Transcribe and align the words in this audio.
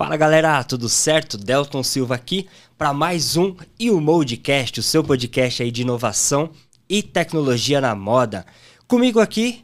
Fala 0.00 0.16
galera, 0.16 0.64
tudo 0.64 0.88
certo? 0.88 1.36
Delton 1.36 1.82
Silva 1.82 2.14
aqui 2.14 2.48
para 2.78 2.90
mais 2.90 3.36
um 3.36 3.54
e 3.78 3.90
o 3.90 4.00
Modcast, 4.00 4.80
o 4.80 4.82
seu 4.82 5.04
podcast 5.04 5.62
aí 5.62 5.70
de 5.70 5.82
inovação 5.82 6.48
e 6.88 7.02
tecnologia 7.02 7.82
na 7.82 7.94
moda. 7.94 8.46
Comigo 8.88 9.20
aqui, 9.20 9.62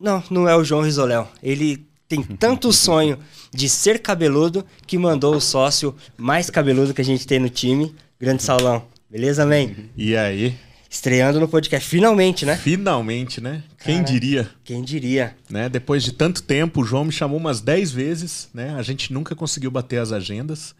não, 0.00 0.24
não 0.30 0.48
é 0.48 0.56
o 0.56 0.64
João 0.64 0.80
Risoléu. 0.80 1.28
Ele 1.42 1.86
tem 2.08 2.22
tanto 2.40 2.72
sonho 2.72 3.18
de 3.52 3.68
ser 3.68 3.98
cabeludo 3.98 4.64
que 4.86 4.96
mandou 4.96 5.36
o 5.36 5.40
sócio 5.40 5.94
mais 6.16 6.48
cabeludo 6.48 6.94
que 6.94 7.02
a 7.02 7.04
gente 7.04 7.26
tem 7.26 7.38
no 7.38 7.50
time, 7.50 7.94
Grande 8.18 8.42
Saulão. 8.42 8.82
Beleza, 9.10 9.44
man? 9.44 9.68
E 9.94 10.16
aí? 10.16 10.56
Estreando 10.90 11.38
no 11.38 11.46
podcast, 11.46 11.86
finalmente, 11.86 12.46
né? 12.46 12.56
Finalmente, 12.56 13.40
né? 13.40 13.62
Quem 13.84 14.02
diria? 14.02 14.48
Quem 14.64 14.82
diria? 14.82 15.36
Né? 15.50 15.68
Depois 15.68 16.02
de 16.02 16.12
tanto 16.12 16.42
tempo, 16.42 16.80
o 16.80 16.84
João 16.84 17.04
me 17.04 17.12
chamou 17.12 17.38
umas 17.38 17.60
10 17.60 17.90
vezes, 17.92 18.48
né? 18.54 18.74
A 18.74 18.82
gente 18.82 19.12
nunca 19.12 19.34
conseguiu 19.34 19.70
bater 19.70 20.00
as 20.00 20.12
agendas. 20.12 20.74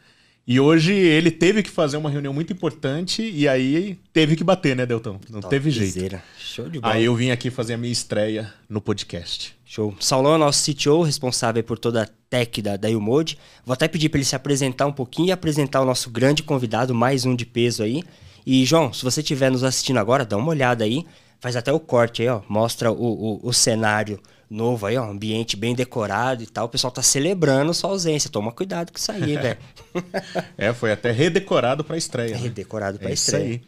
E 0.50 0.59
hoje 0.59 0.95
ele 0.95 1.30
teve 1.30 1.62
que 1.62 1.69
fazer 1.69 1.98
uma 1.98 2.09
reunião 2.09 2.33
muito 2.33 2.50
importante 2.55 3.20
e 3.23 3.47
aí 3.47 3.98
teve 4.14 4.34
que 4.34 4.42
bater, 4.42 4.74
né, 4.74 4.86
Deltão? 4.86 5.20
Não 5.28 5.42
Top 5.42 5.50
teve 5.50 5.70
jeito. 5.70 5.92
piseira. 5.92 6.25
Show 6.38 6.70
de 6.70 6.80
bola. 6.80 6.95
Aí 6.95 7.05
eu 7.05 7.14
vim 7.14 7.30
aqui 7.30 7.50
fazer 7.50 7.75
a 7.75 7.77
minha 7.77 7.92
estreia 7.92 8.50
no 8.66 8.80
podcast. 8.80 9.55
Show. 9.66 9.95
Saulão 10.00 10.36
é 10.36 10.38
nosso 10.38 10.72
CTO, 10.72 11.02
responsável 11.02 11.62
por 11.62 11.78
toda 11.78 12.05
a 12.05 12.09
tech 12.30 12.62
da, 12.62 12.78
da 12.78 12.88
Umode. 12.88 13.36
Vou 13.62 13.75
até 13.75 13.86
pedir 13.86 14.09
para 14.09 14.20
ele 14.20 14.25
se 14.25 14.34
apresentar 14.34 14.86
um 14.86 14.92
pouquinho 14.92 15.28
e 15.28 15.33
apresentar 15.33 15.83
o 15.83 15.84
nosso 15.84 16.09
grande 16.09 16.42
convidado, 16.42 16.95
mais 16.95 17.27
um 17.27 17.36
de 17.36 17.45
peso 17.45 17.83
aí. 17.83 18.02
E, 18.51 18.65
João, 18.65 18.93
se 18.95 19.05
você 19.05 19.20
estiver 19.20 19.51
nos 19.51 19.62
assistindo 19.62 19.98
agora, 19.98 20.25
dá 20.25 20.37
uma 20.37 20.48
olhada 20.48 20.83
aí. 20.84 21.05
Faz 21.41 21.55
até 21.55 21.70
o 21.73 21.79
corte 21.79 22.23
aí, 22.23 22.29
ó. 22.29 22.41
Mostra 22.48 22.91
o, 22.91 22.95
o, 22.97 23.41
o 23.43 23.52
cenário 23.52 24.19
novo 24.51 24.87
aí, 24.87 24.97
ó. 24.97 25.05
Ambiente 25.05 25.55
bem 25.56 25.75
decorado 25.75 26.42
e 26.42 26.47
tal. 26.47 26.64
O 26.64 26.69
pessoal 26.69 26.91
tá 26.91 27.03
celebrando 27.03 27.75
sua 27.75 27.91
ausência. 27.91 28.31
Toma 28.31 28.50
cuidado 28.50 28.91
com 28.91 28.97
isso 28.98 29.12
aí, 29.12 29.37
velho. 29.39 29.59
É, 30.56 30.72
foi 30.72 30.92
até 30.92 31.11
redecorado 31.11 31.84
para 31.84 31.95
a 31.95 31.98
estreia. 31.98 32.31
né? 32.37 32.39
Redecorado 32.42 32.98
pra 32.98 33.11
É 33.11 33.12
isso 33.12 33.25
estreia. 33.31 33.47
aí. 33.47 33.61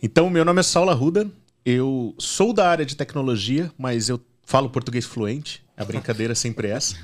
Então, 0.00 0.30
meu 0.30 0.44
nome 0.44 0.60
é 0.60 0.62
Saula 0.62 0.94
Ruda. 0.94 1.28
Eu 1.64 2.14
sou 2.18 2.52
da 2.52 2.68
área 2.68 2.86
de 2.86 2.96
tecnologia, 2.96 3.70
mas 3.76 4.08
eu 4.08 4.20
falo 4.48 4.70
português 4.70 5.04
fluente. 5.04 5.62
A 5.76 5.84
brincadeira 5.84 6.34
sempre 6.34 6.68
é 6.68 6.70
essa. 6.70 6.96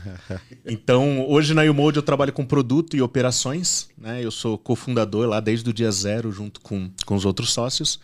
Então, 0.65 1.29
hoje 1.29 1.53
na 1.53 1.63
Umode 1.63 1.99
eu 1.99 2.03
trabalho 2.03 2.33
com 2.33 2.45
produto 2.45 2.97
e 2.97 3.03
operações. 3.03 3.91
Né? 3.99 4.25
Eu 4.25 4.31
sou 4.31 4.57
cofundador 4.57 5.29
lá 5.29 5.41
desde 5.41 5.69
o 5.69 5.73
dia 5.73 5.93
zero, 5.93 6.33
junto 6.33 6.59
com, 6.63 6.91
com 7.05 7.15
os 7.15 7.27
outros 7.27 7.53
sócios. 7.53 8.01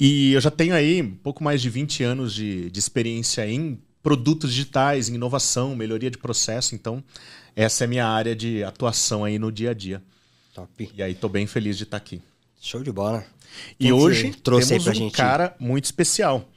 E 0.00 0.32
eu 0.32 0.40
já 0.40 0.50
tenho 0.50 0.74
aí 0.74 1.02
um 1.02 1.14
pouco 1.14 1.44
mais 1.44 1.60
de 1.60 1.68
20 1.68 2.02
anos 2.02 2.34
de, 2.34 2.70
de 2.70 2.78
experiência 2.78 3.46
em 3.46 3.78
produtos 4.02 4.50
digitais, 4.50 5.10
em 5.10 5.14
inovação, 5.14 5.76
melhoria 5.76 6.10
de 6.10 6.16
processo. 6.16 6.74
Então, 6.74 7.04
essa 7.54 7.84
é 7.84 7.86
a 7.86 7.88
minha 7.88 8.06
área 8.06 8.34
de 8.34 8.64
atuação 8.64 9.24
aí 9.24 9.38
no 9.38 9.52
dia 9.52 9.70
a 9.70 9.74
dia. 9.74 10.02
Top. 10.54 10.90
E 10.96 11.02
aí, 11.02 11.14
tô 11.14 11.28
bem 11.28 11.46
feliz 11.46 11.76
de 11.76 11.84
estar 11.84 11.98
aqui. 11.98 12.20
Show 12.58 12.82
de 12.82 12.90
bola. 12.90 13.24
E 13.78 13.84
Quem 13.84 13.92
hoje 13.92 14.30
trouxe 14.42 14.70
temos 14.70 14.86
um 14.86 14.94
gente? 14.94 15.12
cara 15.12 15.54
muito 15.60 15.84
especial, 15.84 16.48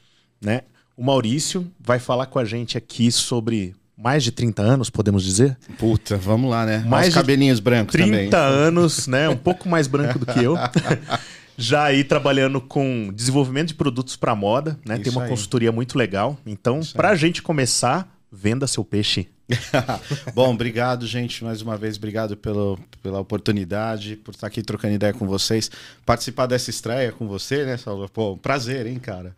né? 0.42 0.62
O 0.96 1.04
Maurício 1.04 1.72
vai 1.80 1.98
falar 1.98 2.28
com 2.28 2.38
a 2.38 2.46
gente 2.46 2.78
aqui 2.78 3.12
sobre 3.12 3.76
mais 3.98 4.24
de 4.24 4.32
30 4.32 4.62
anos, 4.62 4.90
podemos 4.90 5.24
dizer? 5.24 5.58
Puta, 5.78 6.18
vamos 6.18 6.52
lá, 6.52 6.66
né? 6.66 6.84
Mais 6.88 7.08
de 7.08 7.14
cabelinhos 7.14 7.60
brancos 7.60 7.94
30 7.94 8.30
também. 8.30 8.30
anos, 8.34 9.08
né? 9.08 9.28
Um 9.28 9.38
pouco 9.38 9.68
mais 9.68 9.88
branco 9.88 10.20
do 10.20 10.26
que 10.26 10.44
eu. 10.44 10.56
Já 11.58 11.84
aí 11.84 12.04
trabalhando 12.04 12.60
com 12.60 13.12
desenvolvimento 13.14 13.70
de 13.70 13.74
produtos 13.76 14.16
para 14.16 14.36
moda, 14.36 14.78
né? 14.86 14.96
Tem 14.96 15.08
Isso 15.08 15.12
uma 15.12 15.24
aí. 15.24 15.30
consultoria 15.30 15.72
muito 15.72 15.98
legal. 15.98 16.38
Então, 16.46 16.82
para 16.94 17.10
a 17.10 17.16
gente 17.16 17.42
começar, 17.42 18.08
venda 18.32 18.68
seu 18.68 18.84
peixe. 18.84 19.28
Bom, 20.34 20.54
obrigado, 20.54 21.06
gente, 21.06 21.44
mais 21.44 21.62
uma 21.62 21.78
vez. 21.78 21.98
Obrigado 21.98 22.36
pelo, 22.36 22.80
pela 23.02 23.20
oportunidade, 23.20 24.16
por 24.16 24.34
estar 24.34 24.48
aqui 24.48 24.62
trocando 24.64 24.96
ideia 24.96 25.14
com 25.14 25.28
vocês. 25.28 25.70
Participar 26.06 26.48
dessa 26.48 26.70
estreia 26.70 27.12
com 27.12 27.28
você, 27.28 27.66
né, 27.66 27.78
Saulo? 27.78 28.10
Pô, 28.10 28.34
um 28.34 28.38
prazer, 28.38 28.88
hein, 28.88 29.00
cara? 29.00 29.36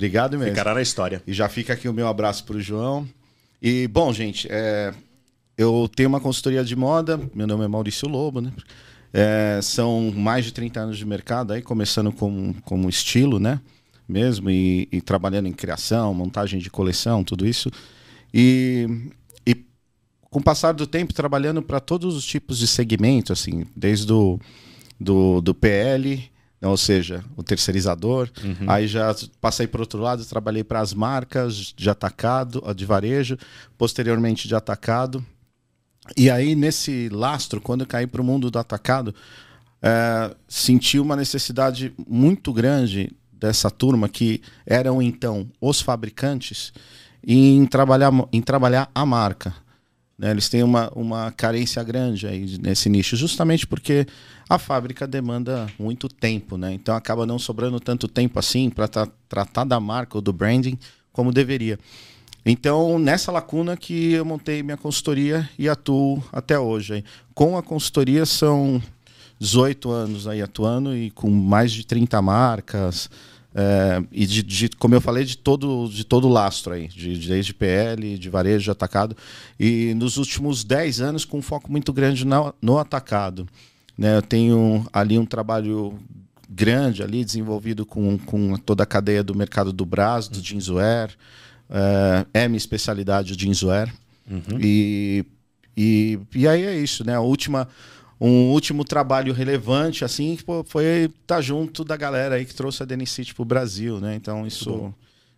Obrigado 0.00 0.38
mesmo. 0.38 0.54
Ficará 0.54 0.72
na 0.72 0.80
história. 0.80 1.22
E 1.26 1.32
já 1.34 1.46
fica 1.46 1.74
aqui 1.74 1.86
o 1.86 1.92
meu 1.92 2.08
abraço 2.08 2.42
pro 2.44 2.58
João. 2.58 3.06
E, 3.60 3.86
bom, 3.86 4.10
gente, 4.14 4.48
é, 4.50 4.94
eu 5.58 5.90
tenho 5.94 6.08
uma 6.08 6.20
consultoria 6.20 6.64
de 6.64 6.74
moda, 6.74 7.20
meu 7.34 7.46
nome 7.46 7.66
é 7.66 7.68
Maurício 7.68 8.08
Lobo, 8.08 8.40
né? 8.40 8.50
É, 9.12 9.60
são 9.62 10.10
mais 10.16 10.46
de 10.46 10.54
30 10.54 10.80
anos 10.80 10.96
de 10.96 11.04
mercado 11.04 11.52
aí, 11.52 11.60
começando 11.60 12.10
com, 12.10 12.54
como 12.64 12.88
estilo, 12.88 13.38
né? 13.38 13.60
Mesmo, 14.08 14.48
e, 14.48 14.88
e 14.90 15.02
trabalhando 15.02 15.48
em 15.48 15.52
criação, 15.52 16.14
montagem 16.14 16.58
de 16.58 16.70
coleção, 16.70 17.22
tudo 17.22 17.46
isso. 17.46 17.70
E, 18.32 18.86
e 19.46 19.54
com 20.30 20.38
o 20.38 20.42
passar 20.42 20.72
do 20.72 20.86
tempo, 20.86 21.12
trabalhando 21.12 21.60
para 21.60 21.78
todos 21.78 22.16
os 22.16 22.24
tipos 22.24 22.58
de 22.58 22.66
segmento, 22.66 23.34
assim, 23.34 23.66
desde 23.76 24.10
o 24.10 24.40
do, 24.98 25.42
do 25.42 25.54
PL, 25.54 26.30
ou 26.62 26.76
seja, 26.76 27.24
o 27.36 27.42
terceirizador. 27.42 28.28
Aí 28.68 28.86
já 28.86 29.14
passei 29.40 29.66
para 29.66 29.80
outro 29.80 30.00
lado, 30.00 30.24
trabalhei 30.24 30.62
para 30.62 30.80
as 30.80 30.92
marcas 30.92 31.72
de 31.76 31.88
atacado, 31.88 32.62
de 32.74 32.84
varejo, 32.84 33.38
posteriormente 33.78 34.46
de 34.46 34.54
atacado. 34.54 35.24
E 36.16 36.30
aí, 36.30 36.54
nesse 36.54 37.08
lastro, 37.08 37.60
quando 37.60 37.82
eu 37.82 37.86
caí 37.86 38.06
para 38.06 38.20
o 38.20 38.24
mundo 38.24 38.50
do 38.50 38.58
atacado, 38.58 39.14
é, 39.82 40.34
senti 40.48 40.98
uma 40.98 41.16
necessidade 41.16 41.92
muito 42.08 42.52
grande 42.52 43.10
dessa 43.32 43.70
turma, 43.70 44.08
que 44.08 44.42
eram 44.66 45.00
então 45.00 45.48
os 45.60 45.80
fabricantes, 45.80 46.72
em 47.26 47.64
trabalhar, 47.66 48.12
em 48.32 48.42
trabalhar 48.42 48.90
a 48.94 49.06
marca. 49.06 49.54
Né? 50.20 50.30
Eles 50.30 50.50
têm 50.50 50.62
uma, 50.62 50.90
uma 50.94 51.32
carência 51.32 51.82
grande 51.82 52.26
aí 52.26 52.58
nesse 52.58 52.90
nicho, 52.90 53.16
justamente 53.16 53.66
porque 53.66 54.06
a 54.46 54.58
fábrica 54.58 55.06
demanda 55.06 55.66
muito 55.78 56.10
tempo, 56.10 56.58
né? 56.58 56.74
Então 56.74 56.94
acaba 56.94 57.24
não 57.24 57.38
sobrando 57.38 57.80
tanto 57.80 58.06
tempo 58.06 58.38
assim 58.38 58.68
para 58.68 58.86
tratar 59.26 59.64
da 59.64 59.80
marca 59.80 60.18
ou 60.18 60.20
do 60.20 60.30
branding 60.30 60.78
como 61.10 61.32
deveria. 61.32 61.78
Então, 62.44 62.98
nessa 62.98 63.32
lacuna 63.32 63.76
que 63.76 64.12
eu 64.12 64.24
montei 64.24 64.62
minha 64.62 64.76
consultoria 64.76 65.48
e 65.58 65.68
atuo 65.68 66.22
até 66.30 66.58
hoje. 66.58 66.94
aí. 66.94 67.04
Com 67.34 67.56
a 67.56 67.62
consultoria 67.62 68.26
são 68.26 68.80
18 69.38 69.90
anos 69.90 70.28
aí 70.28 70.42
atuando 70.42 70.94
e 70.94 71.10
com 71.10 71.30
mais 71.30 71.72
de 71.72 71.86
30 71.86 72.20
marcas. 72.20 73.08
É, 73.54 74.02
e 74.12 74.26
de, 74.26 74.42
de- 74.42 74.68
como 74.70 74.94
eu 74.94 75.00
falei, 75.00 75.24
de 75.24 75.36
todo, 75.36 75.88
de 75.88 76.04
todo 76.04 76.28
lastro 76.28 76.72
aí, 76.74 76.86
de, 76.88 77.18
de- 77.18 77.28
desde 77.28 77.52
PL, 77.54 78.16
de 78.18 78.28
varejo, 78.30 78.70
atacado. 78.70 79.16
E 79.58 79.92
nos 79.94 80.16
últimos 80.16 80.62
10 80.64 81.00
anos 81.00 81.24
com 81.24 81.38
um 81.38 81.42
foco 81.42 81.70
muito 81.70 81.92
grande 81.92 82.24
na- 82.26 82.52
no 82.62 82.78
atacado. 82.78 83.46
né? 83.98 84.16
Eu 84.16 84.22
tenho 84.22 84.86
ali 84.92 85.18
um 85.18 85.26
trabalho 85.26 85.98
grande 86.48 87.02
ali 87.02 87.24
desenvolvido 87.24 87.84
com, 87.86 88.16
com 88.18 88.56
toda 88.56 88.82
a 88.82 88.86
cadeia 88.86 89.22
do 89.22 89.34
mercado 89.34 89.72
do 89.72 89.84
Brás, 89.84 90.26
do 90.28 90.40
jeanswear. 90.42 91.10
É, 91.68 92.26
é 92.44 92.48
minha 92.48 92.56
especialidade 92.56 93.32
o 93.32 93.38
jeanswear. 93.38 93.92
E, 94.60 95.24
e, 95.76 96.18
e 96.34 96.48
aí 96.48 96.62
é 96.64 96.76
isso, 96.78 97.04
né? 97.04 97.14
A 97.14 97.20
última, 97.20 97.68
um 98.20 98.50
último 98.50 98.84
trabalho 98.84 99.32
relevante, 99.32 100.04
assim, 100.04 100.38
foi 100.66 101.10
estar 101.22 101.40
junto 101.40 101.82
da 101.82 101.96
galera 101.96 102.34
aí 102.34 102.44
que 102.44 102.54
trouxe 102.54 102.82
a 102.82 102.86
Denicity 102.86 103.34
pro 103.34 103.44
Brasil, 103.44 103.98
né? 103.98 104.14
Então 104.14 104.46
isso, 104.46 104.92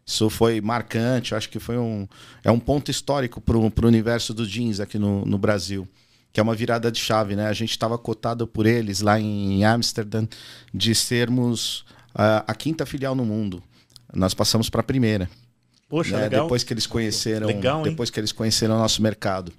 isso 0.05 0.29
foi 0.29 0.61
marcante, 0.61 1.35
acho 1.35 1.49
que 1.49 1.61
foi 1.61 1.79
um, 1.79 2.09
é 2.43 2.51
um 2.51 2.59
ponto 2.59 2.91
histórico 2.91 3.41
pro, 3.41 3.71
pro 3.71 3.87
universo 3.87 4.35
do 4.35 4.45
jeans 4.45 4.81
aqui 4.81 4.99
no, 4.99 5.25
no 5.25 5.39
Brasil. 5.39 5.87
Que 6.33 6.41
é 6.41 6.43
uma 6.43 6.55
virada 6.55 6.91
de 6.91 6.99
chave, 6.99 7.37
né? 7.37 7.47
A 7.47 7.53
gente 7.53 7.71
estava 7.71 7.97
cotado 7.99 8.47
por 8.47 8.65
eles 8.67 9.01
lá 9.01 9.21
em 9.21 9.65
Amsterdã 9.65 10.27
de 10.73 10.95
sermos 10.95 11.85
ah, 12.15 12.43
a 12.47 12.55
quinta 12.55 12.87
filial 12.87 13.15
no 13.15 13.25
mundo. 13.25 13.63
Nós 14.15 14.33
passamos 14.33 14.71
para 14.71 14.81
a 14.81 14.85
primeira 14.85 15.29
Poxa, 15.93 16.17
né? 16.17 16.23
legal. 16.23 16.45
Depois 16.45 16.65
que 16.65 16.73
eles 16.73 16.87
conheceram, 16.87 17.47
Legal, 17.47 17.83
depois 17.83 18.09
que 18.09 18.19
eles 18.19 18.33
conheceram 18.33 18.77
o 18.77 18.79
nosso 18.79 19.03
mercado. 19.03 19.53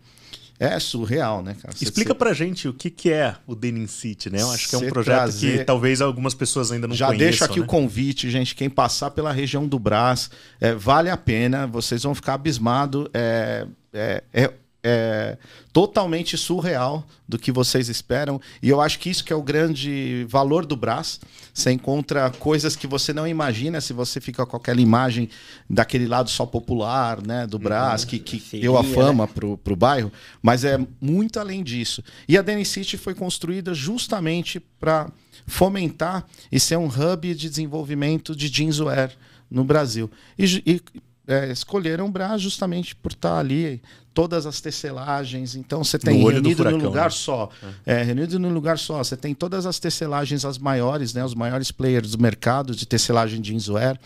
É 0.64 0.80
surreal, 0.80 1.44
né, 1.44 1.56
cara? 1.62 1.74
Explica 1.80 2.16
pra 2.16 2.32
gente 2.34 2.68
o 2.68 2.74
que, 2.74 2.90
que 2.90 3.12
é 3.12 3.36
o 3.46 3.54
Denim 3.54 3.86
City, 3.88 4.30
né? 4.30 4.42
Eu 4.42 4.50
acho 4.52 4.70
que 4.70 4.76
é 4.76 4.78
um 4.78 4.90
projeto 4.90 5.16
que 5.34 5.40
trazer- 5.42 5.66
talvez 5.66 6.02
algumas 6.02 6.34
pessoas 6.34 6.72
ainda 6.72 6.88
não 6.88 6.96
Já 6.96 7.08
conheçam. 7.08 7.26
deixo 7.28 7.44
aqui 7.44 7.60
né? 7.60 7.66
o 7.66 7.68
convite, 7.68 8.30
gente. 8.30 8.56
Quem 8.56 8.70
passar 8.70 9.12
pela 9.12 9.32
região 9.32 9.68
do 9.68 9.78
Brás, 9.78 10.30
é, 10.62 10.74
vale 10.74 11.10
a 11.10 11.18
pena. 11.18 11.68
Vocês 11.68 12.04
vão 12.04 12.16
ficar 12.16 12.36
abismados. 12.36 13.08
É, 13.14 13.68
é, 13.94 14.24
é, 14.34 14.54
é 14.84 15.38
totalmente 15.72 16.38
surreal 16.38 17.08
do 17.28 17.40
que 17.40 17.52
vocês 17.52 17.88
esperam. 17.88 18.40
E 18.62 18.70
eu 18.70 18.82
acho 18.82 19.00
que 19.00 19.10
isso 19.10 19.24
que 19.24 19.32
é 19.32 19.36
o 19.36 19.42
grande 19.42 20.26
valor 20.30 20.66
do 20.66 20.76
Brás. 20.76 21.20
Você 21.54 21.72
encontra 21.72 22.30
coisas 22.32 22.76
que 22.76 22.86
você 22.86 23.14
não 23.14 23.26
imagina 23.28 23.80
se 23.80 23.94
você 23.94 24.20
fica 24.20 24.46
com 24.46 24.58
aquela 24.58 24.82
imagem 24.82 25.30
daquele 25.70 26.06
lado 26.06 26.30
só 26.30 26.46
popular, 26.46 27.26
né, 27.26 27.48
do 27.48 27.58
Brás, 27.58 28.04
que, 28.04 28.20
que 28.20 28.40
Seria, 28.40 28.62
deu 28.62 28.78
a 28.78 28.84
né? 28.84 28.94
fama 28.94 29.28
pro, 29.28 29.58
pro 29.58 29.76
bairro, 29.76 30.12
mas 30.42 30.66
é 30.66 30.78
muito 31.00 31.40
além 31.40 31.64
disso. 31.64 32.04
E 32.28 32.38
a 32.38 32.42
Denny 32.42 32.66
City 32.66 32.98
foi 32.98 33.16
construída 33.16 33.74
justamente 33.74 34.60
para 34.60 35.10
fomentar 35.48 36.26
e 36.52 36.60
ser 36.60 36.78
um 36.78 36.88
hub 36.88 37.34
de 37.34 37.50
desenvolvimento 37.50 38.36
de 38.36 38.48
jeanswear 38.48 39.12
no 39.50 39.64
Brasil. 39.64 40.10
E, 40.38 40.64
e 40.66 40.82
é, 41.28 41.52
escolheram 41.52 42.06
o 42.06 42.12
Brás 42.12 42.42
justamente 42.42 42.96
por 42.96 43.12
estar 43.12 43.38
ali 43.40 43.82
todas 44.14 44.46
as 44.46 44.60
tecelagens. 44.62 45.56
Então 45.56 45.84
você 45.84 45.98
tem 45.98 46.20
No 46.20 46.30
reunido 46.30 46.58
furacão, 46.58 46.78
num 46.78 46.86
lugar 46.86 47.06
né? 47.06 47.10
só. 47.10 47.50
É, 47.86 48.04
reunido 48.04 48.38
num 48.38 48.54
lugar 48.54 48.78
só. 48.78 49.04
Você 49.04 49.18
tem 49.18 49.34
todas 49.34 49.66
as 49.66 49.80
tecelagens, 49.80 50.46
as 50.46 50.58
maiores, 50.58 51.14
né? 51.14 51.24
Os 51.24 51.34
maiores 51.34 51.72
players 51.72 52.12
do 52.12 52.22
mercado 52.22 52.76
de 52.76 52.86
tecelagem 52.86 53.42
de 53.42 53.50
jeanswear. 53.50 54.00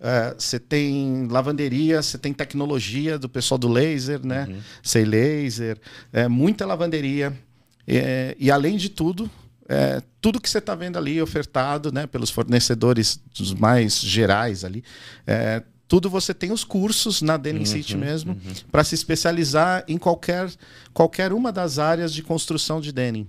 É, 0.00 0.34
Você 0.36 0.58
tem 0.58 1.26
lavanderia, 1.30 2.02
você 2.02 2.18
tem 2.18 2.32
tecnologia 2.32 3.18
do 3.18 3.28
pessoal 3.28 3.58
do 3.58 3.68
laser, 3.68 4.24
né? 4.24 4.46
Sei 4.82 5.04
laser, 5.04 5.78
é, 6.12 6.28
muita 6.28 6.66
lavanderia. 6.66 7.32
É, 7.86 8.36
e 8.38 8.50
além 8.50 8.76
de 8.76 8.88
tudo, 8.88 9.30
é, 9.68 10.02
tudo 10.20 10.40
que 10.40 10.50
você 10.50 10.58
está 10.58 10.74
vendo 10.74 10.98
ali 10.98 11.20
ofertado 11.22 11.92
né, 11.92 12.06
pelos 12.06 12.30
fornecedores 12.30 13.20
dos 13.36 13.54
mais 13.54 14.00
gerais 14.00 14.64
ali, 14.64 14.82
é, 15.26 15.62
tudo 15.88 16.10
você 16.10 16.34
tem 16.34 16.50
os 16.52 16.64
cursos 16.64 17.22
na 17.22 17.36
Denim 17.36 17.64
City 17.64 17.96
mesmo 17.96 18.36
para 18.70 18.82
se 18.82 18.94
especializar 18.94 19.84
em 19.86 19.98
qualquer, 19.98 20.50
qualquer 20.92 21.32
uma 21.32 21.52
das 21.52 21.78
áreas 21.78 22.12
de 22.12 22.22
construção 22.22 22.80
de 22.80 22.92
denim. 22.92 23.28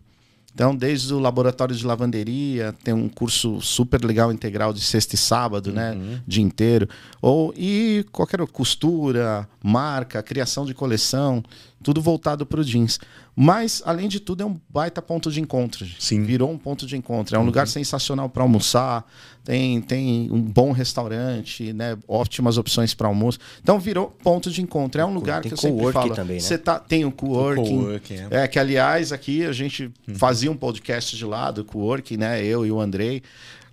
Então, 0.58 0.76
desde 0.76 1.14
o 1.14 1.20
laboratório 1.20 1.76
de 1.76 1.86
lavanderia, 1.86 2.74
tem 2.84 2.92
um 2.92 3.08
curso 3.08 3.62
super 3.62 4.04
legal 4.04 4.32
integral 4.32 4.74
de 4.74 4.82
sexta 4.82 5.14
e 5.14 5.18
sábado, 5.18 5.72
né? 5.72 5.94
Dia 6.26 6.44
inteiro. 6.44 6.90
Ou, 7.22 7.54
e 7.56 8.04
qualquer 8.12 8.40
costura, 8.48 9.48
marca, 9.64 10.24
criação 10.24 10.66
de 10.66 10.74
coleção, 10.74 11.44
tudo 11.84 12.02
voltado 12.02 12.46
para 12.46 12.60
o 12.60 12.64
jeans. 12.64 13.00
Mas, 13.36 13.82
além 13.86 14.08
de 14.08 14.20
tudo, 14.20 14.42
é 14.42 14.46
um 14.46 14.60
baita 14.70 15.02
ponto 15.02 15.32
de 15.32 15.40
encontro. 15.40 15.86
Sim. 16.00 16.24
Virou 16.24 16.52
um 16.52 16.58
ponto 16.58 16.86
de 16.86 16.98
encontro. 16.98 17.36
É 17.36 17.40
um 17.40 17.46
lugar 17.46 17.68
sensacional 17.68 18.30
para 18.30 18.44
almoçar, 18.44 19.06
tem, 19.44 19.80
tem 19.82 20.30
um 20.32 20.42
bom 20.42 20.72
restaurante, 20.72 21.72
né? 21.72 21.98
ótimas 22.08 22.58
opções 22.58 22.94
para 22.94 23.08
almoço. 23.08 23.40
Então, 23.62 23.80
virou 23.80 24.08
ponto 24.24 24.50
de 24.50 24.62
encontro. 24.62 25.00
É 25.00 25.06
um 25.06 25.14
lugar 25.14 25.42
tem 25.42 25.50
que 25.50 25.54
eu 25.54 25.58
sempre 25.58 25.92
falo. 25.92 26.16
também, 26.16 26.38
né? 26.38 26.42
Você 26.42 26.58
tá, 26.58 26.80
tem 26.80 27.06
o 27.06 27.12
coworking. 27.12 27.64
coworking, 27.64 28.16
é. 28.32 28.44
É, 28.44 28.48
que 28.48 28.58
aliás, 28.58 29.12
aqui 29.12 29.46
a 29.46 29.52
gente 29.52 29.92
fazia 30.16 30.52
um 30.52 30.58
podcast 30.58 31.16
de 31.16 31.26
lá 31.26 31.52
do 31.52 31.64
Coworking, 31.64 32.18
né? 32.18 32.44
Eu 32.44 32.66
e 32.66 32.72
o 32.72 32.80
Andrei, 32.80 33.22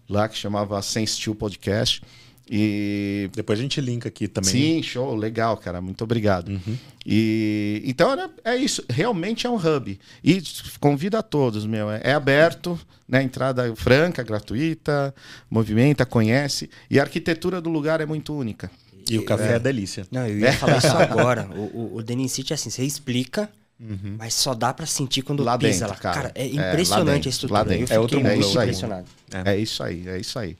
lá 0.09 0.29
que 0.29 0.37
chamava 0.37 0.81
Sense 0.83 1.15
Steel 1.15 1.35
Podcast. 1.35 2.03
E. 2.51 3.31
Depois 3.35 3.59
a 3.59 3.63
gente 3.63 3.81
linka 3.81 4.09
aqui 4.09 4.29
também. 4.29 4.51
Sim, 4.51 4.83
show, 4.83 5.15
legal, 5.17 5.57
cara. 5.57 5.81
Muito 5.81 6.05
obrigado. 6.05 6.61
E 7.07 7.83
então 7.85 8.11
era- 8.13 8.31
é 8.45 8.57
isso, 8.57 8.83
realmente 8.89 9.47
é 9.47 9.51
um 9.51 9.57
hub. 9.57 9.99
E 10.23 10.43
convido 10.81 11.17
a 11.17 11.23
todos, 11.23 11.67
meu. 11.67 11.91
É, 11.91 12.01
é 12.05 12.13
aberto, 12.13 12.79
né? 13.09 13.23
Entrada 13.23 13.75
franca, 13.77 14.23
gratuita, 14.23 15.15
movimenta, 15.51 16.05
conhece. 16.07 16.71
E 16.91 16.99
a 16.99 17.03
arquitetura 17.03 17.61
do 17.61 17.71
lugar 17.71 18.01
é 18.01 18.07
muito 18.07 18.35
única. 18.35 18.71
E 19.11 19.19
o 19.19 19.25
café 19.25 19.57
é, 19.57 19.59
delícia. 19.59 20.07
Não, 20.11 20.27
eu 20.27 20.39
ia 20.39 20.53
falar 20.55 20.79
isso 20.79 20.87
agora. 20.97 21.49
O, 21.55 21.61
o, 21.63 21.97
o 21.97 22.03
Denim 22.03 22.27
City 22.29 22.53
é 22.53 22.55
assim, 22.55 22.71
você 22.71 22.83
explica, 22.85 23.51
mas 24.19 24.33
só 24.33 24.55
dá 24.55 24.73
pra 24.73 24.87
sentir 24.87 25.21
quando 25.21 25.43
Lá 25.45 25.59
pisa 25.59 25.87
dentro, 25.87 25.89
lá. 25.89 26.15
cara. 26.15 26.33
é 26.35 26.47
É, 26.49 26.53
lá 26.61 26.69
impressionante 26.71 27.15
dentro, 27.15 27.29
a 27.29 27.31
estrutura. 27.31 27.59
lá 27.61 27.65
dentro. 27.65 27.83
Eu 27.83 27.87
fiquei 27.87 27.97
É 27.97 28.01
outro 28.01 28.19
mundo, 28.21 28.29
muito 28.29 28.45
é 28.45 28.49
isso 28.49 28.59
aí. 28.59 28.65
impressionado. 28.69 29.07
É. 29.45 29.57
isso 29.59 29.83
aí, 29.83 30.09
é 30.09 30.19
isso 30.19 30.39
aí. 30.39 30.57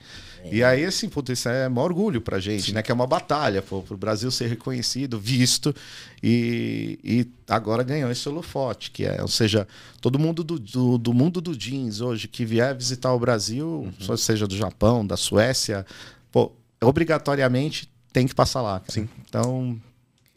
E 0.51 0.63
aí, 0.63 0.85
assim, 0.85 1.09
putz, 1.09 1.31
isso 1.31 1.49
é 1.49 1.69
um 1.69 1.79
orgulho 1.79 2.21
pra 2.21 2.39
gente, 2.39 2.73
né? 2.73 2.83
Que 2.83 2.93
é 2.93 2.95
uma 2.95 3.07
batalha, 3.07 3.63
pô, 3.63 3.83
pro 3.83 3.97
Brasil 3.97 4.31
ser 4.31 4.49
reconhecido, 4.49 5.19
visto, 5.19 5.75
e, 6.23 6.99
e 7.03 7.27
agora 7.49 7.83
ganhou 7.83 8.11
esse 8.11 8.29
holofote, 8.29 8.91
que 8.91 9.05
é, 9.05 9.23
ou 9.23 9.29
seja, 9.29 9.67
todo 10.01 10.19
mundo 10.19 10.45
do, 10.45 10.59
do, 10.59 10.99
do 10.99 11.15
mundo 11.15 11.41
do 11.41 11.57
jeans 11.57 12.01
hoje 12.01 12.29
que 12.29 12.45
vier 12.45 12.75
visitar 12.75 13.13
o 13.13 13.19
Brasil, 13.19 13.93
só 13.99 14.17
seja 14.17 14.47
do 14.47 14.57
Japão, 14.57 15.07
da 15.07 15.17
Suécia, 15.17 15.87
pô, 16.31 16.53
obrigatoriamente 16.83 17.89
tem 18.13 18.27
que 18.27 18.35
passar 18.35 18.63
lá. 18.63 18.83
Sim. 18.89 19.09
Então, 19.29 19.81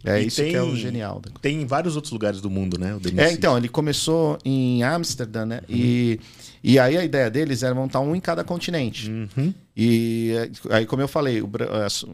é 0.03 0.21
E 0.21 0.27
isso 0.27 0.44
que 0.44 0.55
é 0.55 0.61
o 0.61 0.67
tem- 0.67 0.75
genial. 0.75 1.21
Tem 1.41 1.61
em 1.61 1.65
vários 1.65 1.95
outros 1.95 2.11
lugares 2.13 2.39
do 2.39 2.49
mundo, 2.49 2.77
né? 2.79 2.97
É, 3.17 3.31
então, 3.31 3.57
ele 3.57 3.67
começou 3.67 4.38
em 4.45 4.83
Amsterdã, 4.83 5.45
né? 5.45 5.61
E, 5.67 6.19
e 6.63 6.77
aí 6.77 6.97
a 6.97 7.03
ideia 7.03 7.29
deles 7.29 7.63
era 7.63 7.73
montar 7.73 7.99
um 7.99 8.15
em 8.15 8.19
cada 8.19 8.44
continente. 8.44 9.11
E 9.75 10.31
eh, 10.35 10.75
aí, 10.75 10.85
como 10.85 11.01
eu 11.01 11.07
falei, 11.07 11.41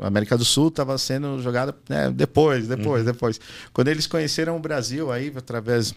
a 0.02 0.08
América 0.08 0.38
do 0.38 0.46
Sul 0.46 0.70
estava 0.70 0.98
sendo 0.98 1.42
jogada 1.42 1.76
né, 1.90 2.10
depois, 2.12 2.68
depois, 2.68 3.06
depois. 3.06 3.40
Quando 3.74 3.88
eles 3.90 4.08
conheceram 4.08 4.56
o 4.58 4.60
Brasil, 4.60 5.12
aí, 5.12 5.32
através 5.36 5.94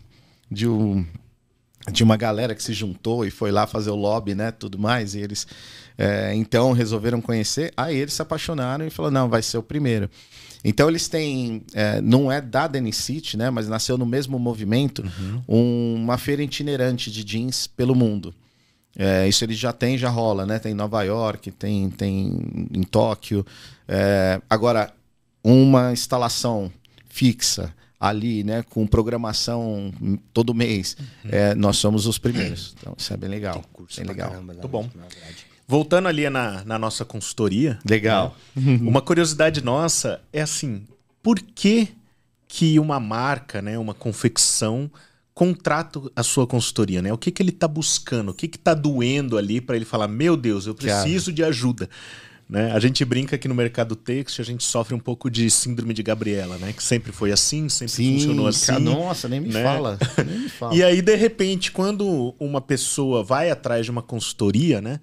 de 0.50 0.68
um 0.68 1.04
de 1.92 2.02
uma 2.02 2.16
galera 2.16 2.52
que 2.52 2.62
se 2.64 2.72
juntou 2.72 3.24
e 3.24 3.30
foi 3.30 3.52
lá 3.52 3.64
fazer 3.64 3.90
o 3.90 3.94
lobby, 3.94 4.34
né, 4.34 4.50
tudo 4.50 4.76
mais, 4.76 5.14
e 5.14 5.20
eles 5.20 5.46
é, 5.96 6.34
então 6.34 6.72
resolveram 6.72 7.20
conhecer, 7.20 7.72
aí 7.76 7.96
eles 7.96 8.12
se 8.12 8.20
apaixonaram 8.20 8.84
e 8.84 8.90
falaram, 8.90 9.14
não, 9.14 9.28
vai 9.28 9.40
ser 9.40 9.58
o 9.58 9.62
primeiro. 9.62 10.10
Então 10.64 10.88
eles 10.88 11.08
têm, 11.08 11.62
é, 11.74 12.00
não 12.00 12.30
é 12.30 12.40
da 12.40 12.66
Denis 12.66 12.96
City, 12.96 13.36
né, 13.36 13.50
mas 13.50 13.68
nasceu 13.68 13.96
no 13.96 14.06
mesmo 14.06 14.38
movimento, 14.38 15.04
um- 15.48 15.94
uma 15.96 16.18
feira 16.18 16.42
itinerante 16.42 17.10
de 17.10 17.22
jeans 17.24 17.66
pelo 17.66 17.94
mundo. 17.94 18.34
É, 18.98 19.28
isso 19.28 19.44
eles 19.44 19.58
já 19.58 19.72
tem, 19.74 19.98
já 19.98 20.08
rola, 20.08 20.46
né? 20.46 20.58
Tem 20.58 20.72
em 20.72 20.74
Nova 20.74 21.02
York, 21.02 21.50
tem, 21.50 21.90
tem 21.90 22.68
em 22.72 22.82
Tóquio. 22.82 23.44
É, 23.86 24.40
agora, 24.48 24.90
uma 25.44 25.92
instalação 25.92 26.72
fixa 27.10 27.74
ali, 28.00 28.42
né? 28.42 28.62
Com 28.70 28.86
programação 28.86 29.92
todo 30.32 30.54
mês, 30.54 30.96
é, 31.30 31.54
nós 31.54 31.76
somos 31.76 32.06
os 32.06 32.16
primeiros. 32.16 32.74
Então, 32.80 32.94
isso 32.96 33.12
é 33.12 33.16
bem 33.18 33.28
legal. 33.28 33.62
Curso 33.72 34.00
bem 34.00 34.08
legal. 34.08 34.30
caramba 34.30 34.52
Muito 34.54 34.68
bom. 34.68 34.88
Voltando 35.68 36.06
ali 36.06 36.28
na, 36.30 36.64
na 36.64 36.78
nossa 36.78 37.04
consultoria, 37.04 37.78
Legal. 37.88 38.36
uma 38.56 39.02
curiosidade 39.02 39.62
nossa 39.64 40.20
é 40.32 40.40
assim, 40.40 40.84
por 41.22 41.40
que 41.40 41.88
que 42.46 42.78
uma 42.78 43.00
marca, 43.00 43.60
né, 43.60 43.76
uma 43.76 43.92
confecção 43.92 44.90
contrata 45.34 46.00
a 46.14 46.22
sua 46.22 46.46
consultoria, 46.46 47.02
né? 47.02 47.12
O 47.12 47.18
que 47.18 47.30
que 47.30 47.42
ele 47.42 47.50
está 47.50 47.68
buscando? 47.68 48.30
O 48.30 48.34
que 48.34 48.48
que 48.48 48.58
tá 48.58 48.72
doendo 48.72 49.36
ali 49.36 49.60
para 49.60 49.76
ele 49.76 49.84
falar, 49.84 50.08
meu 50.08 50.34
Deus, 50.34 50.66
eu 50.66 50.74
preciso 50.74 51.30
de 51.30 51.44
ajuda, 51.44 51.90
né? 52.48 52.72
A 52.72 52.78
gente 52.78 53.04
brinca 53.04 53.36
que 53.36 53.46
no 53.46 53.54
mercado 53.54 53.94
têxtil 53.94 54.40
a 54.40 54.46
gente 54.46 54.64
sofre 54.64 54.94
um 54.94 54.98
pouco 54.98 55.28
de 55.28 55.50
síndrome 55.50 55.92
de 55.92 56.02
Gabriela, 56.02 56.56
né? 56.56 56.72
Que 56.72 56.82
sempre 56.82 57.12
foi 57.12 57.32
assim, 57.32 57.68
sempre 57.68 58.14
funcionou 58.14 58.46
assim. 58.46 58.66
cara, 58.66 58.80
nossa, 58.80 59.28
nem 59.28 59.40
me 59.40 59.48
né? 59.50 59.62
fala. 59.62 59.98
Nem 60.24 60.38
me 60.38 60.48
fala. 60.48 60.74
E 60.74 60.82
aí, 60.82 61.02
de 61.02 61.16
repente, 61.16 61.70
quando 61.70 62.34
uma 62.40 62.62
pessoa 62.62 63.22
vai 63.22 63.50
atrás 63.50 63.84
de 63.84 63.90
uma 63.90 64.02
consultoria, 64.02 64.80
né? 64.80 65.00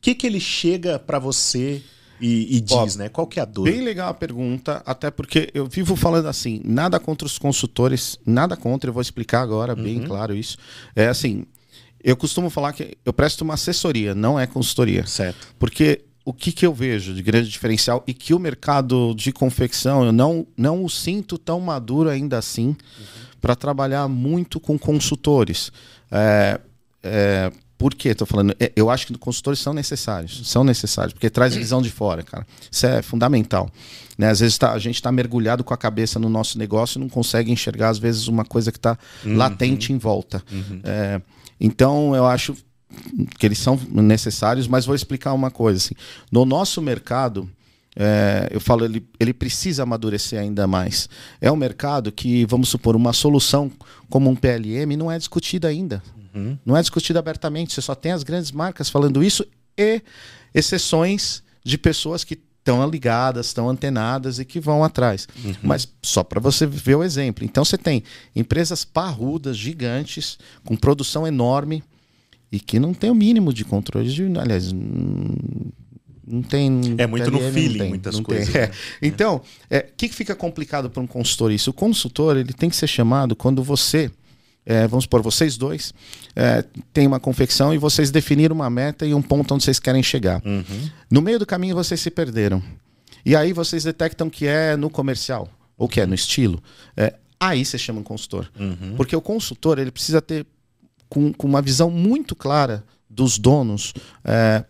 O 0.00 0.02
que 0.02 0.14
que 0.14 0.26
ele 0.26 0.40
chega 0.40 0.98
para 0.98 1.18
você 1.18 1.82
e, 2.18 2.56
e 2.56 2.60
diz, 2.60 2.96
né? 2.96 3.10
Qual 3.10 3.26
que 3.26 3.38
é 3.38 3.42
a 3.42 3.44
dor? 3.44 3.64
Bem 3.64 3.82
legal 3.82 4.08
a 4.08 4.14
pergunta, 4.14 4.82
até 4.86 5.10
porque 5.10 5.50
eu 5.52 5.66
vivo 5.66 5.94
falando 5.94 6.26
assim, 6.26 6.62
nada 6.64 6.98
contra 6.98 7.26
os 7.26 7.38
consultores, 7.38 8.18
nada 8.24 8.56
contra, 8.56 8.88
eu 8.88 8.94
vou 8.94 9.02
explicar 9.02 9.42
agora, 9.42 9.76
bem 9.76 10.00
claro 10.02 10.34
isso. 10.34 10.56
É 10.96 11.06
assim, 11.06 11.44
eu 12.02 12.16
costumo 12.16 12.48
falar 12.48 12.72
que 12.72 12.96
eu 13.04 13.12
presto 13.12 13.42
uma 13.42 13.54
assessoria, 13.54 14.14
não 14.14 14.40
é 14.40 14.46
consultoria. 14.46 15.06
Certo. 15.06 15.54
Porque 15.58 16.04
o 16.24 16.32
que, 16.32 16.50
que 16.50 16.64
eu 16.64 16.72
vejo 16.72 17.12
de 17.12 17.22
grande 17.22 17.50
diferencial 17.50 18.02
e 18.06 18.14
que 18.14 18.32
o 18.32 18.38
mercado 18.38 19.14
de 19.14 19.32
confecção 19.32 20.04
eu 20.04 20.12
não, 20.12 20.46
não 20.56 20.82
o 20.82 20.88
sinto 20.88 21.36
tão 21.36 21.60
maduro 21.60 22.08
ainda 22.08 22.38
assim 22.38 22.74
para 23.40 23.54
trabalhar 23.54 24.08
muito 24.08 24.60
com 24.60 24.78
consultores. 24.78 25.70
É, 26.10 26.60
é, 27.02 27.52
por 27.80 27.94
que 27.94 28.08
estou 28.10 28.26
falando? 28.26 28.54
É, 28.60 28.70
Eu 28.76 28.90
acho 28.90 29.06
que 29.06 29.16
consultores 29.16 29.58
são 29.58 29.72
necessários, 29.72 30.42
são 30.46 30.62
necessários, 30.62 31.14
porque 31.14 31.30
traz 31.30 31.54
visão 31.56 31.80
de 31.80 31.90
fora, 31.90 32.22
cara. 32.22 32.46
Isso 32.70 32.86
é 32.86 33.00
fundamental. 33.00 33.70
Né? 34.18 34.28
Às 34.28 34.40
vezes 34.40 34.58
tá- 34.58 34.72
a 34.72 34.78
gente 34.78 34.96
está 34.96 35.10
mergulhado 35.10 35.64
com 35.64 35.72
a 35.72 35.78
cabeça 35.78 36.18
no 36.18 36.28
nosso 36.28 36.58
negócio 36.58 36.98
e 36.98 37.00
não 37.00 37.08
consegue 37.08 37.50
enxergar, 37.50 37.88
às 37.88 37.98
vezes, 37.98 38.28
uma 38.28 38.44
coisa 38.44 38.70
que 38.70 38.76
está 38.76 38.98
latente 39.24 39.94
em 39.94 39.96
volta. 39.98 40.42
É, 40.84 41.22
então, 41.58 42.14
eu 42.14 42.26
acho 42.26 42.54
que 43.38 43.46
eles 43.46 43.58
são 43.58 43.80
necessários, 43.90 44.68
mas 44.68 44.84
vou 44.84 44.94
explicar 44.94 45.32
uma 45.32 45.50
coisa. 45.50 45.78
Assim. 45.78 45.94
No 46.30 46.44
nosso 46.44 46.82
mercado, 46.82 47.48
é, 47.96 48.48
eu 48.50 48.60
falo, 48.60 48.84
ele, 48.84 49.06
ele 49.18 49.32
precisa 49.32 49.84
amadurecer 49.84 50.38
ainda 50.38 50.66
mais. 50.66 51.08
É 51.40 51.50
um 51.50 51.56
mercado 51.56 52.12
que, 52.12 52.44
vamos 52.44 52.68
supor, 52.68 52.94
uma 52.94 53.14
solução 53.14 53.70
como 54.10 54.28
um 54.28 54.36
PLM 54.36 54.96
não 54.98 55.10
é 55.10 55.16
discutida 55.16 55.68
ainda. 55.68 56.02
Não 56.64 56.76
é 56.76 56.80
discutida 56.80 57.18
abertamente. 57.18 57.72
Você 57.72 57.82
só 57.82 57.94
tem 57.94 58.12
as 58.12 58.22
grandes 58.22 58.52
marcas 58.52 58.88
falando 58.88 59.22
isso 59.22 59.44
e 59.76 60.02
exceções 60.54 61.42
de 61.64 61.76
pessoas 61.76 62.24
que 62.24 62.38
estão 62.60 62.86
ligadas, 62.88 63.46
estão 63.46 63.68
antenadas 63.68 64.38
e 64.38 64.44
que 64.44 64.60
vão 64.60 64.84
atrás. 64.84 65.26
Mas 65.62 65.88
só 66.02 66.22
para 66.22 66.40
você 66.40 66.66
ver 66.66 66.96
o 66.96 67.02
exemplo. 67.02 67.44
Então 67.44 67.64
você 67.64 67.78
tem 67.78 68.02
empresas 68.36 68.84
parrudas, 68.84 69.56
gigantes, 69.56 70.38
com 70.64 70.76
produção 70.76 71.26
enorme 71.26 71.82
e 72.52 72.60
que 72.60 72.78
não 72.78 72.92
tem 72.92 73.10
o 73.10 73.14
mínimo 73.14 73.52
de 73.52 73.64
controle 73.64 74.10
de, 74.10 74.24
aliás, 74.38 74.72
não 74.72 76.42
tem 76.42 76.96
É 76.98 77.06
muito 77.06 77.30
no 77.30 77.40
feeling, 77.52 77.78
tem, 77.78 77.88
muitas 77.88 78.20
coisas. 78.20 78.54
É. 78.54 78.68
né? 78.68 78.72
Então, 79.02 79.36
o 79.36 79.96
que, 79.96 80.08
que 80.08 80.14
fica 80.14 80.34
complicado 80.34 80.88
para 80.90 81.02
um 81.02 81.06
consultor 81.06 81.50
isso? 81.50 81.70
O 81.70 81.74
consultor 81.74 82.36
ele 82.36 82.52
tem 82.52 82.68
que 82.70 82.76
ser 82.76 82.86
chamado 82.86 83.34
quando 83.34 83.62
você, 83.62 84.10
é, 84.70 84.86
vamos 84.86 85.02
supor, 85.02 85.20
vocês 85.20 85.56
dois 85.56 85.92
é, 86.36 86.64
têm 86.92 87.04
uma 87.04 87.18
confecção 87.18 87.74
e 87.74 87.78
vocês 87.78 88.12
definiram 88.12 88.54
uma 88.54 88.70
meta 88.70 89.04
e 89.04 89.12
um 89.12 89.20
ponto 89.20 89.52
onde 89.52 89.64
vocês 89.64 89.80
querem 89.80 90.00
chegar. 90.00 90.40
Uhum. 90.44 90.88
No 91.10 91.20
meio 91.20 91.40
do 91.40 91.44
caminho 91.44 91.74
vocês 91.74 91.98
se 91.98 92.08
perderam. 92.08 92.62
E 93.26 93.34
aí 93.34 93.52
vocês 93.52 93.82
detectam 93.82 94.30
que 94.30 94.46
é 94.46 94.76
no 94.76 94.88
comercial 94.88 95.48
ou 95.76 95.88
que 95.88 96.00
é 96.00 96.06
no 96.06 96.14
estilo. 96.14 96.62
É, 96.96 97.14
aí 97.40 97.64
você 97.64 97.76
chama 97.76 97.98
um 97.98 98.04
consultor. 98.04 98.48
Uhum. 98.56 98.94
Porque 98.96 99.16
o 99.16 99.20
consultor 99.20 99.80
ele 99.80 99.90
precisa 99.90 100.22
ter 100.22 100.46
com, 101.08 101.32
com 101.32 101.48
uma 101.48 101.60
visão 101.60 101.90
muito 101.90 102.36
clara 102.36 102.84
dos 103.08 103.38
donos 103.38 103.92
é, 104.24 104.64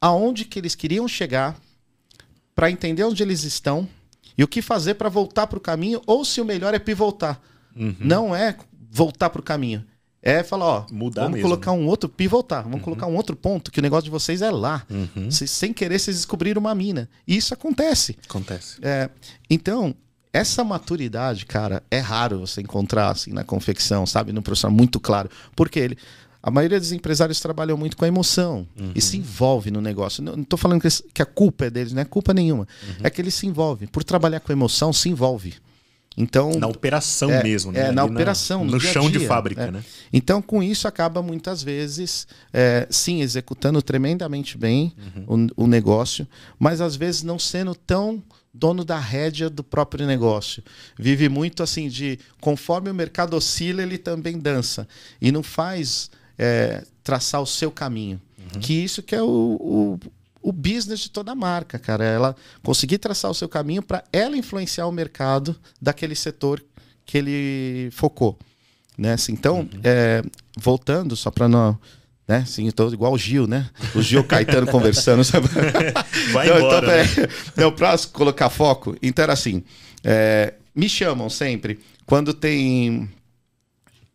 aonde 0.00 0.44
que 0.44 0.56
eles 0.56 0.76
queriam 0.76 1.08
chegar 1.08 1.58
para 2.54 2.70
entender 2.70 3.02
onde 3.02 3.20
eles 3.24 3.42
estão 3.42 3.88
e 4.38 4.44
o 4.44 4.46
que 4.46 4.62
fazer 4.62 4.94
para 4.94 5.08
voltar 5.08 5.48
para 5.48 5.58
o 5.58 5.60
caminho 5.60 6.00
ou 6.06 6.24
se 6.24 6.40
o 6.40 6.44
melhor 6.44 6.74
é 6.74 6.78
pivotar. 6.78 7.40
Uhum. 7.74 7.96
Não 7.98 8.36
é 8.36 8.56
voltar 8.92 9.30
para 9.30 9.40
o 9.40 9.42
caminho. 9.42 9.84
É 10.24 10.44
falar, 10.44 10.66
ó, 10.66 10.86
Mudar 10.92 11.22
vamos 11.22 11.36
mesmo, 11.36 11.48
colocar 11.48 11.72
um 11.72 11.84
outro, 11.86 12.08
pivotar, 12.08 12.62
vamos 12.62 12.82
colocar 12.82 13.08
um 13.08 13.16
outro 13.16 13.34
ponto, 13.34 13.72
que 13.72 13.80
o 13.80 13.82
negócio 13.82 14.04
de 14.04 14.10
vocês 14.10 14.40
é 14.40 14.52
lá. 14.52 14.86
Uhum. 14.88 15.28
Sem 15.32 15.72
querer, 15.72 15.98
vocês 15.98 16.16
descobriram 16.16 16.60
uma 16.60 16.74
mina. 16.76 17.08
E 17.26 17.36
isso 17.36 17.52
acontece. 17.52 18.16
Acontece. 18.24 18.78
É, 18.82 19.10
então, 19.50 19.92
essa 20.32 20.62
maturidade, 20.62 21.44
cara, 21.44 21.82
é 21.90 21.98
raro 21.98 22.38
você 22.38 22.60
encontrar 22.60 23.10
assim 23.10 23.32
na 23.32 23.42
confecção, 23.42 24.06
sabe? 24.06 24.32
No 24.32 24.42
profissional 24.42 24.76
muito 24.76 25.00
claro. 25.00 25.28
Porque 25.56 25.80
ele. 25.80 25.98
A 26.40 26.50
maioria 26.50 26.80
dos 26.80 26.90
empresários 26.90 27.38
trabalham 27.38 27.76
muito 27.76 27.96
com 27.96 28.04
a 28.04 28.08
emoção 28.08 28.66
e 28.96 29.00
se 29.00 29.16
envolve 29.16 29.70
no 29.70 29.80
negócio. 29.80 30.24
Não 30.24 30.40
estou 30.40 30.58
falando 30.58 30.82
que, 31.14 31.22
a 31.22 31.26
culpa 31.26 31.66
é 31.66 31.70
deles, 31.70 31.92
não 31.92 32.02
é 32.02 32.04
culpa 32.04 32.34
nenhuma. 32.34 32.66
É 33.00 33.08
que 33.08 33.20
eles 33.22 33.34
se 33.34 33.46
envolvem. 33.46 33.86
Por 33.86 34.02
trabalhar 34.02 34.40
com 34.40 34.50
emoção, 34.50 34.92
se 34.92 35.08
envolve. 35.08 35.54
Então, 36.16 36.52
Na 36.58 36.66
operação 36.66 37.30
é, 37.30 37.42
mesmo, 37.42 37.72
né? 37.72 37.88
É, 37.88 37.92
na 37.92 38.02
Ali 38.02 38.12
operação, 38.12 38.64
no, 38.64 38.72
no 38.72 38.78
dia 38.78 38.90
a 38.90 38.92
chão 38.92 39.10
de 39.10 39.18
dia, 39.18 39.28
fábrica, 39.28 39.62
é. 39.62 39.70
né? 39.70 39.84
Então, 40.12 40.42
com 40.42 40.62
isso, 40.62 40.86
acaba 40.86 41.22
muitas 41.22 41.62
vezes, 41.62 42.26
é, 42.52 42.86
sim, 42.90 43.22
executando 43.22 43.80
tremendamente 43.80 44.58
bem 44.58 44.92
Uhum. 45.26 45.48
o, 45.56 45.64
o 45.64 45.66
negócio, 45.66 46.26
mas 46.58 46.80
às 46.80 46.96
vezes 46.96 47.22
não 47.22 47.38
sendo 47.38 47.74
tão 47.74 48.22
dono 48.52 48.84
da 48.84 48.98
rédea 48.98 49.48
do 49.48 49.64
próprio 49.64 50.06
negócio. 50.06 50.62
Vive 50.98 51.28
muito 51.28 51.62
assim 51.62 51.88
de 51.88 52.18
conforme 52.40 52.90
o 52.90 52.94
mercado 52.94 53.34
oscila, 53.34 53.82
ele 53.82 53.96
também 53.96 54.38
dança. 54.38 54.86
E 55.20 55.32
não 55.32 55.42
faz 55.42 56.10
é, 56.38 56.84
traçar 57.02 57.40
o 57.40 57.46
seu 57.46 57.70
caminho. 57.70 58.20
Uhum. 58.38 58.60
Que 58.60 58.74
isso 58.74 59.02
que 59.02 59.14
é 59.14 59.22
o, 59.22 59.26
o, 59.26 60.00
o 60.42 60.52
business 60.52 61.00
de 61.00 61.10
toda 61.10 61.34
marca, 61.34 61.78
cara. 61.78 62.04
Ela 62.04 62.36
conseguir 62.62 62.98
traçar 62.98 63.30
o 63.30 63.34
seu 63.34 63.48
caminho 63.48 63.82
para 63.82 64.02
ela 64.12 64.36
influenciar 64.36 64.86
o 64.86 64.92
mercado 64.92 65.56
daquele 65.80 66.14
setor 66.14 66.62
que 67.06 67.16
ele 67.18 67.90
focou. 67.92 68.38
Né? 68.98 69.12
Assim, 69.14 69.32
então, 69.32 69.60
Uhum. 69.60 69.68
é, 69.82 70.22
voltando, 70.58 71.16
só 71.16 71.30
para 71.30 71.48
não. 71.48 71.78
Né? 72.28 72.38
Assim, 72.38 72.66
eu 72.66 72.72
tô 72.72 72.88
igual 72.92 73.12
o 73.12 73.18
Gil, 73.18 73.46
né? 73.46 73.68
O 73.94 74.02
Gil 74.02 74.22
Caetano 74.24 74.66
conversando. 74.70 75.24
Sabe? 75.24 75.48
Vai 76.32 76.48
Não, 76.48 76.58
embora. 76.58 76.86
Então, 77.04 77.22
né? 77.22 77.28
é, 77.56 77.60
não, 77.60 77.72
pra 77.72 77.96
colocar 78.12 78.48
foco, 78.50 78.96
então 79.02 79.22
era 79.22 79.32
assim: 79.32 79.64
é, 80.04 80.54
me 80.74 80.88
chamam 80.88 81.28
sempre 81.28 81.80
quando 82.06 82.32
tem 82.32 83.08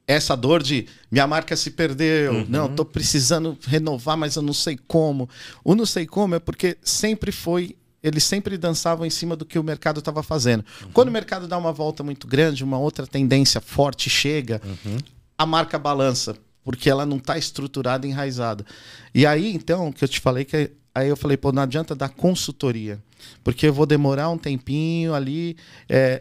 essa 0.07 0.35
dor 0.37 0.63
de 0.63 0.87
minha 1.11 1.27
marca 1.27 1.55
se 1.55 1.69
perdeu, 1.71 2.31
Uhum. 2.33 2.45
não, 2.47 2.73
tô 2.73 2.85
precisando 2.85 3.57
renovar, 3.67 4.15
mas 4.15 4.35
eu 4.37 4.41
não 4.41 4.53
sei 4.53 4.79
como. 4.87 5.29
O 5.63 5.75
não 5.75 5.85
sei 5.85 6.05
como 6.07 6.33
é 6.35 6.39
porque 6.39 6.77
sempre 6.81 7.31
foi. 7.31 7.75
Eles 8.01 8.23
sempre 8.23 8.57
dançavam 8.57 9.05
em 9.05 9.09
cima 9.09 9.35
do 9.35 9.43
que 9.45 9.59
o 9.59 9.63
mercado 9.63 9.99
estava 9.99 10.23
fazendo. 10.23 10.63
Uhum. 10.83 10.89
Quando 10.93 11.09
o 11.09 11.11
mercado 11.11 11.47
dá 11.47 11.57
uma 11.57 11.73
volta 11.73 12.03
muito 12.03 12.25
grande, 12.25 12.63
uma 12.63 12.77
outra 12.79 13.05
tendência 13.05 13.59
forte 13.59 14.09
chega, 14.09 14.61
Uhum. 14.63 14.97
a 15.37 15.45
marca 15.45 15.77
balança, 15.77 16.35
porque 16.63 16.89
ela 16.89 17.05
não 17.05 17.17
está 17.17 17.37
estruturada, 17.37 18.07
enraizada. 18.07 18.65
E 19.13 19.25
aí, 19.25 19.53
então, 19.53 19.91
que 19.91 20.03
eu 20.03 20.07
te 20.07 20.19
falei 20.21 20.45
que 20.45 20.71
aí 20.95 21.09
eu 21.09 21.17
falei, 21.17 21.35
pô, 21.37 21.51
não 21.51 21.61
adianta 21.63 21.93
dar 21.95 22.09
consultoria, 22.09 22.99
porque 23.43 23.67
eu 23.67 23.73
vou 23.73 23.85
demorar 23.85 24.29
um 24.29 24.37
tempinho 24.37 25.13
ali. 25.13 25.57
é, 25.89 26.19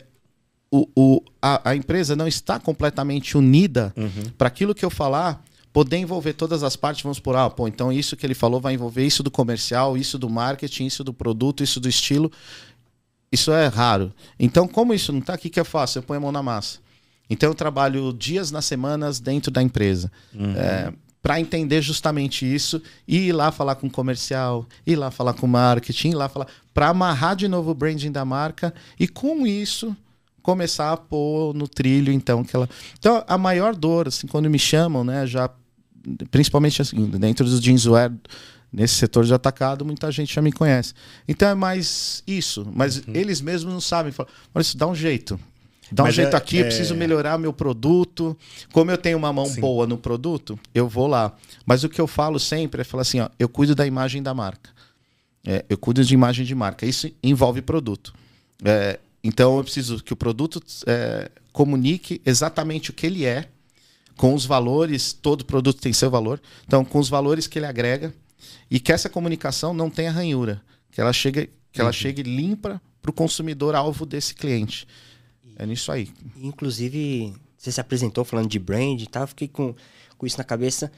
o, 0.71 0.89
o- 0.97 1.23
a, 1.41 1.71
a 1.71 1.77
empresa 1.77 2.15
não 2.17 2.27
está 2.27 2.59
completamente 2.59 3.37
unida 3.39 3.95
para 4.37 4.49
aquilo 4.49 4.75
que 4.75 4.85
eu 4.85 4.91
falar 4.91 5.43
poder 5.73 5.99
envolver 5.99 6.33
todas 6.33 6.63
as 6.63 6.75
partes, 6.75 7.03
vamos 7.03 7.21
por, 7.21 7.37
ah, 7.37 7.51
pô, 7.51 7.69
então 7.69 7.93
isso 7.93 8.17
que 8.17 8.25
ele 8.25 8.35
falou 8.35 8.59
vai 8.61 8.73
envolver 8.73 9.05
isso 9.07 9.23
do 9.23 9.31
comercial, 9.31 9.97
isso 9.97 10.19
do 10.19 10.29
marketing, 10.31 10.87
isso 10.87 11.05
do 11.05 11.13
produto, 11.13 11.63
isso 11.63 11.79
do 11.79 11.89
estilo. 11.89 12.33
Isso 13.31 13.53
é 13.53 13.67
raro. 13.67 14.13
Então, 14.39 14.67
como 14.69 14.95
isso 14.95 15.13
não 15.13 15.19
está 15.21 15.35
aqui, 15.35 15.49
o 15.49 15.51
que 15.51 15.61
eu 15.61 15.65
faço? 15.65 15.99
Eu 15.99 16.03
ponho 16.03 16.19
a 16.19 16.21
mão 16.23 16.33
na 16.33 16.43
massa. 16.43 16.79
Então, 17.29 17.51
eu 17.51 17.55
trabalho 17.55 18.13
dias 18.13 18.51
nas 18.51 18.65
semanas 18.65 19.19
dentro 19.21 19.51
da 19.51 19.63
empresa. 19.63 20.11
para 21.21 21.41
entender 21.41 21.83
justamente 21.83 22.47
isso 22.47 22.81
e 23.07 23.27
ir 23.27 23.33
lá 23.33 23.51
falar 23.51 23.75
com 23.75 23.89
o 23.89 23.91
comercial, 23.91 24.65
ir 24.87 24.95
lá 24.95 25.11
falar 25.11 25.35
com 25.35 25.45
o 25.45 25.49
marketing, 25.49 26.11
ir 26.11 26.15
lá 26.15 26.29
falar. 26.29 26.47
Para 26.73 26.89
amarrar 26.91 27.35
de 27.35 27.49
novo 27.49 27.73
o 27.73 27.75
branding 27.75 28.13
da 28.13 28.25
marca 28.25 28.73
e 28.99 29.09
com 29.09 29.45
isso 29.45 29.95
começar 30.47 30.93
a 30.93 30.97
pôr 30.97 31.53
no 31.53 31.67
trilho, 31.67 32.13
então, 32.13 32.45
que 32.45 32.55
ela. 32.55 32.69
Então, 32.99 33.25
a 33.27 33.37
maior 33.37 33.75
dor, 33.75 34.07
assim, 34.07 34.29
quando 34.29 34.49
me 34.49 34.59
chamam, 34.59 35.03
né, 35.03 35.27
já. 35.27 35.51
Principalmente 36.31 36.81
assim, 36.81 37.05
dentro 37.07 37.45
dos 37.45 37.61
jeanswear, 37.61 38.13
nesse 38.73 38.95
setor 38.95 39.25
de 39.25 39.35
atacado, 39.35 39.85
muita 39.85 40.09
gente 40.13 40.33
já 40.33 40.41
me 40.41 40.53
conhece. 40.53 40.95
Então 41.27 41.49
é 41.49 41.55
mais 41.55 42.23
isso. 42.25 42.65
Mas 42.73 43.03
eles 43.13 43.41
mesmos 43.41 43.73
não 43.73 43.81
sabem. 43.81 44.13
Falam, 44.13 44.31
olha, 44.55 44.63
isso 44.63 44.77
dá 44.79 44.87
um 44.87 44.95
jeito. 44.95 45.39
Dá 45.91 46.05
um 46.05 46.07
Mas 46.07 46.15
jeito 46.15 46.35
é- 46.35 46.37
aqui, 46.37 46.59
eu 46.59 46.63
é- 46.65 46.67
preciso 46.67 46.95
melhorar 46.95 47.39
meu 47.39 47.53
produto. 47.53 48.37
Como 48.73 48.89
eu 48.89 48.97
tenho 48.97 49.19
uma 49.19 49.33
mão 49.33 49.47
Sim. 49.47 49.61
boa 49.61 49.85
no 49.85 49.99
produto, 49.99 50.57
eu 50.73 50.89
vou 50.89 51.09
lá. 51.09 51.33
Mas 51.65 51.83
o 51.83 51.89
que 51.89 52.01
eu 52.01 52.07
falo 52.07 52.39
sempre 52.39 52.83
é 52.83 52.85
falar 52.85 53.03
assim: 53.03 53.19
ó, 53.21 53.29
eu 53.37 53.49
cuido 53.49 53.75
da 53.75 53.85
imagem 53.85 54.23
da 54.23 54.33
marca. 54.33 54.71
É, 55.45 55.65
eu 55.69 55.77
cuido 55.77 56.05
de 56.05 56.15
imagem 56.15 56.47
de 56.47 56.55
marca. 56.55 56.87
Isso 56.87 57.11
envolve 57.21 57.61
produto. 57.63 58.15
É, 58.65 59.01
então 59.27 59.57
eu 59.57 59.65
preciso 59.65 60.03
que 60.03 60.13
o 60.13 60.17
produto 60.17 60.63
é, 60.87 61.31
comunique 61.53 62.21
exatamente 62.25 62.91
o 62.91 62.93
que 62.93 63.07
ele 63.07 63.25
é, 63.25 63.49
com 64.17 64.35
os 64.35 64.47
valores, 64.47 65.13
todo 65.13 65.45
produto 65.45 65.81
tem 65.81 65.93
seu 65.93 66.11
valor. 66.11 66.41
Então, 66.67 66.85
com 66.85 66.99
os 66.99 67.09
valores 67.09 67.47
que 67.47 67.59
ele 67.59 67.67
agrega, 67.67 68.15
e 68.71 68.81
que 68.81 68.93
essa 68.93 69.09
comunicação 69.09 69.73
não 69.73 69.91
tenha 69.91 70.11
ranhura. 70.11 70.63
Que 70.91 71.01
ela 71.01 71.13
chegue, 71.13 71.51
que 71.71 71.81
ela 71.81 71.93
chegue 71.93 72.23
limpa 72.23 72.81
para 73.03 73.11
o 73.11 73.15
consumidor 73.15 73.75
alvo 73.75 74.07
desse 74.07 74.35
cliente. 74.35 74.87
É 75.59 75.67
nisso 75.67 75.93
aí. 75.93 76.09
Inclusive, 76.37 77.35
você 77.57 77.71
se 77.71 77.81
apresentou 77.81 78.25
falando 78.25 78.49
de 78.49 78.59
brand 78.59 79.01
e 79.01 79.07
tal, 79.07 79.25
eu 79.25 79.29
fiquei 79.29 79.49
com, 79.49 79.75
com 80.17 80.27
isso 80.27 80.39
na 80.39 80.45
cabeça. 80.45 80.91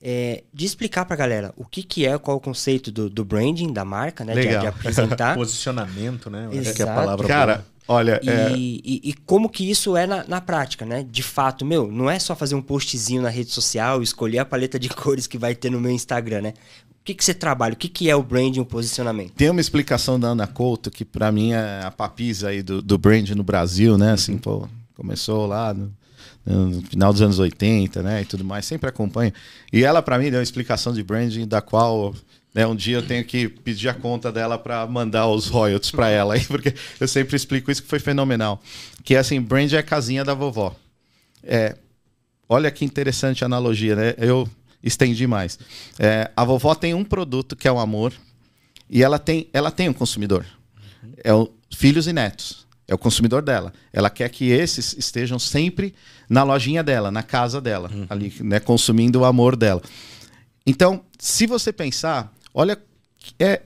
é, 0.00 0.42
de 0.52 0.66
explicar 0.66 1.04
pra 1.04 1.14
galera 1.14 1.54
o 1.56 1.64
que, 1.64 1.82
que 1.82 2.04
é, 2.04 2.18
qual 2.18 2.36
é 2.36 2.38
o 2.38 2.40
conceito 2.40 2.90
do, 2.90 3.08
do 3.08 3.24
branding, 3.24 3.72
da 3.72 3.84
marca, 3.84 4.24
né? 4.24 4.34
De, 4.34 4.40
Legal. 4.40 4.62
de 4.62 4.66
apresentar. 4.66 5.34
Posicionamento, 5.38 6.28
né? 6.28 6.48
Eu 6.50 6.60
Acho 6.60 6.74
que 6.74 6.82
é 6.82 6.84
a 6.84 6.88
Exato. 6.88 7.00
palavra 7.00 7.28
Cara, 7.28 7.66
olha, 7.88 8.20
E, 8.22 8.28
é, 8.30 8.52
e- 8.56 9.00
e 9.10 9.12
como 9.26 9.48
que 9.48 9.68
isso 9.70 9.96
é 9.96 10.06
na, 10.06 10.24
na 10.26 10.40
prática, 10.40 10.84
né? 10.84 11.02
De 11.08 11.22
fato, 11.22 11.64
meu, 11.64 11.90
não 11.90 12.10
é 12.10 12.18
só 12.18 12.34
fazer 12.36 12.54
um 12.54 12.62
postzinho 12.62 13.22
na 13.22 13.28
rede 13.28 13.50
social, 13.50 14.02
escolher 14.02 14.38
a 14.38 14.44
paleta 14.44 14.78
de 14.78 14.88
cores 14.90 15.26
que 15.26 15.38
vai 15.38 15.54
ter 15.54 15.70
no 15.70 15.80
meu 15.80 15.90
Instagram, 15.90 16.42
né? 16.42 16.54
O 17.00 17.04
que, 17.04 17.14
que 17.14 17.24
você 17.24 17.34
trabalha? 17.34 17.74
O 17.74 17.76
que, 17.76 17.88
que 17.88 18.08
é 18.08 18.14
o 18.14 18.22
branding 18.22 18.60
o 18.60 18.64
posicionamento? 18.64 19.32
Tem 19.32 19.50
uma 19.50 19.60
explicação 19.60 20.20
da 20.20 20.28
Ana 20.28 20.46
Couto, 20.46 20.88
que 20.90 21.04
para 21.04 21.32
mim 21.32 21.50
é 21.52 21.80
a 21.84 21.90
papisa 21.90 22.48
aí 22.50 22.62
do, 22.62 22.80
do 22.80 22.96
brand 22.96 23.28
no 23.30 23.42
Brasil, 23.42 23.98
né? 23.98 24.12
Assim, 24.12 24.38
pô, 24.38 24.68
começou 24.94 25.46
lá 25.46 25.74
no, 25.74 25.92
no 26.46 26.80
final 26.82 27.12
dos 27.12 27.20
anos 27.20 27.40
80, 27.40 28.04
né? 28.04 28.22
E 28.22 28.24
tudo 28.24 28.44
mais, 28.44 28.64
sempre 28.66 28.88
acompanho. 28.88 29.32
E 29.72 29.82
ela, 29.82 30.00
para 30.00 30.16
mim, 30.16 30.30
deu 30.30 30.38
uma 30.38 30.44
explicação 30.44 30.92
de 30.92 31.02
branding 31.02 31.44
da 31.46 31.60
qual. 31.60 32.14
Né, 32.54 32.66
um 32.66 32.76
dia 32.76 32.98
eu 32.98 33.06
tenho 33.06 33.24
que 33.24 33.48
pedir 33.48 33.88
a 33.88 33.94
conta 33.94 34.30
dela 34.30 34.58
para 34.58 34.86
mandar 34.86 35.26
os 35.26 35.46
royalties 35.48 35.90
para 35.90 36.10
ela 36.10 36.34
aí, 36.34 36.44
porque 36.46 36.74
eu 37.00 37.08
sempre 37.08 37.34
explico 37.34 37.70
isso 37.70 37.82
que 37.82 37.88
foi 37.88 37.98
fenomenal. 37.98 38.62
Que 39.02 39.14
é 39.14 39.18
assim, 39.18 39.40
brand 39.40 39.72
é 39.72 39.78
a 39.78 39.82
casinha 39.82 40.22
da 40.22 40.34
vovó. 40.34 40.76
É, 41.42 41.76
olha 42.48 42.70
que 42.70 42.84
interessante 42.84 43.42
a 43.42 43.46
analogia, 43.46 43.96
né? 43.96 44.14
Eu 44.18 44.48
estendi 44.82 45.26
mais. 45.26 45.58
É, 45.98 46.30
a 46.36 46.44
vovó 46.44 46.74
tem 46.74 46.92
um 46.92 47.04
produto 47.04 47.56
que 47.56 47.66
é 47.66 47.72
o 47.72 47.78
amor 47.78 48.12
e 48.88 49.02
ela 49.02 49.18
tem, 49.18 49.48
ela 49.52 49.70
tem 49.70 49.88
um 49.88 49.94
consumidor. 49.94 50.44
É 51.24 51.32
o 51.32 51.50
filhos 51.74 52.06
e 52.06 52.12
netos. 52.12 52.66
É 52.86 52.94
o 52.94 52.98
consumidor 52.98 53.40
dela. 53.40 53.72
Ela 53.92 54.10
quer 54.10 54.28
que 54.28 54.50
esses 54.50 54.94
estejam 54.98 55.38
sempre 55.38 55.94
na 56.28 56.42
lojinha 56.42 56.82
dela, 56.82 57.10
na 57.10 57.22
casa 57.22 57.60
dela, 57.60 57.90
ali, 58.10 58.32
né, 58.40 58.60
consumindo 58.60 59.20
o 59.20 59.24
amor 59.24 59.56
dela. 59.56 59.80
Então, 60.66 61.02
se 61.18 61.46
você 61.46 61.72
pensar, 61.72 62.32
olha, 62.54 62.80
é 63.38 63.62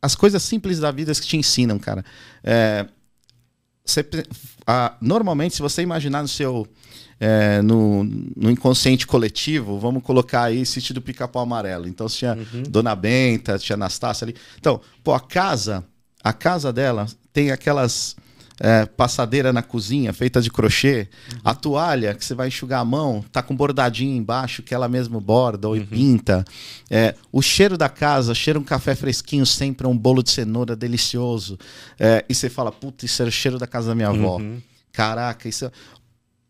as 0.00 0.14
coisas 0.14 0.42
simples 0.42 0.78
da 0.80 0.90
vida 0.90 1.14
que 1.14 1.20
te 1.22 1.36
ensinam, 1.36 1.78
cara. 1.78 2.04
É, 2.42 2.86
você 3.84 4.04
a- 4.66 4.96
normalmente, 5.00 5.54
se 5.56 5.62
você 5.62 5.82
imaginar 5.82 6.22
no 6.22 6.28
seu 6.28 6.66
é, 7.20 7.62
no, 7.62 8.02
no 8.04 8.50
inconsciente 8.50 9.06
coletivo, 9.06 9.78
vamos 9.78 10.02
colocar 10.02 10.42
aí 10.44 10.66
sítio 10.66 10.92
do 10.92 11.00
pica-pau 11.00 11.42
amarelo. 11.42 11.86
Então 11.86 12.06
tinha 12.08 12.34
Dona 12.68 12.94
Benta, 12.96 13.56
tinha 13.58 13.74
Anastácia 13.76 14.24
ali. 14.24 14.34
Então, 14.58 14.80
pô, 15.02 15.14
a 15.14 15.20
casa, 15.20 15.84
a 16.22 16.32
casa 16.32 16.72
dela 16.72 17.06
tem 17.32 17.50
aquelas 17.52 18.16
é, 18.60 18.86
passadeira 18.86 19.52
na 19.52 19.62
cozinha 19.62 20.12
feita 20.12 20.40
de 20.40 20.50
crochê, 20.50 21.08
uhum. 21.32 21.38
a 21.44 21.54
toalha 21.54 22.14
que 22.14 22.24
você 22.24 22.34
vai 22.34 22.48
enxugar 22.48 22.80
a 22.80 22.84
mão, 22.84 23.24
tá 23.32 23.42
com 23.42 23.54
bordadinho 23.54 24.16
embaixo 24.16 24.62
que 24.62 24.74
ela 24.74 24.88
mesmo 24.88 25.20
borda 25.20 25.68
ou 25.68 25.74
uhum. 25.74 25.86
pinta, 25.86 26.44
é, 26.90 27.14
o 27.32 27.42
cheiro 27.42 27.76
da 27.76 27.88
casa, 27.88 28.34
cheira 28.34 28.58
um 28.58 28.64
café 28.64 28.94
fresquinho 28.94 29.44
sempre, 29.44 29.86
um 29.86 29.96
bolo 29.96 30.22
de 30.22 30.30
cenoura 30.30 30.76
delicioso, 30.76 31.58
é, 31.98 32.24
e 32.28 32.34
você 32.34 32.48
fala, 32.48 32.70
puta, 32.70 33.04
isso 33.04 33.22
é 33.22 33.26
o 33.26 33.32
cheiro 33.32 33.58
da 33.58 33.66
casa 33.66 33.88
da 33.88 33.94
minha 33.94 34.08
avó. 34.08 34.38
Uhum. 34.38 34.60
Caraca, 34.92 35.48
isso. 35.48 35.66
É... 35.66 35.70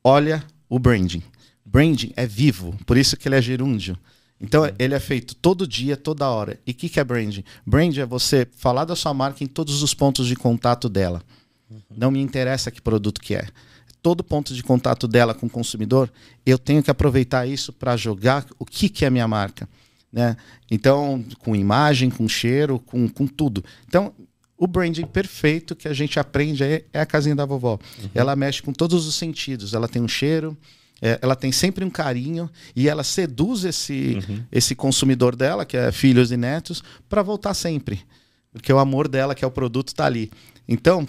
Olha 0.04 0.44
o 0.68 0.78
branding. 0.78 1.22
Branding 1.64 2.12
é 2.14 2.26
vivo, 2.26 2.76
por 2.86 2.96
isso 2.96 3.16
que 3.16 3.26
ele 3.26 3.36
é 3.36 3.42
gerúndio. 3.42 3.98
Então, 4.40 4.62
uhum. 4.62 4.70
ele 4.78 4.94
é 4.94 5.00
feito 5.00 5.34
todo 5.34 5.66
dia, 5.66 5.96
toda 5.96 6.28
hora. 6.28 6.60
E 6.66 6.72
o 6.72 6.74
que, 6.74 6.88
que 6.88 7.00
é 7.00 7.04
branding? 7.04 7.42
Branding 7.66 8.00
é 8.00 8.06
você 8.06 8.46
falar 8.56 8.84
da 8.84 8.94
sua 8.94 9.14
marca 9.14 9.42
em 9.42 9.46
todos 9.46 9.82
os 9.82 9.94
pontos 9.94 10.26
de 10.26 10.36
contato 10.36 10.88
dela. 10.88 11.22
Uhum. 11.74 11.96
Não 11.96 12.10
me 12.10 12.20
interessa 12.20 12.70
que 12.70 12.80
produto 12.80 13.20
que 13.20 13.34
é. 13.34 13.46
Todo 14.02 14.22
ponto 14.22 14.54
de 14.54 14.62
contato 14.62 15.08
dela 15.08 15.34
com 15.34 15.46
o 15.46 15.50
consumidor, 15.50 16.12
eu 16.44 16.58
tenho 16.58 16.82
que 16.82 16.90
aproveitar 16.90 17.46
isso 17.46 17.72
para 17.72 17.96
jogar 17.96 18.46
o 18.58 18.64
que, 18.64 18.88
que 18.88 19.04
é 19.04 19.10
minha 19.10 19.26
marca. 19.26 19.68
Né? 20.12 20.36
Então, 20.70 21.24
com 21.38 21.56
imagem, 21.56 22.10
com 22.10 22.28
cheiro, 22.28 22.78
com, 22.78 23.08
com 23.08 23.26
tudo. 23.26 23.64
Então, 23.88 24.14
o 24.56 24.66
branding 24.66 25.06
perfeito 25.06 25.74
que 25.74 25.88
a 25.88 25.92
gente 25.92 26.20
aprende 26.20 26.62
é, 26.62 26.84
é 26.92 27.00
a 27.00 27.06
casinha 27.06 27.34
da 27.34 27.44
vovó. 27.44 27.78
Uhum. 27.98 28.10
Ela 28.14 28.36
mexe 28.36 28.62
com 28.62 28.72
todos 28.72 29.06
os 29.06 29.14
sentidos. 29.16 29.74
Ela 29.74 29.88
tem 29.88 30.00
um 30.00 30.08
cheiro, 30.08 30.56
é, 31.02 31.18
ela 31.20 31.34
tem 31.34 31.50
sempre 31.50 31.84
um 31.84 31.90
carinho 31.90 32.48
e 32.76 32.88
ela 32.88 33.02
seduz 33.02 33.64
esse, 33.64 34.20
uhum. 34.28 34.42
esse 34.52 34.74
consumidor 34.74 35.34
dela, 35.34 35.64
que 35.64 35.76
é 35.76 35.90
filhos 35.90 36.30
e 36.30 36.36
netos, 36.36 36.82
para 37.08 37.22
voltar 37.22 37.52
sempre. 37.54 38.00
Porque 38.52 38.72
o 38.72 38.78
amor 38.78 39.08
dela, 39.08 39.34
que 39.34 39.44
é 39.44 39.48
o 39.48 39.50
produto, 39.50 39.88
está 39.88 40.06
ali. 40.06 40.30
Então. 40.68 41.06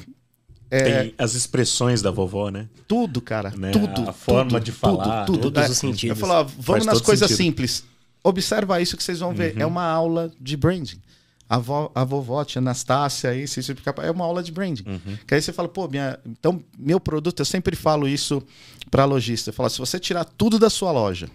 É... 0.70 1.04
Tem 1.04 1.16
as 1.18 1.36
expressões 1.36 2.02
da 2.02 2.12
vovó, 2.12 2.50
né? 2.50 2.68
Tudo, 2.88 3.22
cara. 3.22 3.52
Né? 3.56 3.72
Tudo. 3.72 4.10
A 4.10 4.14
forma 4.14 4.52
tudo, 4.52 4.64
de 4.64 4.72
falar. 4.72 5.26
Tudo, 5.26 5.38
tudo. 5.38 5.52
Todos 5.52 5.70
é, 5.70 5.72
os 5.72 5.78
sentidos. 5.78 6.20
Eu 6.20 6.28
falo, 6.28 6.50
vamos 6.58 6.66
Faz 6.66 6.86
nas 6.86 7.02
coisas 7.02 7.30
sentido. 7.30 7.46
simples. 7.46 7.84
Observa 8.24 8.82
isso 8.82 8.98
que 8.98 9.04
vocês 9.04 9.20
vão 9.20 9.34
ver. 9.34 9.56
Uhum. 9.56 9.62
É 9.62 9.66
uma 9.66 9.84
aula 9.84 10.32
de 10.40 10.58
branding. 10.58 11.00
A, 11.48 11.60
vo, 11.60 11.92
a 11.94 12.04
vovó, 12.04 12.44
tia 12.44 12.60
Anastácia, 12.60 13.30
aí, 13.30 13.48
se 13.48 13.62
é 14.02 14.12
uma 14.12 14.26
aula 14.26 14.42
de 14.42 14.52
branding. 14.52 14.84
Uhum. 14.88 15.18
Que 15.28 15.36
aí 15.36 15.42
você 15.42 15.54
fala, 15.54 15.70
pô, 15.70 15.88
minha, 15.88 16.20
então, 16.26 16.64
meu 16.78 17.00
produto, 17.00 17.40
eu 17.40 17.46
sempre 17.46 17.76
falo 17.76 18.08
isso 18.08 18.42
para 18.90 19.06
lojista. 19.06 19.52
Eu 19.52 19.54
falo, 19.54 19.70
se 19.70 19.78
você 19.78 20.00
tirar 20.00 20.26
tudo 20.26 20.58
da 20.58 20.72
sua 20.72 20.92
loja, 20.92 21.30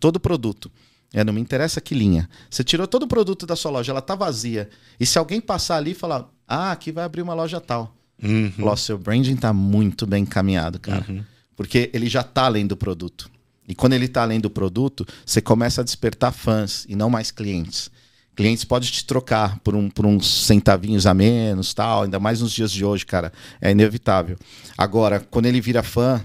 todo 0.00 0.18
produto, 0.18 0.68
é, 1.12 1.22
não 1.22 1.32
me 1.32 1.40
interessa 1.40 1.80
que 1.80 1.94
linha. 1.94 2.28
Você 2.50 2.64
tirou 2.64 2.88
todo 2.88 3.04
o 3.04 3.06
produto 3.06 3.46
da 3.46 3.54
sua 3.54 3.70
loja, 3.70 3.92
ela 3.92 4.02
tá 4.02 4.16
vazia. 4.16 4.68
E 4.98 5.06
se 5.06 5.16
alguém 5.18 5.40
passar 5.40 5.76
ali 5.76 5.92
e 5.92 5.94
falar, 5.94 6.28
ah, 6.46 6.72
aqui 6.72 6.90
vai 6.90 7.04
abrir 7.04 7.22
uma 7.22 7.34
loja 7.34 7.60
tal. 7.60 7.95
Uhum. 8.22 8.52
o 8.58 8.76
seu 8.76 8.96
branding 8.96 9.36
tá 9.36 9.52
muito 9.52 10.06
bem 10.06 10.22
encaminhado, 10.22 10.78
cara. 10.78 11.04
Uhum. 11.08 11.22
Porque 11.54 11.90
ele 11.92 12.08
já 12.08 12.22
tá 12.22 12.44
além 12.44 12.66
do 12.66 12.76
produto. 12.76 13.30
E 13.68 13.74
quando 13.74 13.94
ele 13.94 14.08
tá 14.08 14.22
além 14.22 14.40
do 14.40 14.48
produto, 14.48 15.06
você 15.24 15.40
começa 15.40 15.80
a 15.80 15.84
despertar 15.84 16.32
fãs 16.32 16.86
e 16.88 16.94
não 16.94 17.10
mais 17.10 17.30
clientes 17.30 17.90
clientes 18.36 18.64
podem 18.64 18.88
te 18.88 19.04
trocar 19.04 19.58
por, 19.60 19.74
um, 19.74 19.88
por 19.88 20.04
uns 20.04 20.44
centavinhos 20.44 21.06
a 21.06 21.14
menos, 21.14 21.72
tal, 21.72 22.02
ainda 22.02 22.20
mais 22.20 22.42
nos 22.42 22.52
dias 22.52 22.70
de 22.70 22.84
hoje, 22.84 23.06
cara, 23.06 23.32
é 23.60 23.70
inevitável. 23.70 24.36
Agora, 24.76 25.26
quando 25.30 25.46
ele 25.46 25.60
vira 25.60 25.82
fã, 25.82 26.22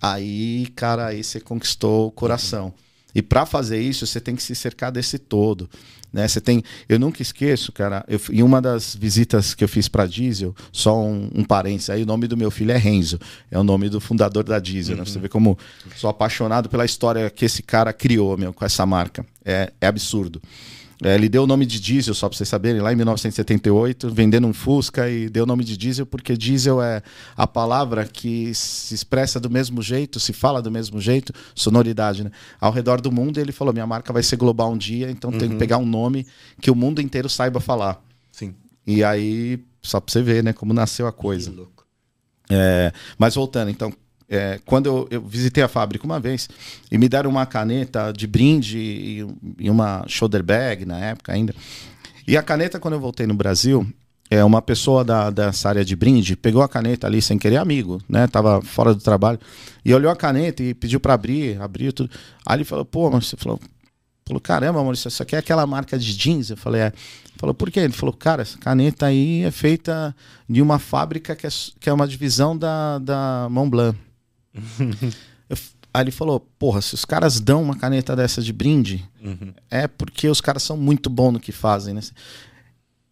aí, 0.00 0.66
cara, 0.74 1.08
aí 1.08 1.22
você 1.22 1.38
conquistou 1.38 2.08
o 2.08 2.10
coração. 2.10 2.66
Uhum. 2.66 2.72
E 3.14 3.20
para 3.22 3.44
fazer 3.46 3.80
isso, 3.80 4.06
você 4.06 4.20
tem 4.20 4.34
que 4.34 4.42
se 4.42 4.54
cercar 4.54 4.90
desse 4.90 5.18
todo, 5.18 5.68
né? 6.12 6.26
Você 6.26 6.40
tem, 6.40 6.62
eu 6.88 6.98
nunca 6.98 7.22
esqueço, 7.22 7.72
cara, 7.72 8.04
eu, 8.08 8.20
em 8.30 8.42
uma 8.42 8.60
das 8.60 8.94
visitas 8.94 9.54
que 9.54 9.64
eu 9.64 9.68
fiz 9.68 9.88
para 9.88 10.06
Diesel, 10.06 10.54
só 10.70 10.98
um, 11.00 11.30
um 11.34 11.44
parênteses 11.44 11.90
aí, 11.90 12.02
o 12.02 12.06
nome 12.06 12.26
do 12.26 12.36
meu 12.36 12.50
filho 12.50 12.72
é 12.72 12.76
Renzo, 12.76 13.18
é 13.50 13.58
o 13.58 13.64
nome 13.64 13.88
do 13.88 14.00
fundador 14.00 14.44
da 14.44 14.58
Diesel, 14.58 14.94
uhum. 14.94 15.00
né? 15.00 15.04
Você 15.06 15.16
uhum. 15.16 15.22
vê 15.22 15.28
como 15.28 15.58
sou 15.96 16.10
apaixonado 16.10 16.68
pela 16.68 16.84
história 16.84 17.28
que 17.30 17.44
esse 17.44 17.62
cara 17.62 17.92
criou, 17.92 18.36
meu, 18.36 18.52
com 18.52 18.64
essa 18.64 18.84
marca. 18.86 19.24
É, 19.44 19.72
é 19.80 19.86
absurdo. 19.86 20.40
É, 21.02 21.14
ele 21.14 21.28
deu 21.28 21.42
o 21.42 21.46
nome 21.46 21.66
de 21.66 21.80
diesel, 21.80 22.14
só 22.14 22.28
para 22.28 22.36
vocês 22.36 22.48
saberem, 22.48 22.80
lá 22.80 22.92
em 22.92 22.96
1978, 22.96 24.08
vendendo 24.10 24.46
um 24.46 24.52
Fusca 24.52 25.10
e 25.10 25.28
deu 25.28 25.42
o 25.42 25.46
nome 25.46 25.64
de 25.64 25.76
diesel 25.76 26.06
porque 26.06 26.36
diesel 26.36 26.80
é 26.80 27.02
a 27.36 27.46
palavra 27.46 28.04
que 28.04 28.54
se 28.54 28.94
expressa 28.94 29.40
do 29.40 29.50
mesmo 29.50 29.82
jeito, 29.82 30.20
se 30.20 30.32
fala 30.32 30.62
do 30.62 30.70
mesmo 30.70 31.00
jeito, 31.00 31.32
sonoridade, 31.54 32.22
né? 32.22 32.30
Ao 32.60 32.70
redor 32.70 33.00
do 33.00 33.10
mundo, 33.10 33.38
ele 33.38 33.50
falou: 33.50 33.72
minha 33.72 33.86
marca 33.86 34.12
vai 34.12 34.22
ser 34.22 34.36
global 34.36 34.72
um 34.72 34.78
dia, 34.78 35.10
então 35.10 35.30
uhum. 35.30 35.38
tem 35.38 35.48
que 35.48 35.54
uhum. 35.54 35.58
pegar 35.58 35.78
um 35.78 35.86
nome 35.86 36.26
que 36.60 36.70
o 36.70 36.74
mundo 36.74 37.00
inteiro 37.00 37.28
saiba 37.28 37.58
falar. 37.58 38.00
Sim. 38.30 38.54
E 38.86 39.02
aí, 39.02 39.62
só 39.82 40.00
para 40.00 40.12
você 40.12 40.22
ver, 40.22 40.44
né, 40.44 40.52
como 40.52 40.72
nasceu 40.72 41.06
a 41.06 41.12
coisa. 41.12 41.50
Que 41.50 41.56
louco. 41.56 41.86
É, 42.48 42.92
mas 43.18 43.34
voltando, 43.34 43.70
então, 43.70 43.92
é, 44.32 44.58
quando 44.64 44.86
eu, 44.86 45.08
eu, 45.10 45.20
visitei 45.20 45.62
a 45.62 45.68
fábrica 45.68 46.06
uma 46.06 46.18
vez 46.18 46.48
e 46.90 46.96
me 46.96 47.06
deram 47.06 47.28
uma 47.28 47.44
caneta 47.44 48.10
de 48.12 48.26
brinde 48.26 48.78
e, 48.78 49.26
e, 49.58 49.68
uma 49.68 50.04
shoulder 50.08 50.42
bag 50.42 50.86
na 50.86 50.98
época 50.98 51.34
ainda. 51.34 51.54
E 52.26 52.34
a 52.34 52.42
caneta, 52.42 52.80
quando 52.80 52.94
eu 52.94 53.00
voltei 53.00 53.26
no 53.26 53.34
Brasil, 53.34 53.86
é 54.30 54.42
uma 54.42 54.62
pessoa 54.62 55.04
da, 55.04 55.28
dessa 55.28 55.68
área 55.68 55.84
de 55.84 55.94
brinde 55.94 56.34
pegou 56.34 56.62
a 56.62 56.68
caneta 56.68 57.06
ali 57.06 57.20
sem 57.20 57.36
querer, 57.36 57.58
amigo, 57.58 58.00
né? 58.08 58.26
Tava 58.26 58.62
fora 58.62 58.94
do 58.94 59.02
trabalho 59.02 59.38
e 59.84 59.92
olhou 59.92 60.10
a 60.10 60.16
caneta 60.16 60.62
e 60.62 60.72
pediu 60.72 60.98
para 60.98 61.12
abrir, 61.12 61.60
abriu 61.60 61.92
tudo. 61.92 62.08
Aí 62.46 62.56
ele 62.56 62.64
falou: 62.64 62.86
pô, 62.86 63.10
mas 63.10 63.26
você 63.26 63.36
falou, 63.36 63.60
falou: 64.24 64.40
caramba, 64.40 64.82
Maurício, 64.82 65.08
isso 65.08 65.22
aqui 65.22 65.36
é 65.36 65.40
aquela 65.40 65.66
marca 65.66 65.98
de 65.98 66.16
jeans? 66.16 66.48
Eu 66.48 66.56
falei: 66.56 66.80
é. 66.80 66.92
Falou, 67.36 67.54
por 67.54 67.70
quê? 67.70 67.80
Ele 67.80 67.92
falou, 67.92 68.14
cara, 68.14 68.42
essa 68.42 68.56
caneta 68.56 69.06
aí 69.06 69.42
é 69.42 69.50
feita 69.50 70.14
de 70.48 70.62
uma 70.62 70.78
fábrica 70.78 71.34
que 71.34 71.46
é, 71.46 71.50
que 71.80 71.90
é 71.90 71.92
uma 71.92 72.06
divisão 72.06 72.56
da, 72.56 72.98
da 72.98 73.48
Montblanc. 73.50 73.98
Eu, 75.48 75.56
aí 75.92 76.02
ele 76.04 76.10
falou: 76.10 76.40
Porra, 76.58 76.80
se 76.80 76.94
os 76.94 77.04
caras 77.04 77.40
dão 77.40 77.62
uma 77.62 77.76
caneta 77.76 78.16
dessa 78.16 78.40
de 78.42 78.52
brinde, 78.52 79.08
uhum. 79.22 79.52
é 79.70 79.86
porque 79.86 80.28
os 80.28 80.40
caras 80.40 80.62
são 80.62 80.76
muito 80.76 81.10
bons 81.10 81.32
no 81.32 81.40
que 81.40 81.52
fazem, 81.52 81.94
né? 81.94 82.00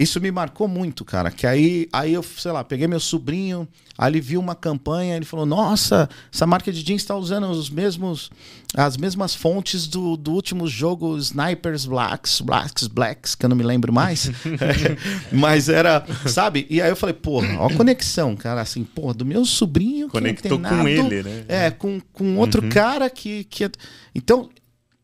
Isso 0.00 0.18
me 0.18 0.30
marcou 0.30 0.66
muito, 0.66 1.04
cara. 1.04 1.30
Que 1.30 1.46
aí, 1.46 1.86
aí 1.92 2.14
eu, 2.14 2.22
sei 2.22 2.50
lá, 2.50 2.64
peguei 2.64 2.88
meu 2.88 2.98
sobrinho, 2.98 3.68
aí 3.98 4.10
ele 4.10 4.18
viu 4.18 4.40
uma 4.40 4.54
campanha, 4.54 5.14
ele 5.14 5.26
falou: 5.26 5.44
Nossa, 5.44 6.08
essa 6.32 6.46
marca 6.46 6.72
de 6.72 6.82
jeans 6.82 7.02
está 7.02 7.14
usando 7.14 7.50
os 7.50 7.68
mesmos, 7.68 8.30
as 8.74 8.96
mesmas 8.96 9.34
fontes 9.34 9.86
do, 9.86 10.16
do 10.16 10.32
último 10.32 10.66
jogo 10.66 11.18
Snipers 11.18 11.84
Blacks, 11.84 12.40
Blacks, 12.40 12.86
Blacks, 12.86 13.34
que 13.34 13.44
eu 13.44 13.50
não 13.50 13.56
me 13.56 13.62
lembro 13.62 13.92
mais. 13.92 14.30
Mas 15.30 15.68
era, 15.68 16.02
sabe? 16.26 16.66
E 16.70 16.80
aí 16.80 16.88
eu 16.88 16.96
falei: 16.96 17.14
Porra, 17.14 17.58
ó 17.58 17.66
a 17.66 17.74
conexão, 17.74 18.34
cara, 18.34 18.62
assim, 18.62 18.82
porra, 18.84 19.12
do 19.12 19.26
meu 19.26 19.44
sobrinho. 19.44 20.08
Conectou 20.08 20.58
com 20.58 20.88
ele, 20.88 21.22
né? 21.22 21.44
É, 21.46 21.70
com, 21.70 22.00
com 22.10 22.38
outro 22.38 22.62
uhum. 22.62 22.70
cara 22.70 23.10
que, 23.10 23.44
que. 23.44 23.64
É, 23.64 23.70
então, 24.14 24.48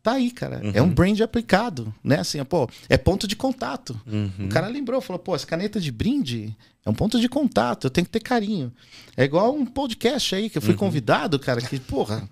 Tá 0.07 0.13
aí, 0.13 0.31
cara. 0.31 0.61
Uhum. 0.63 0.71
É 0.73 0.81
um 0.81 0.89
brand 0.89 1.21
aplicado, 1.21 1.93
né? 2.05 2.21
Assim, 2.21 2.45
pô, 2.45 2.71
é 2.89 2.97
ponto 2.97 3.27
de 3.27 3.35
contato. 3.35 4.01
Uhum. 4.07 4.47
O 4.47 4.49
cara 4.49 4.69
lembrou, 4.69 5.01
falou, 5.01 5.19
pô, 5.19 5.35
essa 5.35 5.45
caneta 5.45 5.81
de 5.81 5.91
brinde 5.91 6.57
é 6.85 6.89
um 6.89 6.95
ponto 6.95 7.19
de 7.19 7.29
contato, 7.29 7.89
eu 7.89 7.91
tenho 7.91 8.05
que 8.05 8.13
ter 8.13 8.21
carinho. 8.21 8.73
É 9.17 9.25
igual 9.25 9.53
um 9.53 9.67
podcast 9.67 10.33
aí 10.37 10.49
que 10.49 10.59
eu 10.59 10.63
fui 10.63 10.75
uhum. 10.75 10.79
convidado, 10.79 11.41
cara, 11.41 11.61
que, 11.61 11.81
porra, 11.81 12.23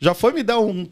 já 0.00 0.12
foi 0.12 0.32
me 0.32 0.42
dar 0.42 0.58
um. 0.58 0.84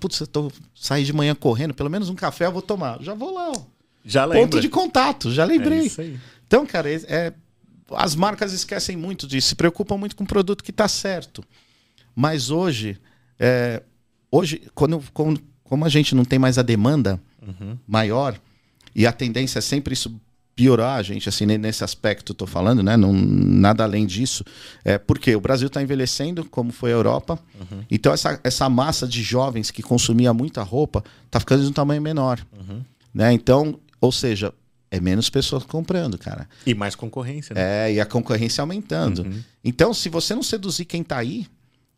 Putz, 0.00 0.20
eu 0.20 0.26
tô 0.26 0.50
sair 0.74 1.04
de 1.04 1.12
manhã 1.12 1.34
correndo, 1.34 1.74
pelo 1.74 1.90
menos 1.90 2.08
um 2.08 2.14
café 2.14 2.46
eu 2.46 2.52
vou 2.52 2.62
tomar. 2.62 3.02
Já 3.02 3.12
vou 3.12 3.34
lá, 3.34 3.50
ó. 3.50 3.62
Já 4.02 4.24
lembra. 4.24 4.44
Ponto 4.44 4.60
de 4.62 4.70
contato, 4.70 5.30
já 5.30 5.44
lembrei. 5.44 5.92
É. 5.98 6.10
Então, 6.46 6.64
cara, 6.64 6.90
é, 6.90 7.02
é, 7.06 7.32
as 7.90 8.14
marcas 8.14 8.54
esquecem 8.54 8.96
muito 8.96 9.26
disso, 9.26 9.48
se 9.48 9.54
preocupam 9.54 9.98
muito 9.98 10.16
com 10.16 10.24
o 10.24 10.26
produto 10.26 10.64
que 10.64 10.70
está 10.70 10.88
certo. 10.88 11.44
Mas 12.16 12.48
hoje, 12.48 12.98
é, 13.38 13.82
Hoje, 14.34 14.62
quando, 14.74 15.00
como, 15.12 15.38
como 15.62 15.84
a 15.84 15.88
gente 15.88 16.12
não 16.12 16.24
tem 16.24 16.40
mais 16.40 16.58
a 16.58 16.62
demanda 16.62 17.20
uhum. 17.40 17.78
maior, 17.86 18.36
e 18.92 19.06
a 19.06 19.12
tendência 19.12 19.60
é 19.60 19.62
sempre 19.62 19.94
isso 19.94 20.20
piorar 20.56 20.98
a 20.98 21.02
gente, 21.04 21.28
assim, 21.28 21.46
nesse 21.46 21.84
aspecto 21.84 22.32
estou 22.32 22.46
falando, 22.48 22.82
né? 22.82 22.96
Não, 22.96 23.12
nada 23.12 23.84
além 23.84 24.04
disso. 24.04 24.44
É, 24.84 24.98
porque 24.98 25.36
o 25.36 25.40
Brasil 25.40 25.68
está 25.68 25.80
envelhecendo, 25.80 26.44
como 26.46 26.72
foi 26.72 26.90
a 26.90 26.94
Europa. 26.94 27.38
Uhum. 27.54 27.84
Então, 27.88 28.12
essa, 28.12 28.40
essa 28.42 28.68
massa 28.68 29.06
de 29.06 29.22
jovens 29.22 29.70
que 29.70 29.84
consumia 29.84 30.34
muita 30.34 30.64
roupa 30.64 31.04
está 31.26 31.38
ficando 31.38 31.62
de 31.62 31.68
um 31.68 31.72
tamanho 31.72 32.02
menor. 32.02 32.44
Uhum. 32.58 32.82
Né? 33.14 33.32
Então, 33.32 33.78
ou 34.00 34.10
seja, 34.10 34.52
é 34.90 34.98
menos 34.98 35.30
pessoas 35.30 35.62
comprando, 35.62 36.18
cara. 36.18 36.48
E 36.66 36.74
mais 36.74 36.96
concorrência, 36.96 37.54
né? 37.54 37.88
É, 37.88 37.92
e 37.94 38.00
a 38.00 38.06
concorrência 38.06 38.62
aumentando. 38.62 39.22
Uhum. 39.22 39.40
Então, 39.64 39.94
se 39.94 40.08
você 40.08 40.34
não 40.34 40.42
seduzir 40.42 40.86
quem 40.86 41.02
está 41.02 41.18
aí, 41.18 41.46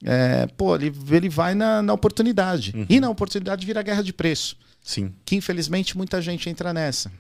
é, 0.04 0.46
pô, 0.56 0.74
ele, 0.74 0.92
ele 1.10 1.28
vai 1.28 1.54
na, 1.54 1.82
na 1.82 1.92
oportunidade. 1.92 2.72
Uhum. 2.74 2.86
E 2.88 3.00
na 3.00 3.08
oportunidade 3.08 3.64
vira 3.64 3.82
guerra 3.82 4.02
de 4.02 4.12
preço. 4.12 4.56
Sim. 4.82 5.12
Que 5.24 5.36
infelizmente 5.36 5.96
muita 5.96 6.20
gente 6.20 6.48
entra 6.48 6.72
nessa. 6.72 7.10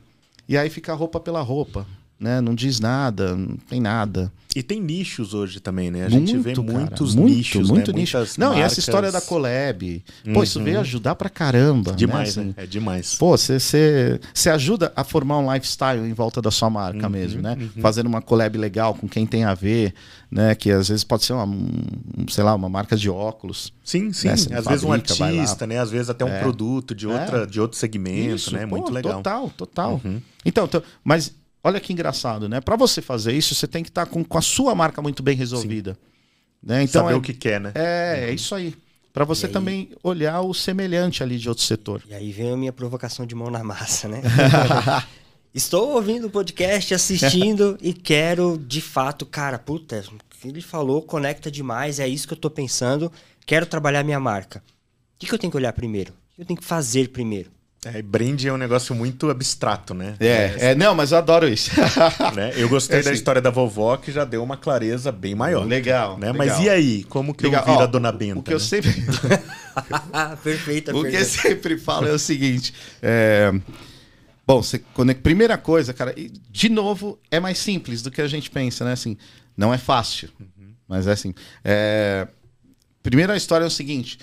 E 0.48 0.56
aí 0.56 0.70
fica 0.70 0.94
roupa 0.94 1.18
pela 1.18 1.40
roupa. 1.42 1.86
Né? 2.18 2.40
Não 2.40 2.54
diz 2.54 2.80
nada, 2.80 3.36
não 3.36 3.56
tem 3.68 3.80
nada. 3.80 4.32
E 4.54 4.62
tem 4.62 4.80
nichos 4.80 5.34
hoje 5.34 5.60
também, 5.60 5.90
né? 5.90 6.06
A 6.06 6.08
muito, 6.10 6.26
gente 6.28 6.38
vê 6.38 6.54
cara, 6.54 6.62
muitos 6.62 7.14
muito, 7.14 7.34
nichos, 7.34 7.68
muito 7.68 7.92
né? 7.92 7.98
nicho. 8.00 8.16
Não, 8.38 8.48
e 8.48 8.50
essa 8.52 8.60
marcas. 8.60 8.78
história 8.78 9.12
da 9.12 9.20
collab, 9.20 10.02
pô, 10.32 10.42
isso 10.42 10.58
Uhum. 10.58 10.64
veio 10.64 10.80
ajudar 10.80 11.14
pra 11.14 11.28
caramba. 11.28 11.92
Demais, 11.92 12.36
né? 12.36 12.44
né? 12.44 12.50
Assim, 12.56 12.64
É 12.64 12.66
demais. 12.66 13.14
Pô, 13.16 13.36
você 13.36 14.18
ajuda 14.50 14.90
a 14.96 15.04
formar 15.04 15.38
um 15.40 15.52
lifestyle 15.52 16.00
em 16.08 16.12
volta 16.14 16.40
da 16.40 16.50
sua 16.50 16.70
marca 16.70 17.04
Uhum, 17.04 17.10
mesmo, 17.12 17.42
né? 17.42 17.54
uhum. 17.60 17.82
Fazendo 17.82 18.06
uma 18.06 18.22
collab 18.22 18.56
legal 18.56 18.94
com 18.94 19.06
quem 19.06 19.26
tem 19.26 19.44
a 19.44 19.52
ver, 19.52 19.92
né? 20.30 20.54
Que 20.54 20.70
às 20.70 20.88
vezes 20.88 21.04
pode 21.04 21.24
ser 21.26 21.34
uma, 21.34 21.44
um, 21.44 21.68
sei 22.30 22.42
lá, 22.42 22.54
uma 22.54 22.68
marca 22.70 22.96
de 22.96 23.10
óculos. 23.10 23.70
Sim, 23.84 24.10
sim. 24.14 24.28
Né? 24.28 24.32
Às 24.32 24.64
vezes 24.66 24.84
um 24.84 24.88
fabrica, 24.88 25.14
vai 25.16 25.32
lá. 25.34 25.40
artista, 25.42 25.66
né? 25.66 25.78
Às 25.78 25.90
vezes 25.90 26.08
até 26.08 26.24
um 26.24 26.28
É. 26.28 26.40
produto 26.40 26.94
de, 26.94 27.06
outra, 27.06 27.46
de 27.46 27.60
outro 27.60 27.76
segmento, 27.76 28.50
né? 28.54 28.66
pô, 28.66 28.76
Muito 28.76 28.90
legal. 28.90 29.16
Total, 29.16 29.50
total. 29.54 30.00
Uhum. 30.02 30.18
Então, 30.46 30.64
então, 30.64 30.82
mas 31.04 31.30
olha 31.62 31.80
que 31.80 31.92
engraçado, 31.92 32.48
né? 32.48 32.60
Para 32.60 32.76
você 32.76 33.00
fazer 33.02 33.32
isso, 33.32 33.54
você 33.54 33.66
tem 33.66 33.82
que 33.82 33.90
estar 33.90 34.06
com, 34.06 34.24
com 34.24 34.38
a 34.38 34.42
sua 34.42 34.74
marca 34.74 35.00
muito 35.02 35.22
bem 35.22 35.36
resolvida. 35.36 35.96
Né? 36.62 36.82
Então, 36.82 37.02
Saber 37.02 37.14
é, 37.14 37.16
o 37.16 37.20
que 37.20 37.32
quer, 37.34 37.60
né? 37.60 37.72
é, 37.74 38.26
é 38.28 38.34
isso 38.34 38.54
aí. 38.54 38.74
Para 39.12 39.24
você 39.24 39.46
E 39.46 39.48
aí- 39.48 39.52
também 39.52 39.90
olhar 40.02 40.40
o 40.42 40.52
semelhante 40.52 41.22
ali 41.22 41.38
de 41.38 41.48
outro 41.48 41.64
setor. 41.64 42.02
E 42.08 42.14
aí 42.14 42.32
vem 42.32 42.52
a 42.52 42.56
minha 42.56 42.72
provocação 42.72 43.24
de 43.26 43.34
mão 43.34 43.50
na 43.50 43.62
massa, 43.64 44.08
né? 44.08 44.20
Estou 45.54 45.94
ouvindo 45.94 46.26
o 46.26 46.30
podcast, 46.30 46.92
assistindo 46.92 47.78
e 47.80 47.94
quero, 47.94 48.58
de 48.58 48.82
fato, 48.82 49.24
cara, 49.24 49.58
puta, 49.58 50.04
o 50.12 50.18
que 50.38 50.48
ele 50.48 50.60
falou 50.60 51.00
conecta 51.00 51.50
demais, 51.50 51.98
é 51.98 52.06
isso 52.06 52.28
que 52.28 52.34
eu 52.34 52.38
tô 52.38 52.50
pensando, 52.50 53.10
quero 53.46 53.64
trabalhar 53.64 54.04
minha 54.04 54.20
marca. 54.20 54.58
O 54.58 55.18
que, 55.18 55.26
que 55.26 55.32
eu 55.34 55.38
tenho 55.38 55.50
que 55.50 55.56
olhar 55.56 55.72
primeiro? 55.72 56.12
O 56.12 56.36
que 56.36 56.42
eu 56.42 56.44
tenho 56.46 56.60
que 56.60 56.64
fazer 56.66 57.08
primeiro? 57.08 57.50
É, 57.94 58.02
brand 58.02 58.42
é 58.44 58.52
um 58.52 58.56
negócio 58.56 58.94
muito 58.94 59.30
abstrato, 59.30 59.94
né? 59.94 60.16
É, 60.18 60.70
é, 60.70 60.74
não, 60.74 60.94
mas 60.94 61.12
eu 61.12 61.18
adoro 61.18 61.48
isso. 61.48 61.70
né? 62.34 62.52
Eu 62.56 62.68
gostei 62.68 62.98
É, 62.98 63.02
da 63.02 63.10
sim. 63.10 63.14
história 63.16 63.40
da 63.40 63.50
vovó, 63.50 63.96
que 63.96 64.10
já 64.10 64.24
deu 64.24 64.42
uma 64.42 64.56
clareza 64.56 65.12
bem 65.12 65.34
maior. 65.34 65.64
Legal, 65.64 66.18
Né? 66.18 66.32
legal. 66.32 66.46
Mas 66.56 66.58
e 66.64 66.68
aí? 66.68 67.04
Como 67.04 67.32
que 67.34 67.44
Legal. 67.44 67.60
eu 67.62 67.66
viro 67.66 67.78
Ó, 67.78 67.82
a 67.82 67.86
Dona 67.86 68.10
Benta? 68.10 68.40
O 68.40 68.42
que 68.42 68.52
eu 68.52 68.58
né? 68.58 68.64
sempre, 68.64 68.90
perfeita, 70.42 70.96
o 70.96 71.04
que 71.04 71.14
eu 71.16 71.24
sempre 71.24 71.78
falo 71.78 72.08
é 72.08 72.12
o 72.12 72.18
seguinte. 72.18 72.72
é, 73.02 73.52
Bom, 74.46 74.62
você, 74.62 74.78
quando 74.94 75.10
é- 75.10 75.14
primeira 75.14 75.58
coisa, 75.58 75.92
cara, 75.92 76.14
e, 76.16 76.30
de 76.50 76.68
novo, 76.68 77.18
é 77.30 77.40
mais 77.40 77.58
simples 77.58 78.00
do 78.00 78.10
que 78.12 78.20
a 78.22 78.28
gente 78.28 78.48
pensa, 78.50 78.84
né? 78.84 78.92
Assim, 78.92 79.16
não 79.56 79.74
é 79.74 79.78
fácil, 79.78 80.28
mas 80.88 81.06
é 81.06 81.12
assim. 81.12 81.34
é, 81.64 82.28
Primeira 83.02 83.36
história 83.36 83.64
é 83.64 83.66
o 83.66 83.70
seguinte: 83.70 84.18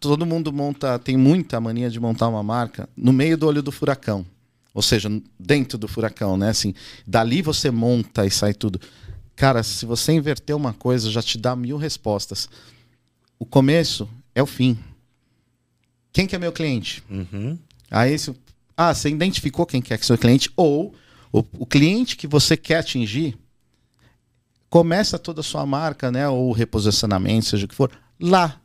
todo 0.00 0.26
mundo 0.26 0.52
monta, 0.52 0.98
tem 0.98 1.16
muita 1.16 1.60
mania 1.60 1.90
de 1.90 2.00
montar 2.00 2.26
uma 2.28 2.42
marca 2.42 2.88
no 2.96 3.12
meio 3.12 3.36
do 3.36 3.46
olho 3.46 3.62
do 3.62 3.70
furacão. 3.70 4.24
Ou 4.72 4.82
seja, 4.82 5.10
dentro 5.38 5.76
do 5.76 5.86
furacão, 5.86 6.36
né? 6.36 6.48
Assim, 6.48 6.74
dali 7.06 7.42
você 7.42 7.70
monta 7.70 8.24
e 8.24 8.30
sai 8.30 8.54
tudo. 8.54 8.80
Cara, 9.36 9.62
se 9.62 9.84
você 9.84 10.12
inverter 10.12 10.56
uma 10.56 10.72
coisa, 10.72 11.10
já 11.10 11.22
te 11.22 11.36
dá 11.36 11.54
mil 11.54 11.76
respostas. 11.76 12.48
O 13.38 13.44
começo 13.44 14.08
é 14.34 14.42
o 14.42 14.46
fim. 14.46 14.78
Quem 16.12 16.26
que 16.26 16.34
é 16.34 16.38
meu 16.38 16.52
cliente? 16.52 17.02
Uhum. 17.10 17.58
Aí 17.90 18.18
se, 18.18 18.34
ah, 18.76 18.94
você 18.94 19.10
identificou 19.10 19.66
quem 19.66 19.82
quer 19.82 19.98
que 19.98 20.04
é 20.04 20.06
seu 20.06 20.18
cliente 20.18 20.50
ou 20.56 20.94
o, 21.32 21.44
o 21.58 21.66
cliente 21.66 22.16
que 22.16 22.26
você 22.26 22.56
quer 22.56 22.78
atingir 22.78 23.36
começa 24.68 25.18
toda 25.18 25.40
a 25.40 25.44
sua 25.44 25.66
marca, 25.66 26.12
né, 26.12 26.28
ou 26.28 26.52
reposicionamento, 26.52 27.46
seja 27.46 27.66
o 27.66 27.68
que 27.68 27.74
for, 27.74 27.90
lá. 28.18 28.60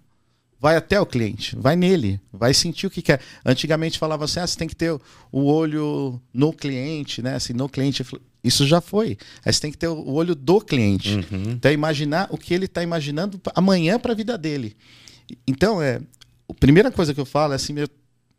Vai 0.60 0.78
até 0.78 1.00
o 1.00 1.06
cliente, 1.06 1.56
vai 1.56 1.76
nele, 1.76 2.20
vai 2.32 2.54
sentir 2.54 2.88
o 2.88 2.90
que 2.90 3.02
quer. 3.02 3.20
Antigamente 3.46 4.00
falava 4.00 4.26
assim, 4.26 4.40
ah, 4.40 4.48
você 4.48 4.58
tem 4.58 4.68
que 4.68 4.76
ter 4.76 4.92
o 5.32 5.44
olho 5.44 6.20
no 6.34 6.54
cliente, 6.54 7.22
né, 7.22 7.36
assim, 7.36 7.54
no 7.54 7.68
cliente. 7.68 8.06
Isso 8.44 8.66
já 8.66 8.80
foi. 8.80 9.18
Aí 9.46 9.52
você 9.52 9.62
tem 9.62 9.72
que 9.72 9.78
ter 9.78 9.90
o 9.90 10.12
olho 10.12 10.34
do 10.34 10.62
cliente. 10.62 11.16
Uhum. 11.16 11.52
Então, 11.52 11.72
imaginar 11.72 12.28
o 12.32 12.38
que 12.38 12.54
ele 12.54 12.66
está 12.66 12.82
imaginando 12.82 13.40
amanhã 13.54 14.00
para 14.00 14.14
a 14.14 14.16
vida 14.16 14.38
dele. 14.38 14.76
Então, 15.46 15.82
é, 15.82 16.00
a 16.50 16.54
primeira 16.54 16.92
coisa 16.92 17.14
que 17.14 17.20
eu 17.20 17.26
falo 17.26 17.54
é 17.54 17.58
assim, 17.58 17.74
meu, 17.74 17.88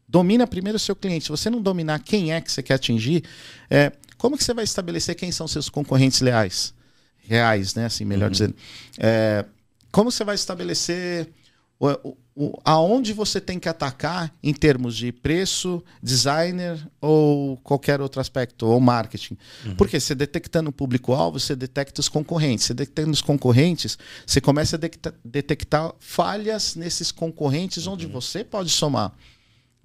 domina 0.09 0.47
primeiro 0.47 0.77
o 0.77 0.81
seu 0.81 0.97
cliente. 0.97 1.25
Se 1.25 1.31
você 1.31 1.51
não 1.51 1.61
dominar 1.61 1.99
quem 1.99 2.33
é 2.33 2.41
que 2.41 2.51
você 2.51 2.63
quer 2.63 2.75
atingir, 2.75 3.25
é, 3.69 3.93
como 4.17 4.37
que 4.37 4.45
você 4.45 4.55
vai 4.55 4.65
estabelecer 4.65 5.15
quem 5.15 5.31
são 5.31 5.47
seus 5.47 5.69
concorrentes 5.69 6.21
leais? 6.21 6.73
Reais, 7.19 7.75
né? 7.75 7.87
Assim, 7.87 8.05
melhor 8.05 8.31
dizendo. 8.31 8.55
É, 8.99 9.45
como 9.91 10.11
você 10.11 10.25
vai 10.25 10.35
estabelecer 10.35 11.29
o, 11.79 12.17
o- 12.35 12.59
aonde 12.65 13.13
você 13.13 13.41
tem 13.41 13.59
que 13.59 13.69
atacar 13.69 14.33
em 14.43 14.53
termos 14.55 14.97
de 14.97 15.13
preço, 15.13 15.83
designer 16.03 16.79
ou 17.01 17.57
qualquer 17.59 18.01
outro 18.01 18.21
aspecto, 18.21 18.67
ou 18.67 18.81
marketing. 18.81 19.37
Porque 19.77 20.01
você 20.01 20.15
detectando 20.15 20.71
o 20.71 20.73
público-alvo, 20.73 21.39
você 21.39 21.55
detecta 21.55 22.01
os 22.01 22.09
concorrentes. 22.09 22.67
Você 22.67 22.75
detectando 22.75 23.11
os 23.11 23.21
concorrentes, 23.23 23.99
você 24.27 24.41
começa 24.41 24.77
a 24.77 24.79
detecta- 24.79 25.15
detectar 25.25 25.93
falhas 26.01 26.75
nesses 26.77 27.13
concorrentes 27.13 27.87
onde 27.87 28.07
você 28.07 28.43
pode 28.43 28.71
somar. 28.71 29.13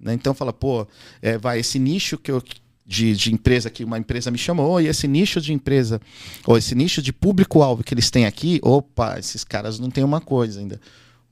né? 0.00 0.14
Então 0.14 0.32
fala, 0.34 0.52
pô, 0.52 0.86
é, 1.20 1.36
vai, 1.38 1.60
esse 1.60 1.78
nicho 1.78 2.16
que 2.18 2.30
eu. 2.30 2.42
De, 2.84 3.14
de 3.14 3.32
empresa 3.32 3.70
que 3.70 3.84
uma 3.84 3.96
empresa 3.96 4.28
me 4.28 4.36
chamou, 4.36 4.80
e 4.80 4.88
esse 4.88 5.06
nicho 5.06 5.40
de 5.40 5.52
empresa, 5.52 6.00
ou 6.44 6.58
esse 6.58 6.74
nicho 6.74 7.00
de 7.00 7.12
público-alvo 7.12 7.84
que 7.84 7.94
eles 7.94 8.10
têm 8.10 8.26
aqui, 8.26 8.58
opa, 8.60 9.18
esses 9.20 9.44
caras 9.44 9.78
não 9.78 9.88
têm 9.88 10.02
uma 10.02 10.20
coisa 10.20 10.58
ainda. 10.58 10.80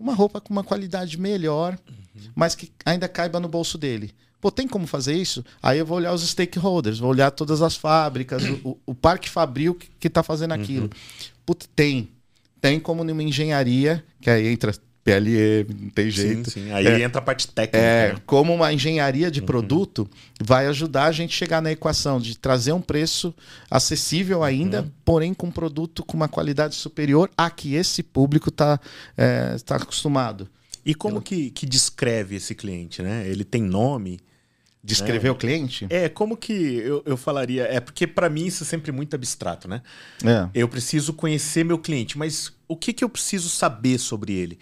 Uma 0.01 0.15
roupa 0.15 0.41
com 0.41 0.51
uma 0.53 0.65
qualidade 0.65 1.17
melhor, 1.21 1.79
mas 2.35 2.55
que 2.55 2.73
ainda 2.85 3.07
caiba 3.07 3.39
no 3.39 3.49
bolso 3.49 3.77
dele. 3.77 4.13
Pô, 4.41 4.51
tem 4.51 4.67
como 4.67 4.87
fazer 4.87 5.13
isso? 5.15 5.45
Aí 5.63 5.79
eu 5.79 5.85
vou 5.85 5.99
olhar 5.99 6.15
os 6.15 6.27
stakeholders, 6.27 6.99
vou 6.99 7.11
olhar 7.11 7.31
todas 7.31 7.61
as 7.61 7.77
fábricas, 7.77 8.43
o, 8.65 8.79
o- 8.87 8.95
parque 8.95 9.29
fabril 9.29 9.75
que 9.75 10.07
está 10.09 10.23
fazendo 10.23 10.53
aquilo. 10.53 10.91
Putz, 11.45 11.69
tem. 11.77 12.09
Tem 12.61 12.81
como 12.81 13.05
numa 13.05 13.23
engenharia, 13.23 14.03
que 14.21 14.31
aí 14.31 14.47
entra 14.49 14.73
PLE, 15.03 15.67
não 15.81 15.91
tem 15.91 16.07
Sim, 16.07 16.11
jeito. 16.11 16.51
sim. 16.51 16.71
Aí 16.73 16.87
É. 16.87 17.03
entra 17.03 17.21
a 17.21 17.25
parte 17.25 17.49
técnica. 17.49 17.79
É, 17.79 18.13
né? 18.13 18.21
como 18.27 18.55
uma 18.55 18.73
engenharia 18.73 19.31
de 19.31 19.41
produto 19.41 20.09
vai 20.41 20.67
ajudar 20.67 21.05
a 21.07 21.13
gente 21.13 21.35
a 21.35 21.39
chegar 21.39 21.63
na 21.63 21.73
equação 21.73 22.21
de 22.21 22.37
trazer 22.37 22.73
um 22.73 22.81
preço 22.83 23.35
acessível 23.71 24.45
ainda, 24.45 24.91
porém 25.05 25.33
com 25.33 25.47
um 25.47 25.51
produto 25.51 26.05
com 26.05 26.17
uma 26.17 26.29
qualidade 26.29 26.75
superior 26.75 27.31
a 27.37 27.49
que 27.51 27.75
esse 27.75 28.03
público 28.03 28.51
está 28.51 28.79
tá 29.65 29.77
acostumado. 29.77 30.49
E 30.85 30.95
como 30.95 31.21
que, 31.21 31.51
que 31.51 31.67
descreve 31.67 32.37
esse 32.37 32.55
cliente, 32.55 33.03
né? 33.03 33.27
Ele 33.29 33.45
tem 33.45 33.63
nome? 33.63 34.19
Descrever 34.83 35.29
É. 35.29 35.31
o 35.31 35.35
cliente? 35.35 35.87
É, 35.91 36.09
como 36.09 36.37
que 36.37 36.53
eu, 36.53 37.03
eu 37.05 37.17
falaria? 37.17 37.65
É 37.65 37.81
porque 37.81 38.07
para 38.07 38.31
mim 38.31 38.47
isso 38.47 38.65
é 38.65 38.67
sempre 38.67 38.91
muito 38.91 39.15
abstrato, 39.15 39.69
né? 39.69 39.83
É. 40.25 40.49
Eu 40.55 40.67
preciso 40.69 41.13
conhecer 41.13 41.65
meu 41.65 41.79
cliente, 41.79 42.17
mas 42.17 42.51
o 42.67 42.75
que, 42.75 42.95
que 42.95 43.05
eu 43.05 43.09
preciso 43.11 43.51
saber 43.51 43.99
sobre 43.99 44.33
ele? 44.33 44.59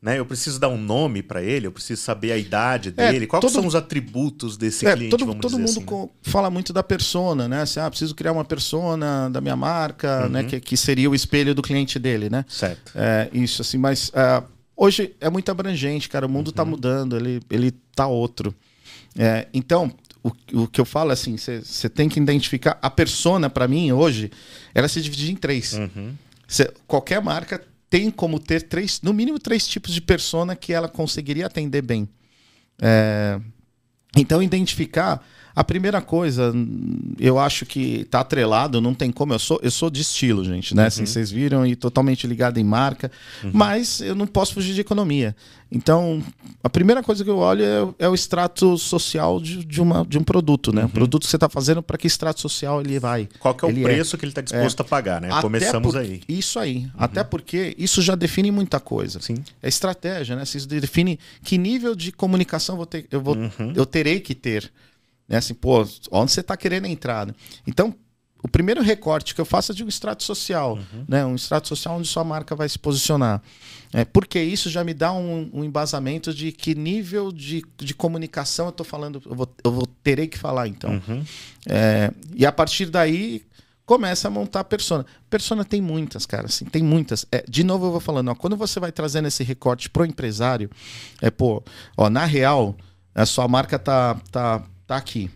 Né? 0.00 0.18
Eu 0.18 0.26
preciso 0.26 0.60
dar 0.60 0.68
um 0.68 0.76
nome 0.76 1.22
para 1.22 1.42
ele, 1.42 1.66
eu 1.66 1.72
preciso 1.72 2.00
saber 2.02 2.30
a 2.30 2.36
idade 2.36 2.92
É, 2.96 3.10
dele, 3.12 3.26
quais 3.26 3.40
todo- 3.40 3.50
são 3.52 3.66
os 3.66 3.74
atributos 3.74 4.56
desse 4.56 4.86
É, 4.86 4.94
cliente, 4.94 5.10
todo 5.10 5.24
vamos 5.26 5.40
todo 5.40 5.58
mundo 5.58 5.64
assim, 5.70 5.80
né? 5.84 6.08
fala 6.22 6.50
muito 6.50 6.72
da 6.72 6.82
persona, 6.82 7.48
né? 7.48 7.62
Assim, 7.62 7.80
ah, 7.80 7.88
preciso 7.88 8.14
criar 8.14 8.32
uma 8.32 8.44
persona 8.44 9.28
da 9.30 9.40
minha 9.40 9.56
marca, 9.56 10.24
Uhum. 10.24 10.28
né? 10.28 10.44
Que, 10.44 10.60
que 10.60 10.76
seria 10.76 11.08
o 11.10 11.14
espelho 11.14 11.54
do 11.54 11.62
cliente 11.62 11.98
dele, 11.98 12.28
né? 12.30 12.44
Certo. 12.46 12.92
É, 12.94 13.28
isso, 13.32 13.62
assim, 13.62 13.78
mas 13.78 14.12
ah, 14.14 14.44
hoje 14.76 15.14
é 15.20 15.30
muito 15.30 15.50
abrangente, 15.50 16.08
cara. 16.08 16.26
O 16.26 16.28
mundo 16.28 16.50
está 16.50 16.64
mudando, 16.64 17.16
ele, 17.16 17.40
ele 17.50 17.72
tá 17.94 18.06
outro. 18.06 18.54
É, 19.18 19.48
então, 19.54 19.90
o, 20.22 20.30
o 20.62 20.68
que 20.68 20.80
eu 20.80 20.84
falo 20.84 21.10
é 21.10 21.14
assim, 21.14 21.36
você 21.38 21.88
tem 21.88 22.06
que 22.08 22.20
identificar. 22.20 22.78
A 22.82 22.90
persona, 22.90 23.48
para 23.48 23.66
mim, 23.66 23.90
hoje, 23.92 24.30
ela 24.74 24.88
se 24.88 25.00
divide 25.00 25.32
em 25.32 25.36
três. 25.36 25.72
Uhum. 25.72 26.12
Cê- 26.46 26.70
qualquer 26.86 27.20
marca 27.22 27.60
tem 27.88 28.10
como 28.10 28.38
ter 28.38 28.62
três, 28.62 29.00
no 29.00 29.12
mínimo 29.12 29.38
três 29.38 29.66
tipos 29.66 29.92
de 29.92 30.00
persona 30.00 30.56
que 30.56 30.72
ela 30.72 30.88
conseguiria 30.88 31.46
atender 31.46 31.82
bem. 31.82 32.08
É, 32.80 33.40
então, 34.16 34.42
identificar. 34.42 35.24
A 35.56 35.64
primeira 35.64 36.02
coisa, 36.02 36.52
eu 37.18 37.38
acho 37.38 37.64
que 37.64 38.04
tá 38.10 38.20
atrelado, 38.20 38.78
não 38.78 38.92
tem 38.92 39.10
como. 39.10 39.32
Eu 39.32 39.38
sou, 39.38 39.58
eu 39.62 39.70
sou 39.70 39.88
de 39.88 40.02
estilo, 40.02 40.44
gente, 40.44 40.74
né? 40.76 40.84
Assim, 40.86 41.06
vocês 41.06 41.30
viram 41.30 41.66
e 41.66 41.74
totalmente 41.74 42.26
ligado 42.26 42.58
em 42.58 42.64
marca, 42.64 43.10
mas 43.54 44.02
eu 44.02 44.14
não 44.14 44.26
posso 44.26 44.52
fugir 44.52 44.74
de 44.74 44.82
economia. 44.82 45.34
Então, 45.72 46.22
a 46.62 46.68
primeira 46.68 47.02
coisa 47.02 47.24
que 47.24 47.30
eu 47.30 47.38
olho 47.38 47.64
é, 47.64 47.82
o- 47.82 47.94
é 47.98 48.08
o 48.08 48.14
extrato 48.14 48.76
social 48.78 49.40
de, 49.40 49.64
de, 49.64 49.80
uma, 49.80 50.04
de 50.06 50.18
um 50.18 50.22
produto, 50.22 50.72
né? 50.74 50.84
O 50.84 50.88
produto 50.90 51.22
que 51.24 51.28
você 51.30 51.36
está 51.36 51.48
fazendo, 51.48 51.82
para 51.82 51.96
que 51.98 52.06
extrato 52.06 52.40
social 52.40 52.80
ele 52.82 53.00
vai. 53.00 53.26
Qual 53.40 53.54
que 53.54 53.64
é 53.64 53.68
o 53.68 53.70
Ele 53.70 53.82
preço 53.82 54.16
que 54.18 54.24
ele 54.26 54.30
está 54.32 54.42
disposto 54.42 54.80
a 54.82 54.84
pagar, 54.84 55.20
né? 55.22 55.28
Até 55.32 55.40
Começamos 55.40 55.92
por- 55.94 55.98
aí. 56.00 56.20
Isso 56.28 56.58
aí. 56.58 56.86
Até 56.98 57.24
porque 57.24 57.74
isso 57.78 58.00
já 58.02 58.14
define 58.14 58.50
muita 58.50 58.78
coisa. 58.78 59.20
Sim. 59.20 59.36
É 59.62 59.68
estratégia, 59.68 60.36
né? 60.36 60.42
Isso 60.44 60.68
define 60.68 61.18
que 61.42 61.56
nível 61.58 61.94
de 61.96 62.12
comunicação 62.12 62.74
eu 62.74 62.76
vou 62.76 62.86
ter, 62.86 63.06
eu, 63.10 63.20
vou, 63.22 63.36
Uhum. 63.36 63.72
eu 63.74 63.86
terei 63.86 64.20
que 64.20 64.34
ter. 64.34 64.70
Né? 65.28 65.38
Assim, 65.38 65.54
pô, 65.54 65.86
onde 66.10 66.32
você 66.32 66.40
está 66.40 66.56
querendo 66.56 66.86
entrar? 66.86 67.26
né? 67.26 67.32
Então, 67.66 67.94
o 68.42 68.48
primeiro 68.48 68.80
recorte 68.82 69.34
que 69.34 69.40
eu 69.40 69.44
faço 69.44 69.72
é 69.72 69.74
de 69.74 69.82
um 69.82 69.88
extrato 69.88 70.22
social, 70.22 70.74
Uhum. 70.76 71.04
né? 71.08 71.24
Um 71.26 71.34
extrato 71.34 71.66
social 71.66 71.96
onde 71.98 72.06
sua 72.06 72.22
marca 72.22 72.54
vai 72.54 72.68
se 72.68 72.78
posicionar. 72.78 73.42
É, 73.92 74.04
porque 74.04 74.40
isso 74.40 74.68
já 74.68 74.84
me 74.84 74.92
dá 74.94 75.12
um, 75.12 75.50
um 75.52 75.64
embasamento 75.64 76.32
de 76.34 76.52
que 76.52 76.74
nível 76.74 77.32
de, 77.32 77.64
de 77.76 77.94
comunicação 77.94 78.66
eu 78.66 78.70
estou 78.70 78.84
falando, 78.86 79.20
eu, 79.24 79.34
vou, 79.34 79.48
eu 79.64 79.72
vou 79.72 79.86
terei 80.02 80.26
que 80.28 80.38
falar, 80.38 80.68
então. 80.68 80.90
Uhum. 81.08 81.24
É, 81.66 82.12
e 82.34 82.44
a 82.44 82.52
partir 82.52 82.86
daí, 82.86 83.42
começa 83.84 84.28
a 84.28 84.30
montar 84.30 84.64
persona. 84.64 85.06
Persona 85.30 85.64
tem 85.64 85.80
muitas, 85.80 86.26
cara, 86.26 86.46
assim, 86.46 86.64
tem 86.66 86.82
muitas. 86.82 87.24
É, 87.32 87.44
de 87.48 87.64
novo 87.64 87.86
eu 87.86 87.90
vou 87.92 88.00
falando, 88.00 88.28
ó, 88.30 88.34
quando 88.34 88.56
você 88.56 88.78
vai 88.78 88.92
trazendo 88.92 89.28
esse 89.28 89.42
recorte 89.44 89.88
pro 89.88 90.04
empresário, 90.04 90.68
é, 91.22 91.30
pô, 91.30 91.62
ó, 91.96 92.10
na 92.10 92.24
real, 92.24 92.76
a 93.14 93.24
sua 93.24 93.48
marca 93.48 93.78
tá, 93.78 94.20
tá, 94.30 94.62
tá 94.86 94.96
aqui. 94.96 95.30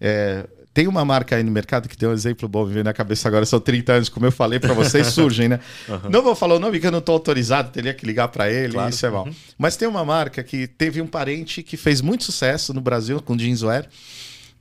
É, 0.00 0.46
tem 0.74 0.88
uma 0.88 1.04
marca 1.04 1.36
aí 1.36 1.42
no 1.42 1.50
mercado 1.50 1.88
que 1.88 1.96
tem 1.96 2.08
um 2.08 2.12
exemplo 2.12 2.48
bom, 2.48 2.64
me 2.64 2.72
vem 2.72 2.82
na 2.82 2.94
cabeça 2.94 3.28
agora, 3.28 3.44
são 3.44 3.60
30 3.60 3.92
anos, 3.92 4.08
como 4.08 4.26
eu 4.26 4.32
falei 4.32 4.58
para 4.58 4.72
vocês, 4.72 5.08
surgem, 5.12 5.48
né? 5.48 5.60
Uhum. 5.88 6.10
Não 6.10 6.22
vou 6.22 6.34
falar 6.34 6.54
o 6.54 6.58
nome, 6.58 6.72
porque 6.72 6.86
eu 6.86 6.90
não 6.90 6.98
estou 6.98 7.12
autorizado, 7.12 7.70
teria 7.70 7.92
que 7.92 8.06
ligar 8.06 8.28
para 8.28 8.50
ele, 8.50 8.72
claro. 8.72 8.88
isso 8.88 9.04
é 9.04 9.10
mal. 9.10 9.26
Uhum. 9.26 9.34
Mas 9.58 9.76
tem 9.76 9.86
uma 9.86 10.04
marca 10.04 10.42
que 10.42 10.66
teve 10.66 11.02
um 11.02 11.06
parente 11.06 11.62
que 11.62 11.76
fez 11.76 12.00
muito 12.00 12.24
sucesso 12.24 12.72
no 12.72 12.80
Brasil 12.80 13.20
com 13.20 13.38
jeanswear, 13.38 13.86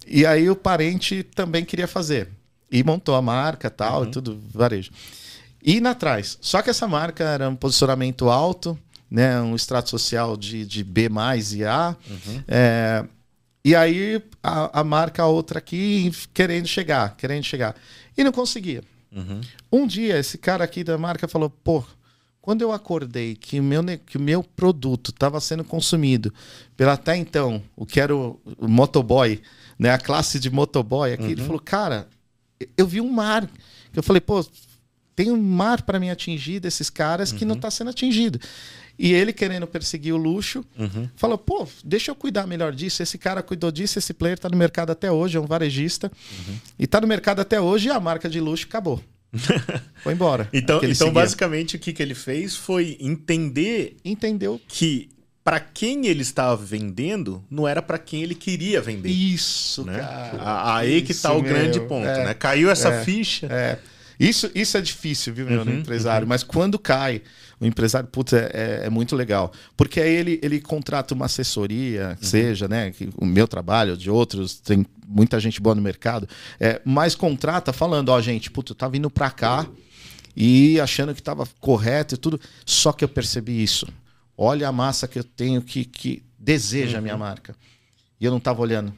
e 0.05 0.25
aí 0.25 0.49
o 0.49 0.55
parente 0.55 1.23
também 1.23 1.63
queria 1.63 1.87
fazer. 1.87 2.27
E 2.69 2.83
montou 2.83 3.15
a 3.15 3.21
marca 3.21 3.69
tal, 3.69 4.01
uhum. 4.01 4.07
e 4.07 4.11
tudo, 4.11 4.41
varejo. 4.53 4.91
E 5.63 5.79
na 5.79 5.93
trás. 5.93 6.37
Só 6.41 6.61
que 6.61 6.69
essa 6.69 6.87
marca 6.87 7.23
era 7.23 7.47
um 7.47 7.55
posicionamento 7.55 8.29
alto, 8.29 8.77
né? 9.09 9.39
Um 9.41 9.55
extrato 9.55 9.89
social 9.89 10.35
de, 10.35 10.65
de 10.65 10.83
B 10.83 11.07
mais 11.07 11.53
e 11.53 11.63
A. 11.63 11.95
Uhum. 12.09 12.43
É, 12.47 13.05
e 13.63 13.75
aí 13.75 14.21
a, 14.41 14.81
a 14.81 14.83
marca 14.83 15.25
outra 15.25 15.59
aqui 15.59 16.11
querendo 16.33 16.67
chegar, 16.67 17.15
querendo 17.15 17.43
chegar. 17.43 17.75
E 18.17 18.23
não 18.23 18.31
conseguia. 18.31 18.83
Uhum. 19.11 19.41
Um 19.71 19.87
dia, 19.87 20.17
esse 20.17 20.37
cara 20.37 20.63
aqui 20.63 20.83
da 20.83 20.97
marca 20.97 21.27
falou: 21.27 21.49
pô, 21.49 21.83
quando 22.41 22.61
eu 22.61 22.71
acordei 22.71 23.35
que 23.35 23.59
o 23.59 23.63
meu, 23.63 23.83
que 24.05 24.17
meu 24.17 24.43
produto 24.43 25.11
estava 25.11 25.39
sendo 25.39 25.63
consumido 25.63 26.33
pela 26.75 26.93
até 26.93 27.15
então, 27.15 27.61
o 27.75 27.85
que 27.85 27.99
era 27.99 28.15
o, 28.15 28.39
o 28.57 28.67
motoboy, 28.67 29.41
né, 29.77 29.91
a 29.91 29.97
classe 29.97 30.39
de 30.39 30.49
motoboy 30.49 31.13
aqui, 31.13 31.23
uhum. 31.23 31.29
ele 31.29 31.43
falou: 31.43 31.59
cara, 31.59 32.07
eu 32.75 32.87
vi 32.87 32.99
um 32.99 33.11
mar. 33.11 33.47
Eu 33.93 34.01
falei: 34.01 34.21
pô, 34.21 34.43
tem 35.15 35.29
um 35.29 35.41
mar 35.41 35.83
para 35.83 35.99
me 35.99 36.09
atingir 36.09 36.59
desses 36.59 36.89
caras 36.89 37.31
que 37.31 37.45
não 37.45 37.55
está 37.55 37.67
uhum. 37.67 37.71
sendo 37.71 37.89
atingido. 37.91 38.39
E 38.97 39.13
ele 39.13 39.33
querendo 39.33 39.65
perseguir 39.67 40.13
o 40.13 40.17
luxo, 40.17 40.63
uhum. 40.77 41.09
falou: 41.15 41.37
pô, 41.37 41.67
deixa 41.83 42.11
eu 42.11 42.15
cuidar 42.15 42.45
melhor 42.45 42.73
disso. 42.73 43.01
Esse 43.01 43.17
cara 43.17 43.41
cuidou 43.41 43.71
disso, 43.71 43.97
esse 43.99 44.13
player 44.13 44.35
está 44.35 44.49
no 44.49 44.57
mercado 44.57 44.91
até 44.91 45.11
hoje, 45.11 45.37
é 45.37 45.39
um 45.39 45.45
varejista. 45.45 46.11
Uhum. 46.11 46.55
E 46.79 46.83
está 46.85 47.01
no 47.01 47.07
mercado 47.07 47.39
até 47.39 47.59
hoje 47.59 47.87
e 47.87 47.91
a 47.91 47.99
marca 47.99 48.29
de 48.29 48.39
luxo 48.39 48.65
acabou. 48.67 49.01
foi 50.03 50.13
embora. 50.13 50.49
então, 50.51 50.81
então 50.83 51.11
basicamente, 51.11 51.77
o 51.77 51.79
que, 51.79 51.93
que 51.93 52.03
ele 52.03 52.15
fez 52.15 52.55
foi 52.55 52.97
entender. 52.99 53.97
Entendeu 54.03 54.59
que 54.67 55.09
para 55.43 55.59
quem 55.59 56.05
ele 56.05 56.21
estava 56.21 56.55
vendendo, 56.55 57.43
não 57.49 57.67
era 57.67 57.81
para 57.81 57.97
quem 57.97 58.21
ele 58.21 58.35
queria 58.35 58.81
vender. 58.81 59.09
Isso, 59.09 59.83
né? 59.83 59.99
cara. 59.99 60.75
Aí 60.75 61.01
que 61.01 61.11
está 61.11 61.33
o 61.33 61.41
grande 61.41 61.79
ponto, 61.79 62.07
é, 62.07 62.25
né? 62.25 62.33
Caiu 62.33 62.69
essa 62.69 62.89
é, 62.89 63.03
ficha. 63.03 63.47
É. 63.47 63.79
Isso, 64.19 64.51
isso 64.53 64.77
é 64.77 64.81
difícil, 64.81 65.33
viu, 65.33 65.47
meu, 65.47 65.61
uhum, 65.61 65.79
empresário. 65.79 66.25
Uhum. 66.25 66.29
Mas 66.29 66.43
quando 66.43 66.77
cai, 66.77 67.23
o 67.61 67.65
empresário, 67.65 68.09
putz, 68.09 68.33
é, 68.33 68.49
é, 68.53 68.85
é, 68.87 68.89
muito 68.89 69.15
legal. 69.15 69.51
Porque 69.77 70.01
aí 70.01 70.11
ele, 70.11 70.39
ele 70.41 70.59
contrata 70.59 71.13
uma 71.13 71.25
assessoria, 71.25 72.17
uhum. 72.19 72.27
seja, 72.27 72.67
né? 72.67 72.91
o 73.15 73.25
meu 73.25 73.47
trabalho, 73.47 73.95
de 73.95 74.09
outros, 74.09 74.59
tem 74.59 74.85
muita 75.07 75.39
gente 75.39 75.61
boa 75.61 75.75
no 75.75 75.81
mercado, 75.81 76.27
é, 76.59 76.81
mas 76.83 77.15
contrata 77.15 77.71
falando, 77.71 78.09
ó, 78.09 78.19
gente, 78.19 78.49
putz, 78.49 78.73
tá 78.75 78.87
vindo 78.87 79.09
para 79.09 79.29
cá 79.29 79.67
e 80.35 80.79
achando 80.79 81.13
que 81.13 81.21
estava 81.21 81.47
correto 81.59 82.15
e 82.15 82.17
tudo. 82.17 82.41
Só 82.65 82.91
que 82.91 83.03
eu 83.03 83.09
percebi 83.09 83.61
isso. 83.61 83.87
Olha 84.35 84.67
a 84.67 84.71
massa 84.71 85.07
que 85.07 85.19
eu 85.19 85.23
tenho 85.23 85.61
que, 85.61 85.85
que 85.85 86.23
deseja 86.39 86.97
a 86.97 87.01
minha 87.01 87.13
uhum. 87.13 87.19
marca. 87.19 87.55
E 88.19 88.25
eu 88.25 88.31
não 88.31 88.39
estava 88.39 88.61
olhando. 88.61 88.93